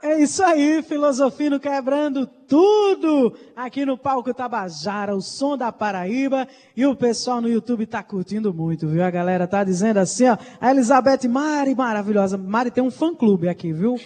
É 0.03 0.22
isso 0.22 0.43
aí, 0.43 0.84
Filosofino 0.84 1.60
quebrando 1.60 2.28
tudo 2.28 3.36
aqui 3.56 3.86
no 3.86 3.97
palco 3.97 4.32
Tabajara, 4.36 5.16
o 5.16 5.22
som 5.22 5.58
da 5.58 5.72
Paraíba. 5.72 6.47
E 6.78 6.86
o 6.86 6.95
pessoal 6.95 7.41
no 7.41 7.49
YouTube 7.49 7.88
tá 7.88 8.03
curtindo 8.03 8.53
muito, 8.53 8.88
viu? 8.88 9.03
A 9.03 9.10
galera 9.10 9.47
tá 9.47 9.64
dizendo 9.64 9.97
assim, 9.97 10.28
ó. 10.28 10.38
A 10.62 10.70
Elizabeth 10.70 11.28
Mari, 11.28 11.74
maravilhosa. 11.74 12.38
Mari 12.38 12.70
tem 12.70 12.84
um 12.84 12.91
fã-clube 12.91 13.49
aqui, 13.49 13.74
viu? 13.74 13.99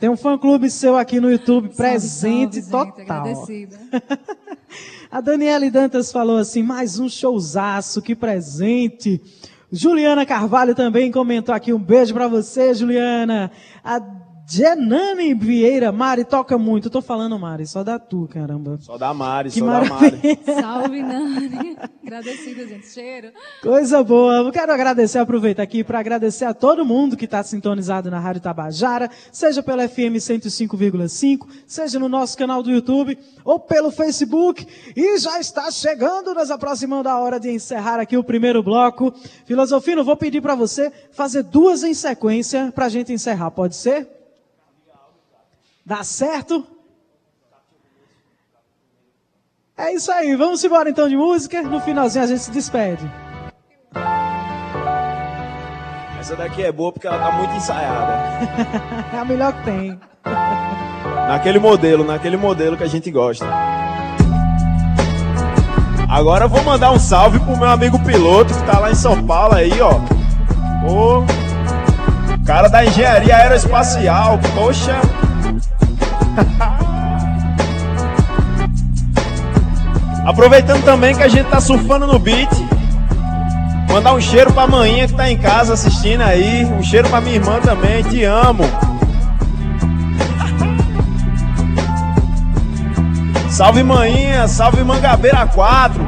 Tem 0.00 0.08
um 0.08 0.16
fã-clube 0.16 0.70
seu 0.70 0.96
aqui 0.96 1.20
no 1.20 1.30
YouTube, 1.30 1.68
presente 1.68 2.62
salve, 2.62 2.92
total. 2.92 3.46
Gente, 3.46 3.68
a 5.10 5.20
Daniele 5.20 5.70
Dantas 5.70 6.10
falou 6.10 6.38
assim, 6.38 6.62
mais 6.62 6.98
um 6.98 7.08
showzaço, 7.08 8.00
que 8.00 8.14
presente. 8.14 9.20
Juliana 9.70 10.24
Carvalho 10.24 10.74
também 10.74 11.12
comentou 11.12 11.54
aqui, 11.54 11.72
um 11.72 11.78
beijo 11.78 12.14
para 12.14 12.26
você, 12.26 12.72
Juliana. 12.72 13.50
A 13.84 14.00
Jenane 14.50 15.34
Vieira, 15.34 15.92
Mari, 15.92 16.24
toca 16.24 16.56
muito. 16.56 16.86
Eu 16.86 16.90
tô 16.90 17.02
falando, 17.02 17.38
Mari, 17.38 17.66
só 17.66 17.84
da 17.84 17.98
tu, 17.98 18.26
caramba. 18.32 18.78
Só 18.80 18.96
da 18.96 19.12
Mari, 19.12 19.50
que 19.50 19.58
só 19.58 19.66
maravilha. 19.66 19.90
da 19.90 20.00
Mari. 20.00 20.62
Salve, 20.62 21.02
Nani. 21.02 21.76
Agradecida, 22.02 22.66
gente. 22.66 22.88
Cheiro. 22.88 23.30
Coisa 23.62 24.02
boa. 24.02 24.36
Eu 24.36 24.50
quero 24.50 24.72
agradecer, 24.72 25.18
aproveitar 25.18 25.62
aqui 25.62 25.84
para 25.84 25.98
agradecer 25.98 26.46
a 26.46 26.54
todo 26.54 26.82
mundo 26.82 27.14
que 27.14 27.26
está 27.26 27.42
sintonizado 27.42 28.10
na 28.10 28.18
Rádio 28.18 28.40
Tabajara, 28.40 29.10
seja 29.30 29.62
pela 29.62 29.86
FM 29.86 30.16
105,5, 30.16 31.46
seja 31.66 31.98
no 31.98 32.08
nosso 32.08 32.38
canal 32.38 32.62
do 32.62 32.70
YouTube 32.70 33.18
ou 33.44 33.60
pelo 33.60 33.90
Facebook. 33.90 34.66
E 34.96 35.18
já 35.18 35.38
está 35.38 35.70
chegando, 35.70 36.32
nos 36.32 36.50
aproximando 36.50 37.10
a 37.10 37.20
hora 37.20 37.38
de 37.38 37.50
encerrar 37.50 38.00
aqui 38.00 38.16
o 38.16 38.24
primeiro 38.24 38.62
bloco. 38.62 39.12
Filosofino, 39.44 40.02
vou 40.02 40.16
pedir 40.16 40.40
para 40.40 40.54
você 40.54 40.90
fazer 41.12 41.42
duas 41.42 41.84
em 41.84 41.92
sequência 41.92 42.72
para 42.74 42.86
a 42.86 42.88
gente 42.88 43.12
encerrar, 43.12 43.50
pode 43.50 43.76
ser? 43.76 44.17
Dá 45.88 46.04
certo? 46.04 46.66
É 49.74 49.94
isso 49.94 50.12
aí, 50.12 50.36
vamos 50.36 50.62
embora 50.62 50.90
então 50.90 51.08
de 51.08 51.16
música. 51.16 51.62
No 51.62 51.80
finalzinho 51.80 52.24
a 52.24 52.26
gente 52.26 52.40
se 52.40 52.50
despede. 52.50 53.10
Essa 56.20 56.36
daqui 56.36 56.62
é 56.62 56.70
boa 56.70 56.92
porque 56.92 57.06
ela 57.06 57.18
tá 57.18 57.32
muito 57.32 57.54
ensaiada. 57.54 58.12
é 59.16 59.18
a 59.18 59.24
melhor 59.24 59.50
que 59.54 59.64
tem. 59.64 59.98
naquele 61.26 61.58
modelo, 61.58 62.04
naquele 62.04 62.36
modelo 62.36 62.76
que 62.76 62.84
a 62.84 62.88
gente 62.88 63.10
gosta. 63.10 63.46
Agora 66.06 66.44
eu 66.44 66.48
vou 66.50 66.62
mandar 66.64 66.90
um 66.90 66.98
salve 66.98 67.40
pro 67.40 67.56
meu 67.56 67.70
amigo 67.70 67.98
piloto 68.04 68.52
que 68.52 68.62
tá 68.64 68.78
lá 68.78 68.90
em 68.90 68.94
São 68.94 69.26
Paulo 69.26 69.54
aí, 69.54 69.72
ó. 69.80 69.92
O 70.86 71.24
cara 72.44 72.68
da 72.68 72.84
engenharia 72.84 73.34
aeroespacial, 73.34 74.38
poxa. 74.54 75.00
Aproveitando 80.26 80.84
também 80.84 81.16
que 81.16 81.22
a 81.22 81.28
gente 81.28 81.48
tá 81.48 81.60
surfando 81.60 82.06
no 82.06 82.18
beat. 82.18 82.50
Mandar 83.90 84.14
um 84.14 84.20
cheiro 84.20 84.52
pra 84.52 84.66
manhã 84.66 85.06
que 85.06 85.14
tá 85.14 85.30
em 85.30 85.38
casa 85.38 85.72
assistindo 85.72 86.20
aí. 86.20 86.66
Um 86.66 86.82
cheiro 86.82 87.08
pra 87.08 87.20
minha 87.20 87.36
irmã 87.36 87.60
também. 87.60 88.02
Te 88.02 88.24
amo. 88.24 88.64
Salve 93.48 93.82
manhinha, 93.82 94.46
salve 94.46 94.84
Mangabeira 94.84 95.46
4. 95.46 96.06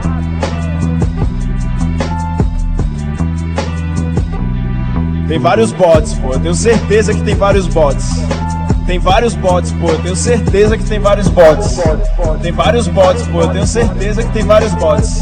Tem 5.26 5.38
vários 5.38 5.72
bots, 5.72 6.12
pô. 6.14 6.34
Eu 6.34 6.40
tenho 6.40 6.54
certeza 6.54 7.14
que 7.14 7.22
tem 7.22 7.34
vários 7.34 7.66
bots. 7.68 8.20
Tem 8.90 8.98
vários 8.98 9.36
bots, 9.36 9.70
pô, 9.70 9.88
eu 9.88 10.02
tenho 10.02 10.16
certeza 10.16 10.76
que 10.76 10.82
tem 10.82 10.98
vários 10.98 11.28
bots. 11.28 11.78
Tem 12.42 12.50
vários 12.50 12.88
bots, 12.88 13.24
pô, 13.28 13.42
eu 13.42 13.48
tenho 13.50 13.64
certeza 13.64 14.20
que 14.24 14.32
tem 14.32 14.42
vários 14.42 14.74
bots. 14.74 15.20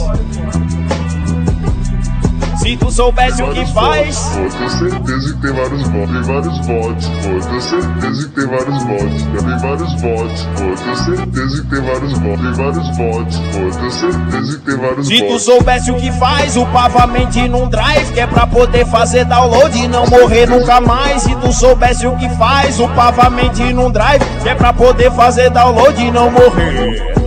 Se 2.58 2.76
tu 2.76 2.90
soubesse 2.90 3.42
o 3.42 3.52
que 3.52 3.64
faz. 3.66 4.18
Pô, 4.34 4.58
tenho 4.58 4.70
certeza 4.70 5.34
que 5.34 5.40
tem 5.40 5.52
vários 5.52 5.88
bots. 5.88 6.10
Tem 6.12 6.22
vários 6.22 6.58
bots, 6.66 7.06
pô. 7.08 7.48
Tenho 7.48 7.60
certeza 7.60 8.28
que 8.28 8.34
tem 8.34 8.46
vários 8.46 8.84
bots. 8.84 9.22
Tem 9.22 9.58
vários 9.58 9.94
bots, 9.94 10.42
pô. 10.42 10.84
Tenho 10.84 10.96
certeza 10.96 11.62
que 11.62 11.70
tem 11.70 11.80
vários 11.82 12.18
bots. 12.18 12.42
Tem 12.42 12.52
vários 12.52 12.96
bots, 12.96 13.36
pô. 13.38 13.78
Tenho 13.78 13.90
certeza 13.90 14.58
que 14.58 14.64
tem 14.64 14.76
vários 14.76 15.06
Se 15.06 15.20
bots. 15.20 15.32
tu 15.32 15.38
soubesse 15.38 15.90
o 15.90 15.94
que 15.96 16.12
faz, 16.12 16.56
upava 16.56 17.04
a 17.04 17.06
mente 17.06 17.48
num 17.48 17.68
drive 17.68 18.12
Que 18.12 18.20
é 18.20 18.26
pra 18.26 18.46
poder 18.46 18.86
fazer 18.86 19.24
download 19.24 19.78
e 19.78 19.88
não 19.88 20.06
morrer 20.06 20.46
nunca 20.46 20.80
mais 20.80 21.22
Se 21.22 21.34
tu 21.36 21.52
soubesse 21.52 22.06
o 22.06 22.16
que 22.16 22.28
faz, 22.30 22.78
upava 22.80 23.26
a 23.26 23.30
mente 23.30 23.62
num 23.72 23.90
drive 23.90 24.22
Que 24.42 24.48
é 24.48 24.54
pra 24.54 24.72
poder 24.72 25.10
fazer 25.12 25.50
download 25.50 26.00
e 26.02 26.10
não 26.10 26.30
morrer 26.30 27.17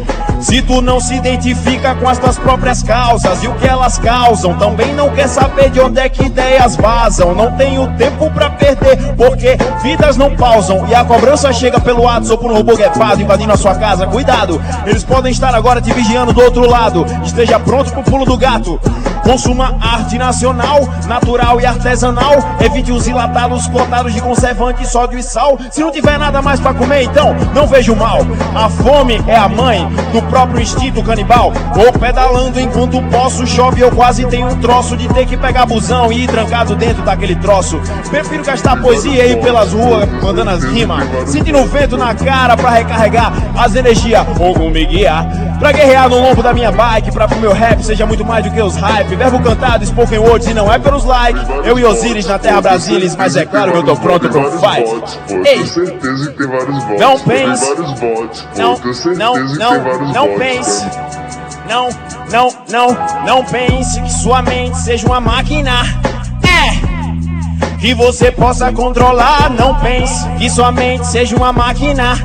se 0.42 0.62
tu 0.62 0.82
não 0.82 1.00
se 1.00 1.14
identifica 1.14 1.96
com 1.96 2.10
as 2.10 2.18
tuas 2.18 2.38
próprias 2.38 2.82
causas 2.82 3.44
e 3.44 3.48
o 3.48 3.54
que 3.56 3.68
elas 3.68 3.98
causam, 3.98 4.58
também 4.58 4.94
não 4.94 5.10
quer 5.10 5.28
saber 5.28 5.70
de 5.70 5.80
onde 5.80 6.00
é 6.00 6.10
que 6.10 6.26
ideias 6.26 6.76
vazam. 6.76 7.34
Não 7.36 7.52
tenho 7.54 7.88
tempo 7.96 8.30
pra 8.32 8.50
perder, 8.50 8.98
porque 9.16 9.58
vidas 9.84 10.18
não 10.18 10.36
pausam 10.36 10.88
e 10.88 10.96
a 10.96 11.06
cobrança 11.06 11.54
chega 11.54 11.80
pelo 11.80 12.08
ato 12.08 12.32
ou 12.32 12.38
por 12.38 12.52
um 12.52 12.56
robô 12.56 12.76
guepado 12.76 13.22
invadindo 13.22 13.54
a 13.54 13.58
sua 13.58 13.76
casa. 13.76 14.08
Cuidado, 14.08 14.62
eles 14.86 15.04
podem 15.04 15.32
estar 15.32 15.54
agora 15.54 15.82
te 15.82 15.92
vigiando 15.94 16.34
do 16.34 16.42
outro 16.42 16.70
lado. 16.70 17.06
Esteja 17.24 17.60
pronto 17.60 17.92
pro 17.92 18.04
pulo 18.04 18.26
do 18.26 18.38
gato. 18.38 18.80
Consuma 19.24 19.78
arte 19.80 20.18
nacional, 20.18 20.80
natural 21.08 21.62
e 21.62 21.66
artesanal. 21.66 22.34
Evite 22.60 22.92
os 22.92 23.08
enlatados 23.08 23.68
lotados 23.70 24.14
de 24.14 24.22
conservante, 24.22 24.88
sódio 24.88 25.20
e 25.20 25.24
sal. 25.24 25.58
Se 25.70 25.82
não 25.82 25.92
tiver 25.92 26.18
nada 26.18 26.42
mais 26.42 26.60
pra 26.60 26.74
comer, 26.74 27.04
então 27.04 27.36
não 27.54 27.68
vejo 27.68 27.96
mal. 27.96 28.20
A 28.56 28.68
fome 28.70 29.22
é 29.28 29.36
a 29.36 29.48
mãe 29.48 29.88
do 30.12 30.22
próprio 30.32 30.62
instinto 30.62 31.04
canibal. 31.04 31.52
Vou 31.76 31.92
pedalando 31.92 32.58
enquanto 32.58 33.02
posso, 33.10 33.46
chove 33.46 33.82
eu 33.82 33.92
quase 33.92 34.26
tenho 34.28 34.48
um 34.48 34.56
troço 34.60 34.96
de 34.96 35.08
ter 35.10 35.28
que 35.28 35.36
pegar 35.36 35.66
busão 35.66 36.12
e 36.12 36.24
ir 36.24 36.28
trancado 36.28 36.74
dentro 36.74 37.04
daquele 37.04 37.36
troço. 37.36 37.80
Prefiro 38.10 38.44
gastar 38.44 38.82
poesia 38.82 39.24
aí 39.24 39.36
pelas 39.36 39.74
ruas, 39.74 40.10
mandando 40.24 40.52
as 40.52 40.64
rimas, 40.64 41.06
sentindo 41.30 41.60
o 41.60 41.66
vento 41.66 41.98
na 41.98 42.16
cara 42.16 42.56
pra 42.56 42.70
recarregar 42.70 43.34
as 43.58 43.76
energias. 43.76 44.26
Ou 44.40 44.72
me 44.72 44.86
guiar, 44.86 45.28
pra 45.62 45.72
guerrear 45.72 46.10
no 46.10 46.20
lombo 46.20 46.42
da 46.42 46.54
minha 46.54 46.72
bike, 46.72 47.12
pra 47.12 47.28
que 47.28 47.36
o 47.36 47.40
meu 47.40 47.54
rap 47.54 47.84
seja 47.84 48.04
muito 48.08 48.26
mais 48.26 48.44
do 48.44 48.50
que 48.50 48.60
os 48.60 48.76
hype. 48.76 49.16
Verbo 49.16 49.40
cantado, 49.40 49.86
spoken 49.86 50.18
words 50.18 50.48
e 50.48 50.56
não 50.56 50.74
é 50.74 50.80
pelos 50.80 51.06
likes. 51.06 51.44
Eu 51.64 51.78
e 51.78 51.86
Osiris 51.86 52.26
na 52.26 52.40
terra 52.40 52.60
Brasilis, 52.60 53.16
mas 53.16 53.36
é 53.36 53.46
claro 53.46 53.72
que 53.72 53.78
eu 53.78 53.84
tô 53.84 53.96
pronto 53.96 54.28
pro 54.28 54.52
fight. 54.60 55.20
Ei, 55.30 55.44
Tenho 55.44 55.68
certeza 55.68 56.32
que 56.32 56.38
tem 56.38 56.48
vários 56.48 56.84
bots. 56.84 57.00
Não 57.00 57.20
pense. 57.20 57.66
não, 58.58 58.76
não, 59.16 59.56
não, 59.56 60.14
não 60.14 60.40
pense. 60.40 60.86
Não, 61.70 61.90
não, 62.32 62.50
não, 62.70 62.98
não 63.24 63.46
pense 63.46 64.02
que 64.02 64.12
sua 64.12 64.42
mente 64.42 64.80
seja 64.80 65.06
uma 65.06 65.22
máquina. 65.22 65.72
É. 66.44 67.78
Que 67.78 67.94
você 67.94 68.32
possa 68.32 68.72
controlar. 68.74 69.52
Não 69.52 69.76
pense 69.76 70.28
que 70.40 70.50
sua 70.50 70.72
mente 70.72 71.06
seja 71.06 71.36
uma 71.36 71.54
máquina. 71.54 72.16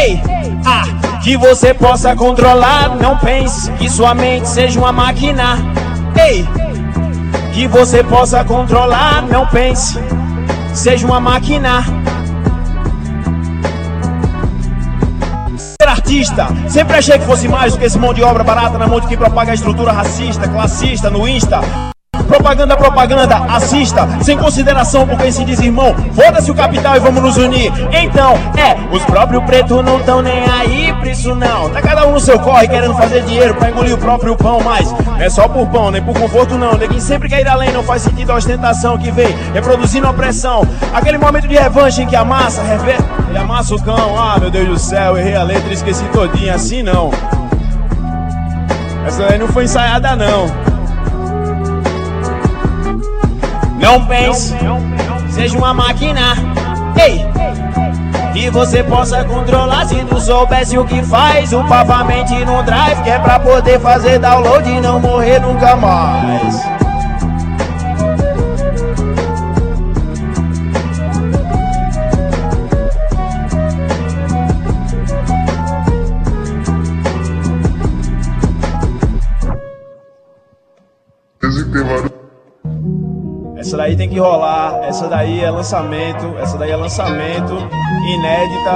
Ei, 0.00 0.18
ah. 0.64 1.11
Que 1.22 1.36
você 1.36 1.72
possa 1.72 2.14
controlar. 2.16 2.96
Não 2.96 3.16
pense 3.18 3.70
que 3.72 3.88
sua 3.88 4.14
mente 4.14 4.48
seja 4.48 4.78
uma 4.78 4.92
máquina. 4.92 5.56
Ei. 6.16 6.46
Que 7.52 7.66
você 7.66 8.02
possa 8.02 8.44
controlar. 8.44 9.22
Não 9.22 9.46
pense. 9.46 9.98
Seja 10.74 11.06
uma 11.06 11.20
máquina. 11.20 11.84
ser 15.82 15.88
artista. 15.88 16.46
Sempre 16.68 16.96
achei 16.96 17.18
que 17.18 17.24
fosse 17.24 17.48
mais 17.48 17.72
do 17.72 17.78
que 17.78 17.84
esse 17.84 17.98
mão 17.98 18.14
de 18.14 18.22
obra 18.22 18.44
barata 18.44 18.78
na 18.78 18.86
mão 18.86 19.00
de 19.00 19.08
quem 19.08 19.16
propaga 19.16 19.50
a 19.50 19.54
estrutura 19.54 19.90
racista, 19.92 20.48
classista 20.48 21.10
no 21.10 21.26
Insta. 21.26 21.60
Propaganda, 22.32 22.74
propaganda, 22.78 23.36
assista, 23.54 24.08
sem 24.22 24.38
consideração 24.38 25.06
por 25.06 25.18
quem 25.18 25.30
se 25.30 25.44
diz 25.44 25.60
irmão. 25.60 25.94
Foda-se 26.14 26.50
o 26.50 26.54
capital 26.54 26.96
e 26.96 26.98
vamos 26.98 27.22
nos 27.22 27.36
unir. 27.36 27.70
Então, 27.92 28.32
é, 28.56 28.74
os 28.90 29.04
próprios 29.04 29.44
pretos 29.44 29.84
não 29.84 30.00
tão 30.00 30.22
nem 30.22 30.42
aí 30.48 30.94
pra 30.94 31.10
isso 31.10 31.34
não. 31.34 31.68
Tá 31.68 31.82
cada 31.82 32.06
um 32.06 32.12
no 32.12 32.20
seu 32.20 32.38
corre 32.38 32.66
querendo 32.66 32.94
fazer 32.94 33.20
dinheiro 33.24 33.54
pra 33.54 33.68
engolir 33.68 33.94
o 33.94 33.98
próprio 33.98 34.34
pão, 34.34 34.60
mas 34.64 34.90
não 34.90 35.20
é 35.20 35.28
só 35.28 35.46
por 35.46 35.68
pão, 35.68 35.90
nem 35.90 36.00
por 36.02 36.18
conforto 36.18 36.56
não. 36.56 36.72
Neguinho 36.72 37.02
sempre 37.02 37.28
quer 37.28 37.42
ir 37.42 37.48
além, 37.48 37.70
não 37.70 37.82
faz 37.82 38.00
sentido 38.00 38.32
a 38.32 38.36
ostentação 38.36 38.96
que 38.96 39.10
vem 39.10 39.28
reproduzindo 39.52 40.06
a 40.06 40.10
opressão. 40.10 40.66
Aquele 40.94 41.18
momento 41.18 41.46
de 41.46 41.54
revanche 41.54 42.00
em 42.00 42.06
que 42.06 42.16
a 42.16 42.24
massa 42.24 42.62
rever... 42.62 42.96
e 43.30 43.36
amassa 43.36 43.74
o 43.74 43.82
cão. 43.82 44.18
Ah, 44.18 44.38
meu 44.40 44.50
Deus 44.50 44.68
do 44.68 44.78
céu, 44.78 45.18
errei 45.18 45.36
a 45.36 45.42
letra 45.42 45.70
esqueci 45.70 46.04
todinha, 46.06 46.54
assim 46.54 46.82
não. 46.82 47.10
Essa 49.06 49.26
aí 49.26 49.38
não 49.38 49.48
foi 49.48 49.64
ensaiada 49.64 50.16
não. 50.16 50.71
Não 53.82 54.06
pense, 54.06 54.54
seja 55.28 55.58
uma 55.58 55.74
máquina. 55.74 56.36
Ei! 56.96 57.26
Que 58.32 58.48
você 58.48 58.80
possa 58.84 59.24
controlar 59.24 59.86
se 59.86 59.96
tu 60.04 60.20
soubesse 60.20 60.78
o 60.78 60.84
que 60.84 61.02
faz. 61.02 61.52
Upava 61.52 61.96
a 61.96 62.04
mente 62.04 62.32
no 62.44 62.62
drive, 62.62 63.02
que 63.02 63.10
é 63.10 63.18
pra 63.18 63.40
poder 63.40 63.80
fazer 63.80 64.20
download 64.20 64.70
e 64.70 64.80
não 64.80 65.00
morrer 65.00 65.40
nunca 65.40 65.74
mais. 65.74 66.71
Tem 83.96 84.08
que 84.08 84.18
rolar, 84.18 84.80
essa 84.84 85.06
daí 85.08 85.40
é 85.40 85.50
lançamento, 85.50 86.34
essa 86.38 86.56
daí 86.56 86.70
é 86.70 86.76
lançamento, 86.76 87.56
inédita. 88.14 88.72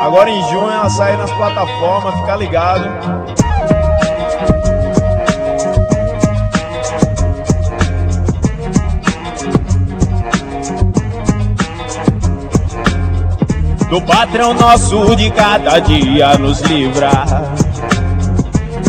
Agora 0.00 0.30
em 0.30 0.42
junho 0.48 0.70
ela 0.70 0.88
sai 0.88 1.16
nas 1.16 1.30
plataformas, 1.32 2.14
fica 2.20 2.36
ligado. 2.36 2.88
Do 13.90 14.00
patrão 14.02 14.54
nosso 14.54 15.16
de 15.16 15.30
cada 15.30 15.78
dia 15.80 16.38
nos 16.38 16.60
livrar. 16.60 17.26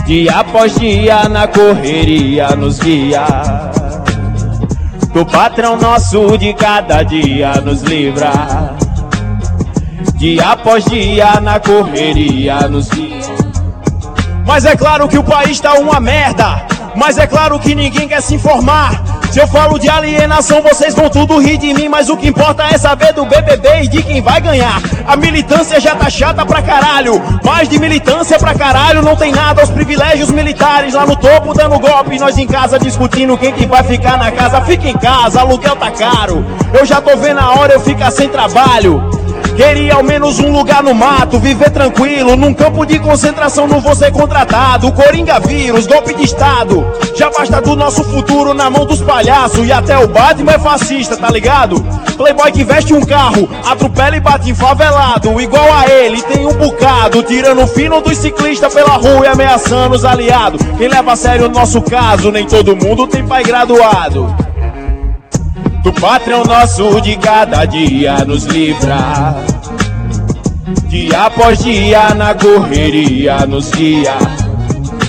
Dia 0.05 0.39
após 0.39 0.73
dia 0.75 1.27
na 1.27 1.47
correria 1.47 2.55
nos 2.55 2.79
Do 5.17 5.25
patrão 5.25 5.75
nosso 5.77 6.37
de 6.37 6.53
cada 6.53 7.01
dia 7.01 7.53
nos 7.61 7.81
livra. 7.81 8.75
Dia 10.13 10.51
após 10.51 10.85
dia 10.85 11.41
na 11.41 11.59
correria 11.59 12.67
nos 12.67 12.87
guia. 12.89 13.23
Mas 14.45 14.63
é 14.63 14.75
claro 14.75 15.07
que 15.07 15.17
o 15.17 15.23
país 15.23 15.59
tá 15.59 15.73
uma 15.73 15.99
merda. 15.99 16.63
Mas 16.95 17.17
é 17.17 17.25
claro 17.25 17.57
que 17.57 17.73
ninguém 17.73 18.07
quer 18.07 18.21
se 18.21 18.35
informar. 18.35 19.06
Se 19.37 19.43
eu 19.43 19.47
falo 19.49 19.77
de 19.77 19.87
alienação, 19.87 20.63
vocês 20.63 20.95
vão 20.95 21.11
tudo 21.11 21.37
rir 21.37 21.59
de 21.59 21.71
mim. 21.71 21.87
Mas 21.87 22.09
o 22.09 22.17
que 22.17 22.27
importa 22.27 22.63
é 22.63 22.75
saber 22.75 23.13
do 23.13 23.23
BBB 23.23 23.83
e 23.83 23.87
de 23.87 24.01
quem 24.01 24.19
vai 24.19 24.41
ganhar. 24.41 24.81
A 25.05 25.15
militância 25.15 25.79
já 25.79 25.95
tá 25.95 26.09
chata 26.09 26.43
pra 26.43 26.59
caralho. 26.59 27.21
Mais 27.43 27.69
de 27.69 27.77
militância 27.77 28.39
pra 28.39 28.55
caralho, 28.55 29.03
não 29.03 29.15
tem 29.15 29.31
nada. 29.31 29.63
Os 29.63 29.69
privilégios 29.69 30.31
militares 30.31 30.95
lá 30.95 31.05
no 31.05 31.15
topo 31.15 31.53
dando 31.53 31.77
golpe. 31.77 32.17
Nós 32.17 32.35
em 32.35 32.47
casa 32.47 32.79
discutindo 32.79 33.37
quem 33.37 33.53
que 33.53 33.67
vai 33.67 33.83
ficar 33.83 34.17
na 34.17 34.31
casa. 34.31 34.59
Fica 34.61 34.89
em 34.89 34.97
casa, 34.97 35.41
aluguel 35.41 35.75
tá 35.75 35.91
caro. 35.91 36.43
Eu 36.73 36.83
já 36.83 36.99
tô 36.99 37.15
vendo 37.15 37.39
a 37.39 37.59
hora 37.59 37.73
eu 37.73 37.79
ficar 37.79 38.09
sem 38.09 38.27
trabalho. 38.29 39.16
Queria 39.57 39.95
ao 39.95 40.03
menos 40.03 40.37
um 40.39 40.51
lugar 40.51 40.83
no 40.83 40.93
mato, 40.93 41.39
viver 41.39 41.71
tranquilo, 41.71 42.35
num 42.35 42.53
campo 42.53 42.85
de 42.85 42.99
concentração 42.99 43.65
não 43.65 43.81
vou 43.81 43.95
ser 43.95 44.11
contratado. 44.11 44.91
Coringa 44.91 45.39
vírus, 45.39 45.87
golpe 45.87 46.13
de 46.13 46.25
estado. 46.25 46.85
Já 47.15 47.31
basta 47.31 47.59
do 47.59 47.75
nosso 47.75 48.03
futuro 48.03 48.53
na 48.53 48.69
mão 48.69 48.85
dos 48.85 49.01
palhaços. 49.01 49.65
E 49.67 49.71
até 49.71 49.97
o 49.97 50.07
Batman 50.07 50.51
é 50.51 50.59
fascista, 50.59 51.17
tá 51.17 51.31
ligado? 51.31 51.83
Playboy 52.15 52.51
que 52.51 52.63
veste 52.63 52.93
um 52.93 53.01
carro, 53.03 53.49
atropela 53.65 54.15
e 54.15 54.19
bate 54.19 54.51
em 54.51 54.53
favelado. 54.53 55.41
Igual 55.41 55.73
a 55.73 55.89
ele, 55.89 56.21
tem 56.21 56.45
um 56.45 56.53
bocado, 56.53 57.23
tirando 57.23 57.63
o 57.63 57.67
fino 57.67 57.99
dos 57.99 58.15
ciclistas 58.15 58.71
pela 58.71 58.93
rua 58.93 59.25
e 59.25 59.27
ameaçando 59.27 59.95
os 59.95 60.05
aliados. 60.05 60.61
Quem 60.77 60.87
leva 60.87 61.13
a 61.13 61.15
sério 61.15 61.47
o 61.47 61.49
nosso 61.49 61.81
caso, 61.81 62.31
nem 62.31 62.45
todo 62.45 62.75
mundo 62.75 63.07
tem 63.07 63.25
pai 63.25 63.43
graduado. 63.43 64.35
Do 65.83 65.93
patrão 65.93 66.43
nosso 66.43 66.99
de 67.01 67.15
cada 67.17 67.65
dia 67.65 68.25
nos 68.25 68.45
livra. 68.45 69.35
Dia 70.87 71.25
após 71.25 71.59
dia 71.59 72.13
na 72.13 72.33
correria 72.33 73.45
nos 73.45 73.71
guia. 73.71 74.36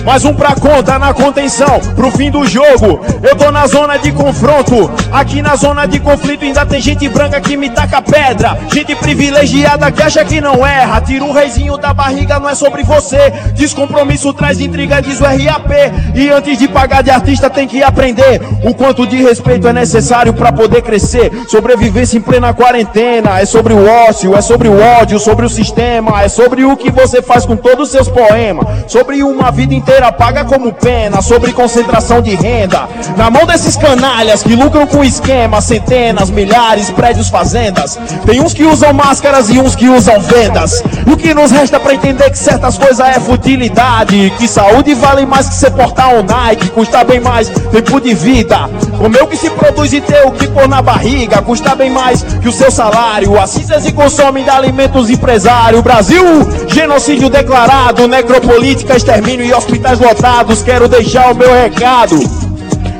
Mais 0.09 0.25
um 0.25 0.33
pra 0.33 0.55
conta 0.55 0.97
na 0.97 1.13
contenção, 1.13 1.79
pro 1.95 2.09
fim 2.09 2.31
do 2.31 2.43
jogo. 2.43 2.99
Eu 3.21 3.35
tô 3.35 3.51
na 3.51 3.67
zona 3.67 3.95
de 3.97 4.11
confronto. 4.11 4.89
Aqui 5.11 5.39
na 5.39 5.55
zona 5.55 5.85
de 5.85 5.99
conflito 5.99 6.43
ainda 6.43 6.65
tem 6.65 6.81
gente 6.81 7.07
branca 7.07 7.39
que 7.39 7.55
me 7.55 7.69
taca 7.69 8.01
pedra. 8.01 8.57
Gente 8.73 8.95
privilegiada 8.95 9.91
que 9.91 10.01
acha 10.01 10.25
que 10.25 10.41
não 10.41 10.65
erra. 10.65 10.99
Tira 10.99 11.23
um 11.23 11.31
reizinho 11.31 11.77
da 11.77 11.93
barriga, 11.93 12.39
não 12.39 12.49
é 12.49 12.55
sobre 12.55 12.81
você. 12.81 13.31
Descompromisso 13.53 14.33
traz 14.33 14.59
intriga, 14.59 14.99
diz 14.99 15.21
o 15.21 15.25
RAP. 15.25 15.69
E 16.15 16.27
antes 16.31 16.57
de 16.57 16.67
pagar 16.67 17.03
de 17.03 17.11
artista, 17.11 17.47
tem 17.47 17.67
que 17.67 17.83
aprender 17.83 18.41
o 18.63 18.73
quanto 18.73 19.05
de 19.05 19.17
respeito 19.17 19.67
é 19.67 19.73
necessário 19.73 20.33
para 20.33 20.51
poder 20.51 20.81
crescer. 20.81 21.31
Sobrevivência 21.47 22.17
em 22.17 22.21
plena 22.21 22.51
quarentena. 22.51 23.39
É 23.39 23.45
sobre 23.45 23.73
o 23.73 23.87
ócio, 23.87 24.35
é 24.35 24.41
sobre 24.41 24.69
o 24.69 24.81
ódio, 24.81 25.19
sobre 25.19 25.45
o 25.45 25.49
sistema. 25.49 26.23
É 26.23 26.27
sobre 26.27 26.65
o 26.65 26.75
que 26.75 26.89
você 26.89 27.21
faz 27.21 27.45
com 27.45 27.55
todos 27.55 27.89
os 27.89 27.91
seus 27.91 28.09
poemas. 28.09 28.91
Sobre 28.91 29.21
uma 29.21 29.51
vida 29.51 29.75
inteira 29.75 29.98
paga 30.11 30.45
como 30.45 30.73
pena. 30.73 31.21
Sobre 31.21 31.53
concentração 31.53 32.21
de 32.21 32.35
renda. 32.35 32.87
Na 33.17 33.29
mão 33.29 33.45
desses 33.45 33.75
canalhas 33.75 34.43
que 34.43 34.55
lucram 34.55 34.87
com 34.87 35.03
esquema. 35.03 35.61
Centenas, 35.61 36.29
milhares, 36.29 36.89
prédios, 36.91 37.29
fazendas. 37.29 37.97
Tem 38.25 38.41
uns 38.41 38.53
que 38.53 38.63
usam 38.63 38.93
máscaras 38.93 39.49
e 39.49 39.59
uns 39.59 39.75
que 39.75 39.89
usam 39.89 40.19
vendas. 40.21 40.83
O 41.05 41.15
que 41.15 41.33
nos 41.33 41.51
resta 41.51 41.79
para 41.79 41.93
entender 41.93 42.29
que 42.29 42.37
certas 42.37 42.77
coisas 42.77 42.99
é 42.99 43.19
futilidade. 43.19 44.33
Que 44.37 44.47
saúde 44.47 44.93
vale 44.93 45.25
mais 45.25 45.47
que 45.49 45.55
você 45.55 45.69
portar 45.71 46.13
um 46.13 46.23
Nike. 46.23 46.69
Custa 46.69 47.03
bem 47.03 47.19
mais 47.19 47.49
tempo 47.49 47.99
de 47.99 48.13
vida. 48.13 48.69
Comer 48.97 49.23
o 49.23 49.27
que 49.27 49.37
se 49.37 49.49
produz 49.49 49.93
e 49.93 50.01
ter 50.01 50.25
o 50.25 50.31
que 50.31 50.47
pôr 50.47 50.67
na 50.67 50.81
barriga. 50.81 51.41
Custa 51.41 51.75
bem 51.75 51.89
mais 51.89 52.23
que 52.23 52.47
o 52.47 52.51
seu 52.51 52.71
salário. 52.71 53.39
Assistem 53.39 53.69
e 53.87 53.91
consomem 53.91 54.43
de 54.43 54.49
alimentos 54.49 55.09
empresário. 55.09 55.81
Brasil, 55.81 56.23
genocídio 56.67 57.29
declarado. 57.29 58.07
Necropolítica, 58.07 58.95
extermínio 58.95 59.45
e 59.45 59.53
hospitais 59.79 59.99
lotados. 59.99 60.61
Quero 60.61 60.87
deixar 60.87 61.31
o 61.31 61.35
meu 61.35 61.51
recado. 61.51 62.48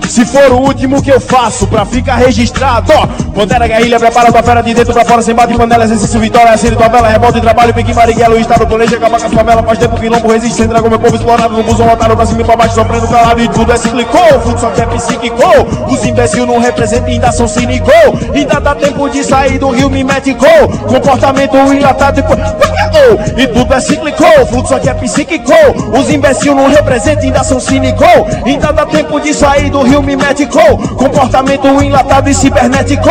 Se 0.09 0.25
for 0.25 0.51
o 0.51 0.61
último 0.61 1.03
que 1.03 1.11
eu 1.11 1.21
faço 1.21 1.67
pra 1.67 1.85
ficar 1.85 2.15
registrado, 2.15 2.91
ó. 2.91 3.05
Pantera 3.31 3.67
guerrilha, 3.67 3.99
prepara 3.99 4.31
tua 4.31 4.41
fera 4.41 4.61
de 4.61 4.73
dentro 4.73 4.91
pra 4.91 5.05
fora, 5.05 5.21
sem 5.21 5.35
bate 5.35 5.53
panela, 5.53 5.83
exercício, 5.83 6.19
vitória, 6.19 6.57
série, 6.57 6.75
tovela, 6.75 7.07
revolta 7.07 7.37
e 7.37 7.41
trabalho, 7.41 7.73
pique, 7.75 7.93
marighella, 7.93 8.39
estado, 8.39 8.65
planeja, 8.65 8.97
acabar 8.97 9.19
com 9.19 9.27
a 9.27 9.29
favela, 9.29 9.63
faz 9.63 9.77
tempo 9.77 9.95
que 9.97 10.09
lombo 10.09 10.31
resiste, 10.31 10.57
sem 10.57 10.67
dragão, 10.67 10.89
meu 10.89 10.99
povo 10.99 11.15
explorado, 11.15 11.55
no 11.55 11.63
busão 11.63 11.85
lotado, 11.85 12.17
pra 12.17 12.25
cima 12.25 12.41
e 12.41 12.43
pra 12.43 12.55
baixo, 12.55 12.73
sofrendo 12.73 13.07
calado 13.07 13.39
e 13.39 13.47
tudo 13.49 13.71
é 13.71 13.77
cíclico, 13.77 14.17
o 14.17 14.39
fluxo 14.41 14.65
aqui 14.65 14.81
é 14.81 14.85
psíquico, 14.87 15.43
os 15.87 16.03
imbecil 16.03 16.45
não 16.47 16.59
representam, 16.59 17.07
ainda 17.07 17.31
são 17.31 17.47
cínico, 17.47 17.91
ainda 18.33 18.59
dá 18.59 18.73
tempo 18.73 19.07
de 19.09 19.23
sair 19.23 19.59
do 19.59 19.69
rio, 19.69 19.89
gol, 19.89 20.79
comportamento 20.87 21.55
enlatado 21.55 22.19
e, 22.19 23.41
e 23.43 23.47
tudo 23.47 23.73
é 23.73 23.79
cíclico, 23.79 24.23
o 24.41 24.45
fluxo 24.47 24.75
aqui 24.75 24.89
é 24.89 24.93
psíquico, 24.95 25.53
os 25.97 26.09
imbecil 26.09 26.55
não 26.55 26.67
representam, 26.67 27.25
ainda 27.25 27.43
são 27.43 27.59
cínico, 27.59 28.03
ainda 28.45 28.73
dá 28.73 28.85
tempo 28.85 29.19
de 29.19 29.33
sair 29.33 29.69
do 29.69 29.83
rio, 29.83 29.98
me 30.01 30.15
mete 30.15 30.45
gol, 30.45 30.77
comportamento 30.95 31.67
enlatado 31.81 32.29
e 32.29 32.33
cibernético. 32.33 33.09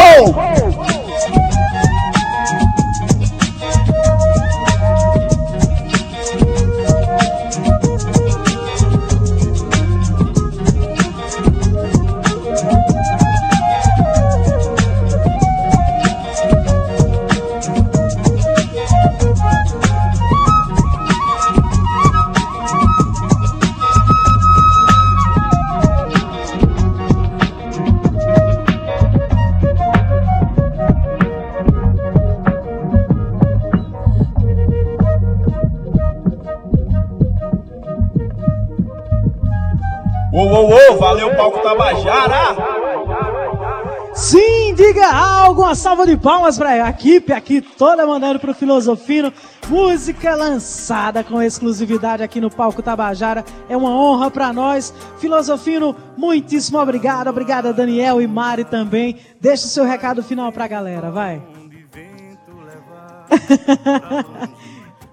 Uma 45.68 45.74
salva 45.74 46.06
de 46.06 46.16
palmas 46.16 46.56
para 46.56 46.70
a 46.70 46.88
equipe 46.88 47.30
aqui 47.30 47.60
toda 47.60 48.06
mandando 48.06 48.40
pro 48.40 48.54
Filosofino. 48.54 49.30
Música 49.68 50.34
lançada 50.34 51.22
com 51.22 51.42
exclusividade 51.42 52.22
aqui 52.22 52.40
no 52.40 52.50
palco 52.50 52.82
Tabajara. 52.82 53.44
É 53.68 53.76
uma 53.76 53.90
honra 53.90 54.30
para 54.30 54.50
nós. 54.50 54.94
Filosofino, 55.18 55.94
muitíssimo 56.16 56.78
obrigado. 56.78 57.28
Obrigada 57.28 57.70
Daniel 57.70 58.22
e 58.22 58.26
Mari 58.26 58.64
também. 58.64 59.16
Deixa 59.38 59.66
o 59.66 59.68
seu 59.68 59.84
recado 59.84 60.22
final 60.22 60.50
pra 60.50 60.66
galera, 60.66 61.10
vai. 61.10 61.42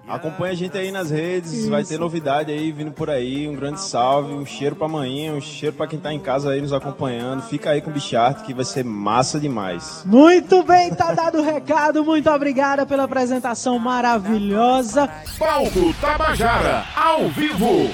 Acompanha 0.08 0.52
a 0.52 0.56
gente 0.56 0.78
aí 0.78 0.92
nas 0.92 1.10
redes, 1.10 1.66
vai 1.68 1.82
ter 1.82 1.98
novidade 1.98 2.52
aí 2.52 2.70
vindo 2.70 2.92
por 2.92 3.10
aí. 3.10 3.48
Um 3.48 3.54
grande 3.54 3.80
salve, 3.80 4.32
um 4.32 4.46
cheiro 4.46 4.76
pra 4.76 4.86
manhã, 4.86 5.32
um 5.32 5.40
cheiro 5.40 5.74
pra 5.74 5.86
quem 5.86 5.98
tá 5.98 6.12
em 6.12 6.20
casa 6.20 6.50
aí 6.50 6.60
nos 6.60 6.72
acompanhando. 6.72 7.42
Fica 7.42 7.70
aí 7.70 7.80
com 7.80 7.90
o 7.90 7.92
Bichart 7.92 8.42
que 8.44 8.54
vai 8.54 8.64
ser 8.64 8.84
massa 8.84 9.40
demais. 9.40 10.02
Muito 10.04 10.62
bem, 10.62 10.94
tá 10.94 11.12
dado 11.12 11.38
o 11.38 11.44
recado. 11.44 12.04
Muito 12.04 12.30
obrigada 12.30 12.86
pela 12.86 13.04
apresentação 13.04 13.78
maravilhosa. 13.78 15.08
Palco 15.38 15.92
Tabajara, 16.00 16.84
ao 16.94 17.28
vivo. 17.28 17.90